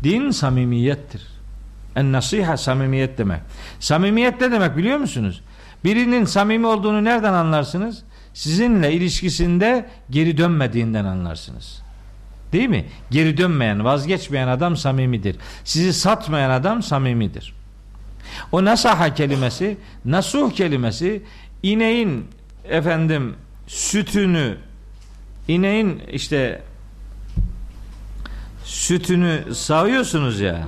[0.04, 1.28] Din samimiyettir.
[1.96, 3.40] En nasiha samimiyet demek.
[3.80, 5.42] Samimiyet ne demek biliyor musunuz?
[5.84, 8.04] Birinin samimi olduğunu nereden anlarsınız?
[8.34, 11.82] Sizinle ilişkisinde geri dönmediğinden anlarsınız.
[12.54, 12.86] Değil mi?
[13.12, 15.36] Geri dönmeyen, vazgeçmeyen adam samimidir.
[15.64, 17.54] Sizi satmayan adam samimidir.
[18.52, 21.24] O nasaha kelimesi, nasuh kelimesi
[21.64, 22.26] ineğin
[22.64, 23.36] efendim
[23.68, 24.58] sütünü
[25.48, 26.62] ineğin işte
[28.70, 30.60] sütünü sağıyorsunuz ya.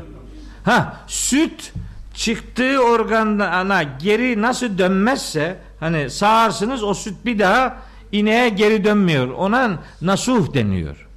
[0.63, 1.73] Ha süt
[2.13, 7.77] çıktığı organa geri nasıl dönmezse hani sağarsınız o süt bir daha
[8.11, 9.27] ineğe geri dönmüyor.
[9.27, 11.07] Ona nasuh deniyor.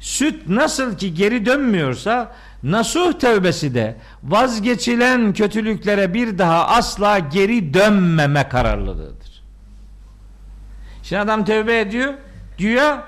[0.00, 2.32] Süt nasıl ki geri dönmüyorsa
[2.62, 9.42] nasuh tevbesi de vazgeçilen kötülüklere bir daha asla geri dönmeme kararlılığıdır.
[11.02, 12.14] Şimdi adam tevbe ediyor,
[12.58, 12.98] diyor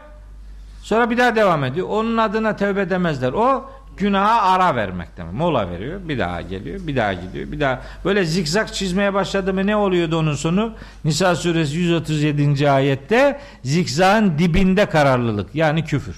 [0.86, 1.86] sonra bir daha devam ediyor.
[1.90, 3.32] Onun adına tevbe demezler.
[3.32, 5.32] O günaha ara vermek demek.
[5.32, 6.00] Mola veriyor.
[6.08, 6.80] Bir daha geliyor.
[6.86, 7.52] Bir daha gidiyor.
[7.52, 10.74] Bir daha böyle zikzak çizmeye başladı mı ne oluyordu onun sonu?
[11.04, 12.70] Nisa suresi 137.
[12.70, 16.16] ayette zikzağın dibinde kararlılık yani küfür.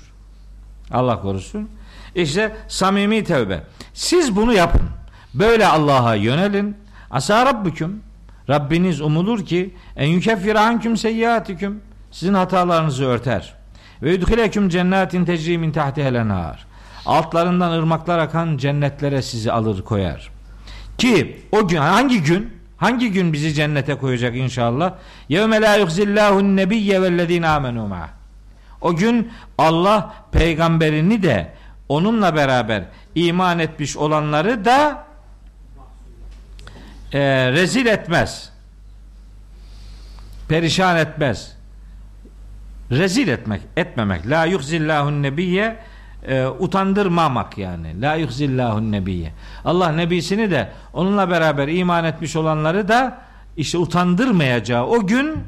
[0.91, 1.69] Allah korusun.
[2.15, 3.63] İşte samimi tevbe.
[3.95, 4.89] Siz bunu yapın.
[5.35, 6.77] Böyle Allah'a yönelin.
[7.11, 8.03] Asa rabbüküm.
[8.49, 11.81] Rabbiniz umulur ki en yukeffir anküm seyyiatiküm.
[12.11, 13.58] Sizin hatalarınızı örter.
[14.03, 16.27] Ve yudhileküm cennetin tecri min tahtihel.
[17.07, 20.31] Altlarından ırmaklar akan cennetlere sizi alır koyar.
[20.99, 22.59] Ki o gün hangi gün?
[22.77, 24.95] Hangi gün bizi cennete koyacak inşallah?
[25.29, 28.09] Yevme la yuhzillahu nebiyye vellezine amenu ma'ah.
[28.81, 31.55] O gün Allah peygamberini de
[31.89, 32.85] onunla beraber
[33.15, 35.05] iman etmiş olanları da
[37.13, 37.21] e,
[37.53, 38.53] rezil etmez.
[40.49, 41.58] Perişan etmez.
[42.91, 44.31] Rezil etmek, etmemek.
[44.31, 45.77] La yuhzillahun nebiyye
[46.29, 48.01] e, utandırmamak yani.
[48.03, 49.33] La yuhzillahun nebiyye.
[49.65, 53.19] Allah nebisini de onunla beraber iman etmiş olanları da
[53.57, 55.39] işte utandırmayacağı o gün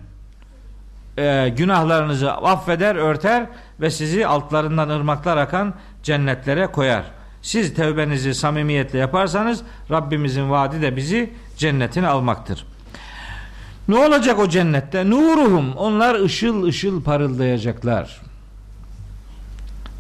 [1.19, 3.47] e, günahlarınızı affeder, örter
[3.81, 7.05] ve sizi altlarından ırmaklar akan cennetlere koyar.
[7.43, 12.67] Siz tevbenizi samimiyetle yaparsanız Rabbimizin vaadi de bizi cennetine almaktır.
[13.91, 15.11] Ne olacak o cennette?
[15.11, 15.73] Nuruhum.
[15.77, 18.21] Onlar ışıl ışıl parıldayacaklar.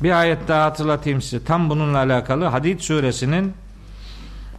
[0.03, 1.45] Bir ayet daha hatırlatayım size.
[1.45, 3.55] Tam bununla alakalı Hadid suresinin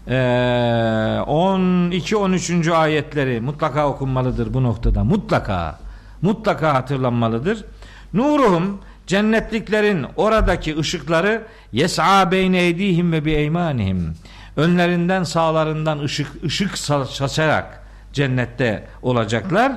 [0.08, 2.74] 12-13.
[2.74, 5.04] ayetleri mutlaka okunmalıdır bu noktada.
[5.04, 5.80] Mutlaka.
[6.22, 7.66] Mutlaka hatırlanmalıdır.
[8.14, 11.42] Nuruhum cennetliklerin oradaki ışıkları
[11.72, 14.14] yes'a beyne eydihim ve bi eymanihim.
[14.58, 17.81] Önlerinden sağlarından ışık ışık saçarak
[18.14, 19.72] cennette olacaklar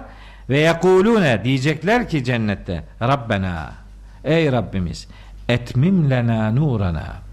[0.50, 3.72] ve yekulune diyecekler ki cennette Rabbena
[4.24, 5.08] ey Rabbimiz
[5.48, 7.24] etmim lena nurana.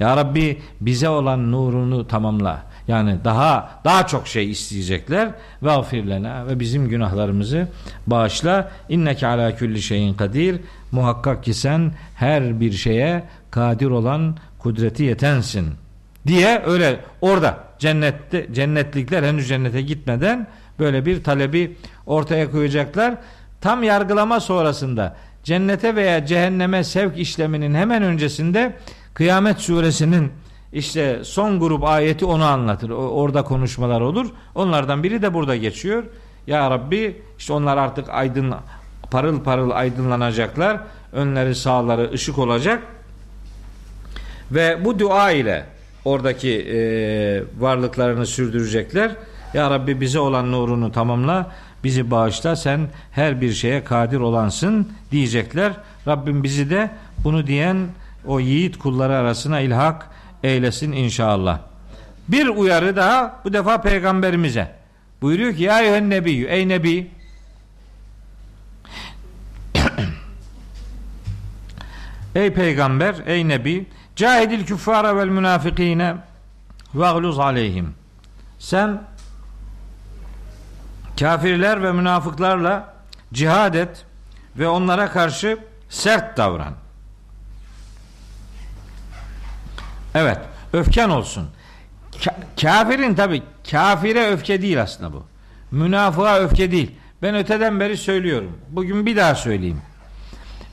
[0.00, 2.62] Ya Rabbi bize olan nurunu tamamla.
[2.88, 5.28] Yani daha daha çok şey isteyecekler.
[5.62, 7.68] Ve afirlena ve bizim günahlarımızı
[8.06, 8.70] bağışla.
[8.88, 10.60] İnneke ala külli şeyin kadir.
[10.92, 15.74] Muhakkak ki sen her bir şeye kadir olan kudreti yetensin
[16.26, 20.46] diye öyle orada cennette cennetlikler henüz cennete gitmeden
[20.78, 21.76] böyle bir talebi
[22.06, 23.14] ortaya koyacaklar.
[23.60, 28.76] Tam yargılama sonrasında cennete veya cehenneme sevk işleminin hemen öncesinde
[29.14, 30.32] Kıyamet suresinin
[30.72, 32.90] işte son grup ayeti onu anlatır.
[32.90, 34.26] Orada konuşmalar olur.
[34.54, 36.04] Onlardan biri de burada geçiyor.
[36.46, 38.54] Ya Rabbi işte onlar artık aydın
[39.10, 40.80] parıl parıl aydınlanacaklar.
[41.12, 42.82] Önleri sağları ışık olacak.
[44.50, 45.64] Ve bu dua ile
[46.06, 46.78] oradaki e,
[47.58, 49.10] varlıklarını sürdürecekler.
[49.54, 51.52] Ya Rabbi bize olan nurunu tamamla,
[51.84, 52.80] bizi bağışla, sen
[53.12, 55.72] her bir şeye kadir olansın diyecekler.
[56.06, 56.90] Rabbim bizi de
[57.24, 57.76] bunu diyen
[58.26, 60.10] o yiğit kulları arasına ilhak
[60.42, 61.58] eylesin inşallah.
[62.28, 64.70] Bir uyarı daha bu defa peygamberimize.
[65.22, 67.10] Buyuruyor ki ya eyyühen nebiyyü ey nebi
[72.34, 76.14] Ey peygamber, ey nebi, cahidil küffara vel münafikine
[76.94, 77.94] vagluz aleyhim.
[78.58, 79.02] Sen
[81.20, 82.94] kafirler ve münafıklarla
[83.32, 84.04] cihad et
[84.56, 86.74] ve onlara karşı sert davran.
[90.14, 90.38] Evet,
[90.72, 91.48] öfken olsun.
[92.12, 95.26] Ka- kafirin tabi kafire öfke değil aslında bu.
[95.70, 96.90] Münafığa öfke değil.
[97.22, 98.58] Ben öteden beri söylüyorum.
[98.68, 99.82] Bugün bir daha söyleyeyim.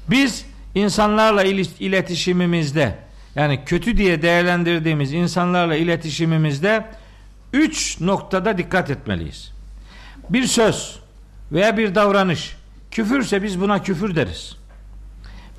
[0.09, 0.45] Biz
[0.75, 1.43] insanlarla
[1.79, 3.02] iletişimimizde
[3.35, 6.85] yani kötü diye değerlendirdiğimiz insanlarla iletişimimizde
[7.53, 9.51] üç noktada dikkat etmeliyiz.
[10.29, 10.99] Bir söz
[11.51, 12.55] veya bir davranış
[12.91, 14.57] küfürse biz buna küfür deriz.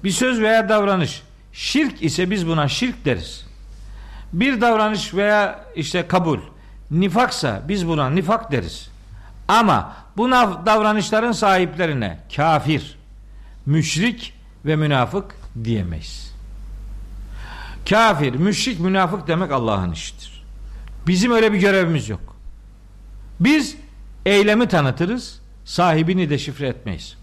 [0.05, 1.23] Bir söz veya davranış
[1.53, 3.47] şirk ise biz buna şirk deriz.
[4.33, 6.39] Bir davranış veya işte kabul
[6.91, 8.91] nifaksa biz buna nifak deriz.
[9.49, 12.99] Ama bu davranışların sahiplerine kafir,
[13.67, 14.35] müşrik
[14.65, 16.24] ve münafık diyemeyiz.
[17.89, 20.45] Kafir, müşrik, münafık demek Allah'ın işidir.
[21.07, 22.37] Bizim öyle bir görevimiz yok.
[23.41, 23.77] Biz
[24.27, 27.17] eylemi tanıtırız, sahibini de şifre etmeyiz.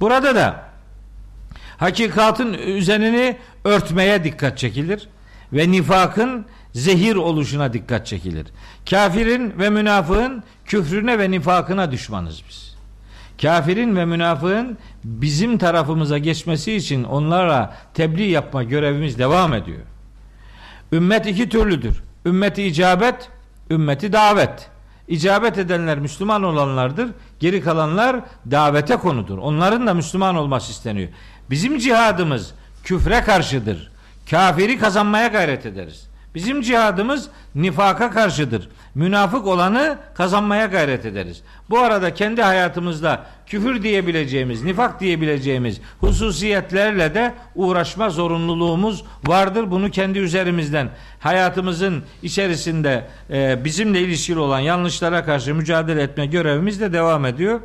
[0.00, 0.72] Burada da
[1.82, 5.08] Hakikatın üzerine örtmeye dikkat çekilir
[5.52, 8.46] ve nifakın zehir oluşuna dikkat çekilir.
[8.90, 12.76] Kafirin ve münafığın küfrüne ve nifakına düşmanız biz.
[13.42, 19.80] Kafirin ve münafığın bizim tarafımıza geçmesi için onlara tebliğ yapma görevimiz devam ediyor.
[20.92, 22.02] Ümmet iki türlüdür.
[22.26, 23.30] Ümmeti icabet,
[23.70, 24.70] ümmeti davet.
[25.08, 27.10] İcabet edenler Müslüman olanlardır.
[27.40, 28.20] Geri kalanlar
[28.50, 29.38] davete konudur.
[29.38, 31.08] Onların da Müslüman olması isteniyor.
[31.50, 32.54] Bizim cihadımız
[32.84, 33.92] küfre karşıdır.
[34.30, 36.08] Kafiri kazanmaya gayret ederiz.
[36.34, 38.68] Bizim cihadımız nifaka karşıdır.
[38.94, 41.42] Münafık olanı kazanmaya gayret ederiz.
[41.70, 49.70] Bu arada kendi hayatımızda küfür diyebileceğimiz, nifak diyebileceğimiz hususiyetlerle de uğraşma zorunluluğumuz vardır.
[49.70, 50.88] Bunu kendi üzerimizden
[51.20, 57.60] hayatımızın içerisinde e, bizimle ilişkili olan yanlışlara karşı mücadele etme görevimiz de devam ediyor.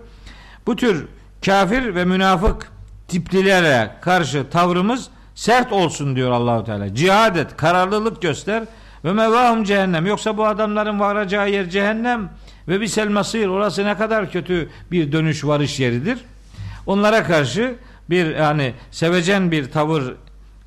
[0.67, 1.07] Bu tür
[1.45, 2.71] kafir ve münafık
[3.07, 6.95] tiplilere karşı tavrımız sert olsun diyor Allahu Teala.
[6.95, 8.63] Cihad et, kararlılık göster
[9.07, 10.05] ve mevahum cehennem.
[10.05, 12.29] Yoksa bu adamların varacağı yer cehennem
[12.67, 13.47] ve bir selmasir.
[13.47, 16.19] Orası ne kadar kötü bir dönüş varış yeridir.
[16.85, 17.75] Onlara karşı
[18.09, 20.13] bir yani sevecen bir tavır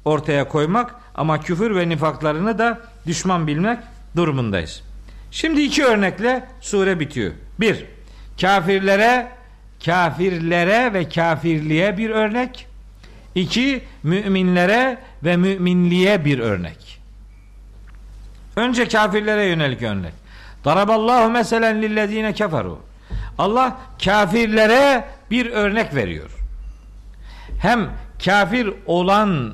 [0.05, 3.79] ortaya koymak ama küfür ve nifaklarını da düşman bilmek
[4.17, 4.83] durumundayız.
[5.31, 7.33] Şimdi iki örnekle sure bitiyor.
[7.61, 7.85] Bir,
[8.41, 9.29] kafirlere,
[9.85, 12.67] kafirlere ve kafirliğe bir örnek.
[13.35, 17.00] İki, müminlere ve müminliğe bir örnek.
[18.61, 20.13] Önce kafirlere yönelik örnek.
[20.65, 22.79] Daraballahu meselen lillezine keferu.
[23.39, 26.31] Allah kafirlere bir örnek veriyor.
[27.61, 27.91] Hem
[28.25, 29.53] kafir olan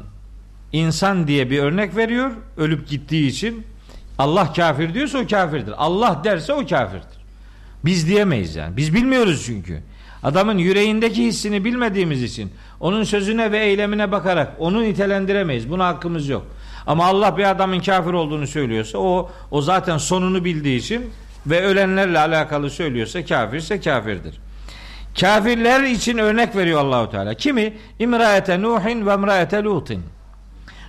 [0.73, 3.67] insan diye bir örnek veriyor ölüp gittiği için.
[4.19, 5.75] Allah kafir diyorsa o kafirdir.
[5.77, 7.19] Allah derse o kafirdir.
[7.85, 8.77] Biz diyemeyiz yani.
[8.77, 9.83] Biz bilmiyoruz çünkü.
[10.23, 15.71] Adamın yüreğindeki hissini bilmediğimiz için onun sözüne ve eylemine bakarak onu nitelendiremeyiz.
[15.71, 16.47] Buna hakkımız yok.
[16.87, 21.11] Ama Allah bir adamın kafir olduğunu söylüyorsa o o zaten sonunu bildiği için
[21.47, 24.39] ve ölenlerle alakalı söylüyorsa kafirse kafirdir.
[25.21, 27.35] Kafirler için örnek veriyor Allahu Teala.
[27.35, 27.77] Kimi?
[27.99, 30.03] İmraete Nuhin ve imraete Lutin.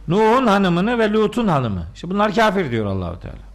[0.07, 1.85] Nuh'un hanımını ve Lut'un hanımı.
[1.95, 3.47] İşte bunlar kafir diyor Allahu Teala.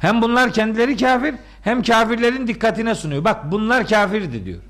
[0.00, 3.24] Hem bunlar kendileri kafir hem kafirlerin dikkatine sunuyor.
[3.24, 4.60] Bak bunlar kafirdi diyor.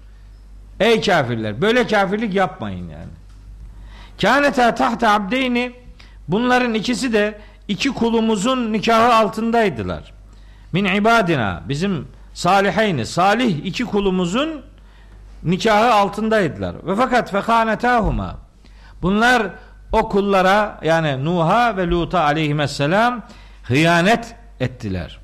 [0.81, 3.11] Ey kafirler böyle kafirlik yapmayın yani.
[4.21, 5.73] Kâneta tahta abdeyni
[6.31, 10.13] bunların ikisi de iki kulumuzun nikahı altındaydılar.
[10.73, 14.63] Min ibadina bizim saliheyni salih iki kulumuzun
[15.43, 16.77] nikahı altındaydılar.
[16.87, 18.37] Ve fakat fekânetâhuma
[19.03, 19.47] bunlar
[19.93, 23.23] o kullara yani Nuh'a ve Lut'a aleyhisselam
[23.63, 25.19] hıyanet ettiler.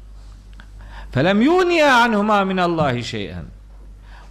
[1.12, 3.44] Felem yuniya anhuma min Allahi şey'en.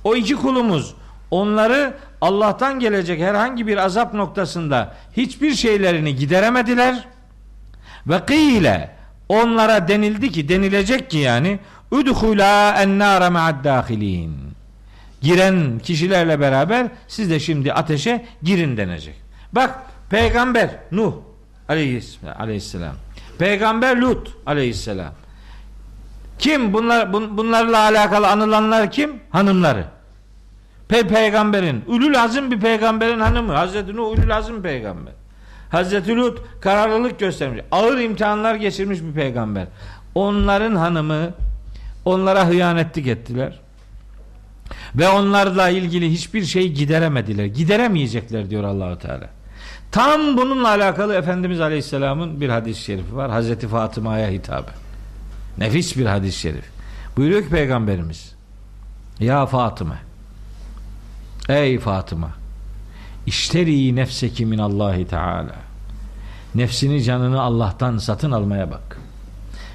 [0.03, 0.93] O iki kulumuz
[1.31, 1.93] onları
[2.25, 7.07] Allah'tan gelecek herhangi bir azap noktasında hiçbir şeylerini gideremediler.
[8.07, 8.95] Ve kıyle
[9.29, 11.59] onlara denildi ki denilecek ki yani
[11.91, 14.35] udhula ennâre ma'ad dâhilîn.
[15.21, 19.15] Giren kişilerle beraber siz de şimdi ateşe girin denecek.
[19.51, 19.79] Bak
[20.09, 21.13] peygamber Nuh
[21.69, 22.95] aleyhisselam.
[23.39, 25.13] Peygamber Lut aleyhisselam.
[26.39, 29.19] Kim bunlar bun, bunlarla alakalı anılanlar kim?
[29.29, 29.94] Hanımları.
[30.87, 33.53] Pe peygamberin, ulul azim bir peygamberin hanımı.
[33.53, 35.13] Hazreti Nuh ulul azim peygamber.
[35.69, 37.61] Hazreti Lut kararlılık göstermiş.
[37.71, 39.67] Ağır imtihanlar geçirmiş bir peygamber.
[40.15, 41.33] Onların hanımı
[42.05, 43.59] onlara hıyanetlik ettiler.
[44.95, 47.45] Ve onlarla ilgili hiçbir şey gideremediler.
[47.45, 49.29] Gideremeyecekler diyor Allahu Teala.
[49.91, 53.31] Tam bununla alakalı Efendimiz Aleyhisselam'ın bir hadis-i şerifi var.
[53.31, 54.71] Hazreti Fatıma'ya hitabı.
[55.57, 56.65] Nefis bir hadis-i şerif.
[57.17, 58.35] Buyuruyor ki Peygamberimiz
[59.19, 59.95] Ya Fatıma
[61.49, 62.29] Ey Fatıma
[63.25, 65.55] İşteri nefseki min Allahi Teala
[66.55, 68.99] Nefsini canını Allah'tan satın almaya bak.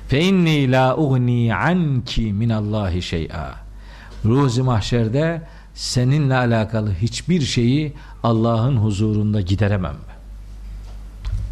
[0.09, 3.55] Fe inni la ugni anki min Allahi şey'a.
[4.24, 5.42] Ruzi mahşerde
[5.74, 7.92] seninle alakalı hiçbir şeyi
[8.22, 9.97] Allah'ın huzurunda gideremem.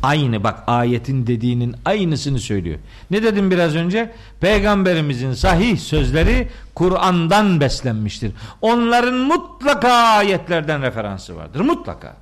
[0.03, 2.79] Aynı bak ayetin dediğinin aynısını söylüyor.
[3.11, 4.13] Ne dedim biraz önce?
[4.41, 8.33] Peygamberimizin sahih sözleri Kur'an'dan beslenmiştir.
[8.61, 11.61] Onların mutlaka ayetlerden referansı vardır.
[11.61, 12.17] Mutlaka.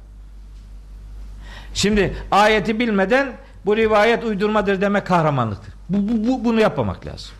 [1.74, 3.32] Şimdi ayeti bilmeden
[3.66, 5.74] bu rivayet uydurmadır demek kahramanlıktır.
[5.88, 7.30] Bu, bu, bu, bunu yapmamak lazım.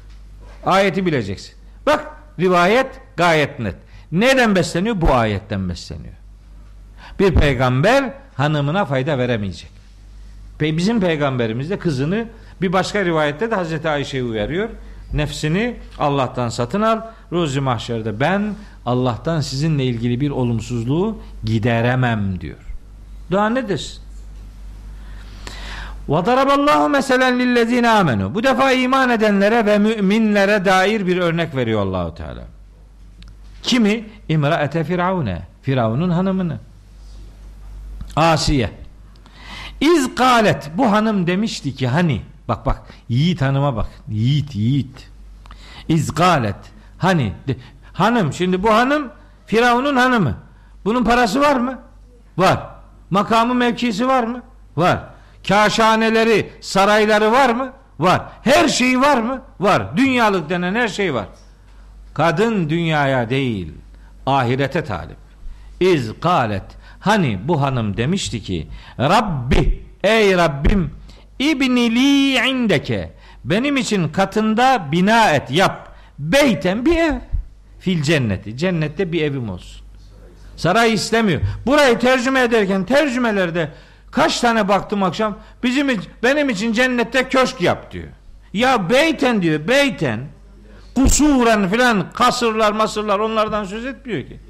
[0.67, 1.55] Ayeti bileceksin.
[1.87, 2.07] Bak
[2.41, 2.87] rivayet
[3.17, 3.77] gayet net.
[4.13, 5.01] Neden besleniyor?
[5.01, 6.15] Bu ayetten besleniyor.
[7.19, 9.76] Bir peygamber hanımına fayda veremeyecek.
[10.62, 12.26] Bizim peygamberimiz de kızını
[12.62, 14.70] bir başka rivayette de Hazreti Ayşe'yi uyarıyor.
[15.14, 17.02] Nefsini Allah'tan satın al.
[17.32, 18.56] Ruzi mahşerde ben
[18.86, 22.58] Allah'tan sizinle ilgili bir olumsuzluğu gideremem diyor.
[23.32, 24.02] Daha ne desin?
[26.10, 31.82] وَضَرَبَ اللّٰهُ مَسَلًا لِلَّذ۪ينَ آمَنُوا Bu defa iman edenlere ve müminlere dair bir örnek veriyor
[31.82, 32.44] Allahu Teala.
[33.64, 34.06] Kimi?
[34.30, 35.42] İmraete Firavune.
[35.62, 36.58] Firavun'un hanımını.
[38.16, 38.70] Asiye.
[39.81, 40.71] İz galet.
[40.77, 43.89] Bu hanım demişti ki hani bak bak yiğit hanıma bak.
[44.09, 45.09] Yiğit yiğit.
[45.89, 46.57] İz galet.
[46.99, 47.57] Hani de,
[47.93, 49.11] hanım şimdi bu hanım
[49.47, 50.37] Firavun'un hanımı.
[50.85, 51.79] Bunun parası var mı?
[52.39, 52.61] Var.
[53.11, 54.43] Makamı mevkisi var mı?
[54.77, 55.05] Var.
[55.49, 57.73] Kaşhaneleri, sarayları var mı?
[57.99, 58.23] Var.
[58.43, 59.43] Her şeyi var mı?
[59.61, 59.97] Var.
[59.97, 61.27] Dünyalık denen her şey var.
[62.15, 63.73] Kadın dünyaya değil,
[64.27, 65.17] ahirete talip.
[65.81, 66.63] İz galet.
[67.07, 68.69] Hani bu hanım demişti ki
[68.99, 70.91] Rabbi ey Rabbim
[71.39, 73.13] ibnili indeke
[73.45, 75.97] benim için katında bina et yap.
[76.19, 77.15] Beyten bir ev
[77.79, 78.57] fil cenneti.
[78.57, 79.87] Cennette bir evim olsun.
[80.57, 81.41] Saray istemiyor.
[81.67, 83.69] Burayı tercüme ederken tercümelerde
[84.11, 85.89] kaç tane baktım akşam bizim
[86.23, 88.09] benim için cennette köşk yap diyor.
[88.53, 90.21] Ya beyten diyor beyten.
[90.95, 94.41] Kusuren filan kasırlar masırlar onlardan söz etmiyor ki.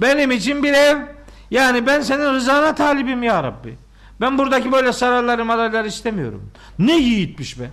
[0.00, 1.17] Benim için bir ev
[1.50, 3.78] yani ben senin rızana talibim ya Rabbi.
[4.20, 6.50] Ben buradaki böyle sarayları marayları istemiyorum.
[6.78, 7.70] Ne yiğitmiş be.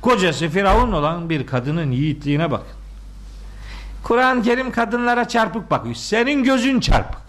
[0.00, 2.62] Kocası Firavun olan bir kadının yiğitliğine bak.
[4.02, 5.94] Kur'an-ı Kerim kadınlara çarpık bakıyor.
[5.94, 7.26] Senin gözün çarpık.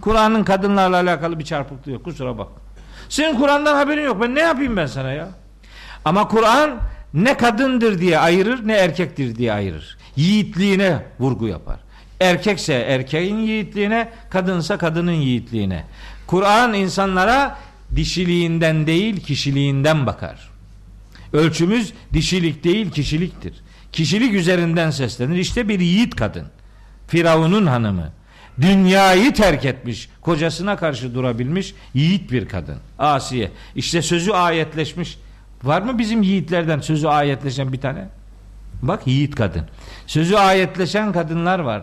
[0.00, 2.04] Kur'an'ın kadınlarla alakalı bir çarpıklığı yok.
[2.04, 2.48] Kusura bak.
[3.08, 4.22] Senin Kur'an'dan haberin yok.
[4.22, 5.28] Ben ne yapayım ben sana ya?
[6.04, 6.70] Ama Kur'an
[7.14, 9.98] ne kadındır diye ayırır ne erkektir diye ayırır.
[10.16, 11.76] Yiğitliğine vurgu yapar.
[12.20, 15.84] Erkekse erkeğin yiğitliğine, kadınsa kadının yiğitliğine.
[16.26, 17.58] Kur'an insanlara
[17.96, 20.50] dişiliğinden değil kişiliğinden bakar.
[21.32, 23.54] Ölçümüz dişilik değil kişiliktir.
[23.92, 25.36] Kişilik üzerinden seslenir.
[25.36, 26.46] İşte bir yiğit kadın.
[27.08, 28.12] Firavun'un hanımı.
[28.60, 32.76] Dünyayı terk etmiş, kocasına karşı durabilmiş yiğit bir kadın.
[32.98, 33.50] Asiye.
[33.74, 35.18] İşte sözü ayetleşmiş.
[35.62, 38.08] Var mı bizim yiğitlerden sözü ayetleşen bir tane?
[38.82, 39.62] Bak yiğit kadın.
[40.06, 41.82] Sözü ayetleşen kadınlar var.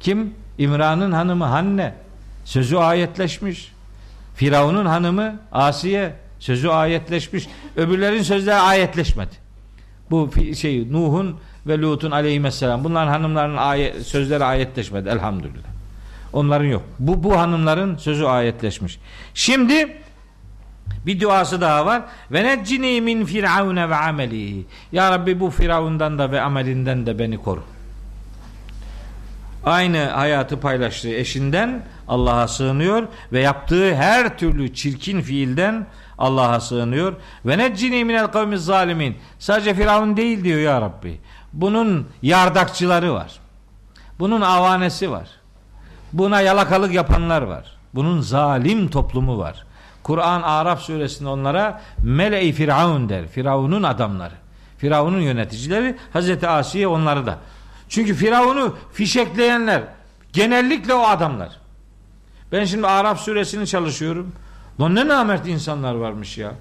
[0.00, 0.34] Kim?
[0.58, 1.94] İmran'ın hanımı Hanne.
[2.44, 3.72] Sözü ayetleşmiş.
[4.34, 6.14] Firavun'un hanımı Asiye.
[6.38, 7.48] Sözü ayetleşmiş.
[7.76, 9.34] Öbürlerin sözleri ayetleşmedi.
[10.10, 15.68] Bu şey Nuh'un ve Lut'un aleyhisselam bunların hanımların ayet, sözleri ayetleşmedi elhamdülillah.
[16.32, 16.82] Onların yok.
[16.98, 18.98] Bu bu hanımların sözü ayetleşmiş.
[19.34, 19.96] Şimdi
[21.06, 22.02] bir duası daha var.
[22.32, 24.66] Ve neccini min firavune ve amelihi.
[24.92, 27.62] Ya Rabbi bu firavundan da ve amelinden de beni koru.
[29.64, 35.86] Aynı hayatı paylaştığı eşinden Allah'a sığınıyor ve yaptığı her türlü çirkin fiilden
[36.18, 37.14] Allah'a sığınıyor.
[37.46, 39.16] Ve neccini minel kavmiz zalimin.
[39.38, 41.20] Sadece Firavun değil diyor ya Rabbi.
[41.52, 43.32] Bunun yardakçıları var.
[44.18, 45.28] Bunun avanesi var.
[46.12, 47.76] Buna yalakalık yapanlar var.
[47.94, 49.65] Bunun zalim toplumu var.
[50.06, 53.28] Kur'an Araf suresinde onlara mele-i firavun der.
[53.28, 54.34] Firavun'un adamları.
[54.78, 57.38] Firavun'un yöneticileri Hazreti Asiye onları da.
[57.88, 59.82] Çünkü Firavun'u fişekleyenler
[60.32, 61.60] genellikle o adamlar.
[62.52, 64.32] Ben şimdi Araf suresini çalışıyorum.
[64.80, 66.52] Lan ne namert insanlar varmış ya.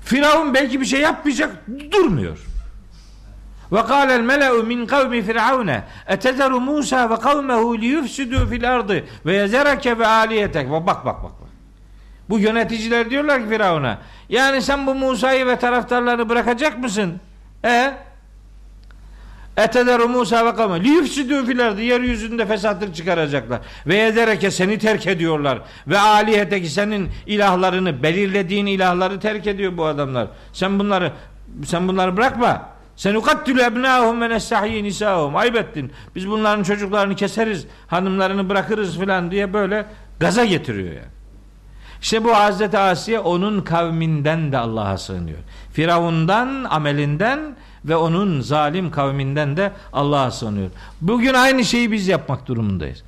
[0.00, 1.56] Firavun belki bir şey yapmayacak
[1.92, 2.38] durmuyor.
[3.72, 9.98] Ve kâlel mele'u min kavmi firavune etezeru Musa ve kavmehu liyufsidu fil ardı ve yezereke
[9.98, 10.70] ve aliyetek.
[10.70, 11.37] Bak bak bak.
[12.28, 13.98] Bu yöneticiler diyorlar ki Firavun'a
[14.28, 17.20] yani sen bu Musa'yı ve taraftarlarını bırakacak mısın?
[17.64, 17.94] E
[19.58, 23.60] Etederu Musa ve kavme liyufsidu fil ardı yeryüzünde fesatlık çıkaracaklar.
[23.86, 25.58] Ve yezereke seni terk ediyorlar.
[25.86, 30.28] Ve aliyeteki senin ilahlarını belirlediğin ilahları terk ediyor bu adamlar.
[30.52, 31.12] Sen bunları
[31.64, 32.68] sen bunları bırakma.
[32.96, 35.36] Sen ukattülü ebnâhum ve nestahyi nisâhum.
[35.36, 35.92] Ayıp ettin.
[36.14, 39.86] Biz bunların çocuklarını keseriz, hanımlarını bırakırız filan diye böyle
[40.20, 41.17] gaza getiriyor yani.
[42.02, 45.38] İşte bu Hazreti Asiye onun kavminden de Allah'a sığınıyor.
[45.72, 50.70] Firavundan, amelinden ve onun zalim kavminden de Allah'a sığınıyor.
[51.00, 53.02] Bugün aynı şeyi biz yapmak durumundayız.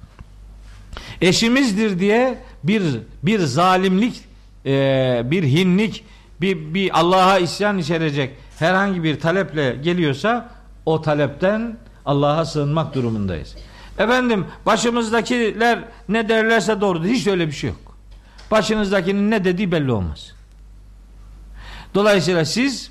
[1.21, 2.83] Eşimizdir diye bir
[3.23, 4.21] bir zalimlik,
[4.67, 6.05] e, bir hinlik,
[6.41, 10.51] bir, bir Allah'a isyan içerecek herhangi bir taleple geliyorsa
[10.87, 11.77] o talepten
[12.07, 13.57] Allah'a sığınmak durumundayız.
[13.99, 17.09] Efendim başımızdakiler ne derlerse doğrudur.
[17.09, 17.90] Hiç öyle bir şey yok.
[18.51, 20.33] Başınızdakinin ne dediği belli olmaz.
[21.95, 22.91] Dolayısıyla siz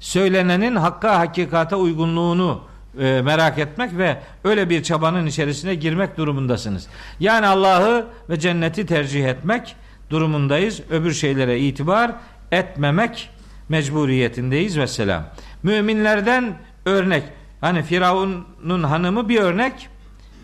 [0.00, 2.60] söylenenin hakka hakikate uygunluğunu
[2.98, 6.86] e, merak etmek ve öyle bir çabanın içerisine girmek durumundasınız.
[7.20, 9.76] Yani Allah'ı ve cenneti tercih etmek
[10.10, 10.80] durumundayız.
[10.90, 12.12] Öbür şeylere itibar
[12.52, 13.30] etmemek
[13.68, 15.24] mecburiyetindeyiz ve selam.
[15.62, 16.54] Müminlerden
[16.84, 17.22] örnek.
[17.60, 19.88] Hani Firavun'un hanımı bir örnek.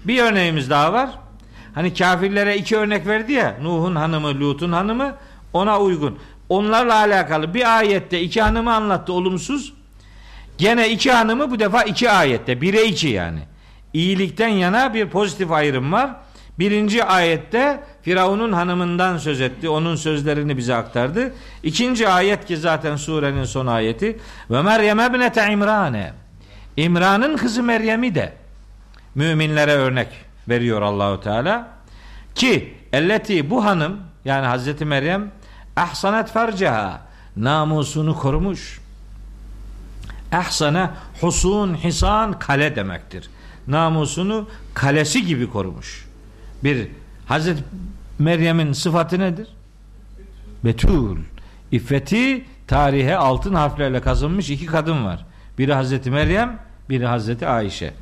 [0.04, 1.10] Bir örneğimiz daha var.
[1.76, 5.14] Hani kafirlere iki örnek verdi ya Nuh'un hanımı Lut'un hanımı
[5.52, 6.18] ona uygun.
[6.48, 9.72] Onlarla alakalı bir ayette iki hanımı anlattı olumsuz.
[10.58, 12.60] Gene iki hanımı bu defa iki ayette.
[12.60, 13.38] Bire iki yani.
[13.92, 16.10] İyilikten yana bir pozitif ayrım var.
[16.58, 19.68] Birinci ayette Firavun'un hanımından söz etti.
[19.68, 21.32] Onun sözlerini bize aktardı.
[21.62, 24.18] İkinci ayet ki zaten surenin son ayeti.
[24.50, 26.12] Ve Meryem ebnete İmrane.
[26.76, 28.32] İmran'ın kızı Meryem'i de
[29.14, 31.68] müminlere örnek veriyor Allahu Teala.
[32.34, 35.30] Ki elleti bu hanım yani Hazreti Meryem
[35.76, 37.00] ahsanet farcaha
[37.36, 38.80] namusunu korumuş.
[40.32, 43.30] Ahsana husun hisan kale demektir.
[43.68, 46.06] Namusunu kalesi gibi korumuş.
[46.64, 46.88] Bir
[47.26, 47.64] Hazreti
[48.18, 49.48] Meryem'in sıfatı nedir?
[50.64, 51.18] Betul.
[51.72, 55.24] İffeti tarihe altın harflerle kazınmış iki kadın var.
[55.58, 56.58] Biri Hazreti Meryem,
[56.90, 57.92] biri Hazreti Ayşe.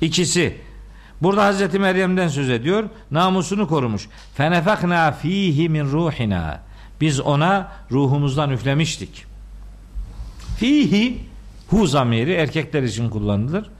[0.00, 0.56] İkisi
[1.22, 2.84] Burada Hazreti Meryem'den söz ediyor.
[3.10, 4.08] Namusunu korumuş.
[4.34, 6.60] Fenefekna fihi min ruhina.
[7.00, 9.24] Biz ona ruhumuzdan üflemiştik.
[10.56, 11.18] Fihi
[11.68, 13.70] hu zamiri erkekler için kullanılır.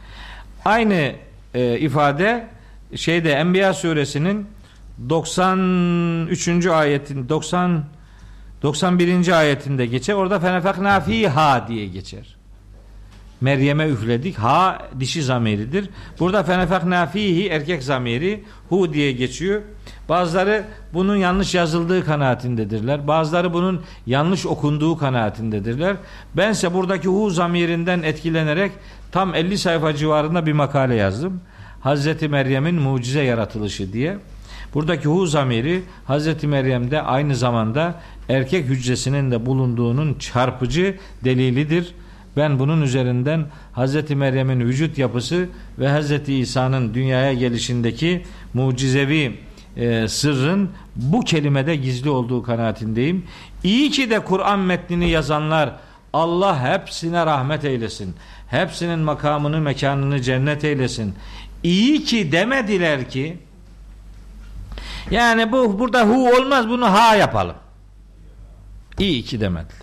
[0.65, 1.13] Aynı
[1.55, 2.49] e, ifade
[2.97, 4.47] şeyde Enbiya suresinin
[5.09, 6.67] 93.
[6.67, 7.85] ayetin 90
[8.63, 9.39] 91.
[9.39, 10.15] ayetinde geçer.
[10.15, 12.42] Orada fenefekna fiha diye geçer.
[13.43, 14.39] Meryem'e üfledik.
[14.39, 15.91] Ha dişi zamiridir.
[16.21, 19.63] Burada fenefekna fihi erkek zamiri hu diye geçiyor.
[20.09, 20.65] Bazıları
[20.95, 23.09] bunun yanlış yazıldığı kanaatindedirler.
[23.09, 25.97] Bazıları bunun yanlış okunduğu kanaatindedirler.
[26.37, 28.73] Bense buradaki hu zamirinden etkilenerek
[29.13, 31.41] tam 50 sayfa civarında bir makale yazdım.
[31.81, 34.19] Hazreti Meryem'in mucize yaratılışı diye.
[34.75, 41.95] Buradaki hu zamiri Hazreti Meryem'de aynı zamanda erkek hücresinin de bulunduğunun çarpıcı delilidir.
[42.37, 45.49] Ben bunun üzerinden Hazreti Meryem'in vücut yapısı
[45.79, 49.39] ve Hazreti İsa'nın dünyaya gelişindeki mucizevi
[49.77, 53.27] e, sırrın bu kelimede gizli olduğu kanaatindeyim.
[53.65, 55.73] İyi ki de Kur'an metnini yazanlar
[56.13, 58.15] Allah hepsine rahmet eylesin.
[58.49, 61.15] Hepsinin makamını, mekanını cennet eylesin.
[61.63, 63.39] İyi ki demediler ki
[65.11, 67.57] yani bu burada hu olmaz bunu ha yapalım.
[68.99, 69.82] İyi ki demediler.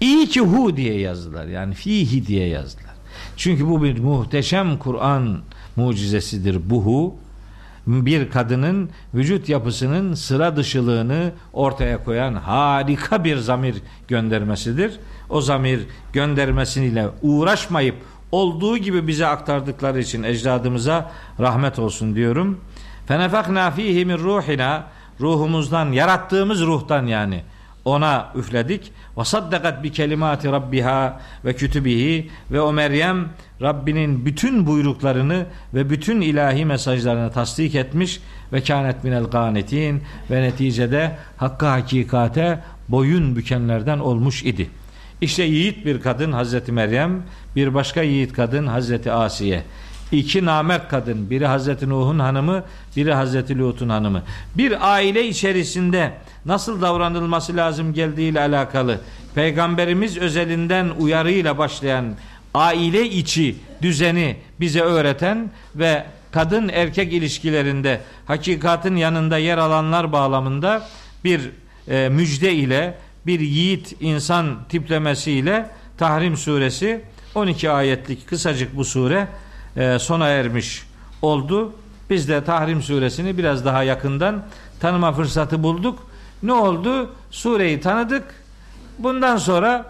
[0.00, 1.46] İyi ki hu diye yazdılar.
[1.46, 2.94] Yani fihi diye yazdılar.
[3.36, 5.40] Çünkü bu bir muhteşem Kur'an
[5.76, 7.14] mucizesidir bu hu.
[7.86, 13.76] Bir kadının vücut yapısının sıra dışılığını ortaya koyan harika bir zamir
[14.08, 15.00] göndermesidir.
[15.30, 15.80] O zamir
[16.12, 17.96] göndermesiyle uğraşmayıp
[18.32, 21.10] olduğu gibi bize aktardıkları için ecdadımıza
[21.40, 22.60] rahmet olsun diyorum.
[23.06, 24.84] Fenefekna fihi min ruhina
[25.20, 27.42] ruhumuzdan yarattığımız ruhtan yani
[27.88, 28.92] ona üfledik.
[29.18, 33.28] Ve saddakat bi kelimati rabbiha ve kütübihi ve o Meryem
[33.62, 38.20] Rabbinin bütün buyruklarını ve bütün ilahi mesajlarını tasdik etmiş
[38.52, 42.58] ve kânet minel gânetin ve neticede hakka hakikate
[42.88, 44.70] boyun bükenlerden olmuş idi.
[45.20, 47.22] İşte yiğit bir kadın Hazreti Meryem,
[47.56, 49.62] bir başka yiğit kadın Hazreti Asiye.
[50.12, 52.64] İki namert kadın, biri Hazreti Nuh'un hanımı,
[52.96, 54.22] biri Hazreti Lut'un hanımı.
[54.54, 56.12] Bir aile içerisinde
[56.46, 59.00] nasıl davranılması lazım geldiği ile alakalı
[59.34, 62.04] peygamberimiz özelinden uyarıyla başlayan
[62.54, 70.88] aile içi düzeni bize öğreten ve kadın erkek ilişkilerinde hakikatin yanında yer alanlar bağlamında
[71.24, 71.40] bir
[71.88, 72.94] e, müjde ile
[73.26, 77.00] bir yiğit insan tiplemesiyle Tahrim suresi
[77.34, 79.28] 12 ayetlik kısacık bu sure
[79.76, 80.86] e, sona ermiş
[81.22, 81.72] oldu.
[82.10, 84.42] Biz de Tahrim suresini biraz daha yakından
[84.80, 86.06] tanıma fırsatı bulduk.
[86.42, 87.10] Ne oldu?
[87.30, 88.24] Sureyi tanıdık.
[88.98, 89.84] Bundan sonra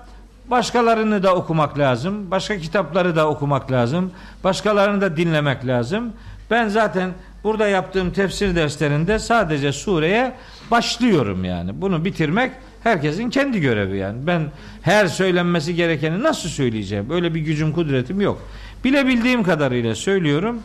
[0.51, 2.31] başkalarını da okumak lazım.
[2.31, 4.13] Başka kitapları da okumak lazım.
[4.45, 6.13] Başkalarını da dinlemek lazım.
[6.51, 7.11] Ben zaten
[7.45, 10.35] burada yaptığım tefsir derslerinde sadece sureye
[10.71, 11.81] başlıyorum yani.
[11.81, 12.53] Bunu bitirmek
[12.83, 14.27] herkesin kendi görevi yani.
[14.27, 14.43] Ben
[14.83, 17.09] her söylenmesi gerekeni nasıl söyleyeceğim?
[17.09, 18.43] Böyle bir gücüm kudretim yok.
[18.85, 20.63] Bilebildiğim kadarıyla söylüyorum.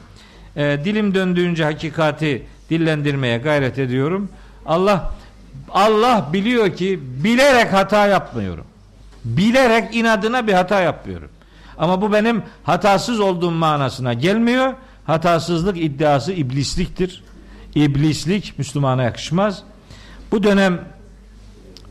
[0.56, 4.30] E, dilim döndüğünce hakikati dillendirmeye gayret ediyorum.
[4.66, 5.14] Allah
[5.70, 8.66] Allah biliyor ki bilerek hata yapmıyorum.
[9.26, 11.30] Bilerek inadına bir hata yapıyorum.
[11.78, 14.74] Ama bu benim hatasız olduğum manasına gelmiyor.
[15.06, 17.24] Hatasızlık iddiası iblisliktir.
[17.76, 19.64] İblislik Müslümana yakışmaz.
[20.32, 20.82] Bu dönem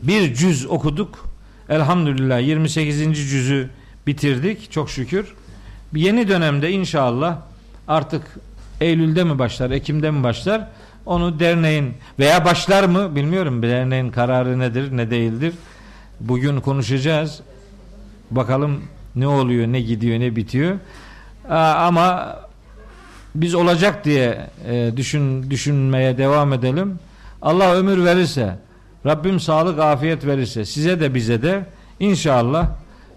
[0.01, 1.25] bir cüz okuduk.
[1.69, 2.99] Elhamdülillah 28.
[3.15, 3.69] cüzü
[4.07, 5.33] bitirdik çok şükür.
[5.95, 7.37] Yeni dönemde inşallah
[7.87, 8.21] artık
[8.81, 10.67] Eylül'de mi başlar, Ekim'de mi başlar?
[11.05, 13.63] Onu derneğin veya başlar mı bilmiyorum.
[13.63, 15.53] Derneğin kararı nedir, ne değildir.
[16.19, 17.41] Bugün konuşacağız.
[18.31, 18.81] Bakalım
[19.15, 20.75] ne oluyor, ne gidiyor, ne bitiyor.
[21.49, 22.37] Ama
[23.35, 26.99] biz olacak diye e, düşün düşünmeye devam edelim.
[27.41, 28.55] Allah ömür verirse,
[29.05, 31.65] Rabbim sağlık afiyet verirse size de bize de
[31.99, 32.67] inşallah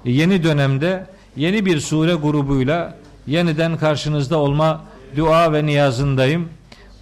[0.05, 2.94] yeni dönemde yeni bir sure grubuyla
[3.26, 4.84] yeniden karşınızda olma
[5.16, 6.48] dua ve niyazındayım.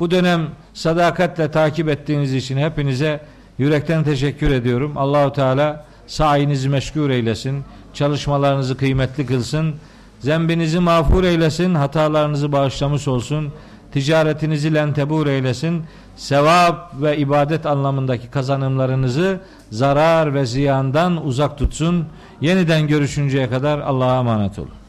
[0.00, 3.20] Bu dönem sadakatle takip ettiğiniz için hepinize
[3.58, 4.92] yürekten teşekkür ediyorum.
[4.96, 9.74] Allahu Teala sainizi meşgul eylesin, çalışmalarınızı kıymetli kılsın,
[10.20, 13.52] zembinizi mağfur eylesin, hatalarınızı bağışlamış olsun,
[13.92, 15.82] ticaretinizi lentebur eylesin,
[16.16, 22.06] sevap ve ibadet anlamındaki kazanımlarınızı zarar ve ziyandan uzak tutsun.
[22.40, 24.83] Yeniden görüşünceye kadar Allah'a emanet olun.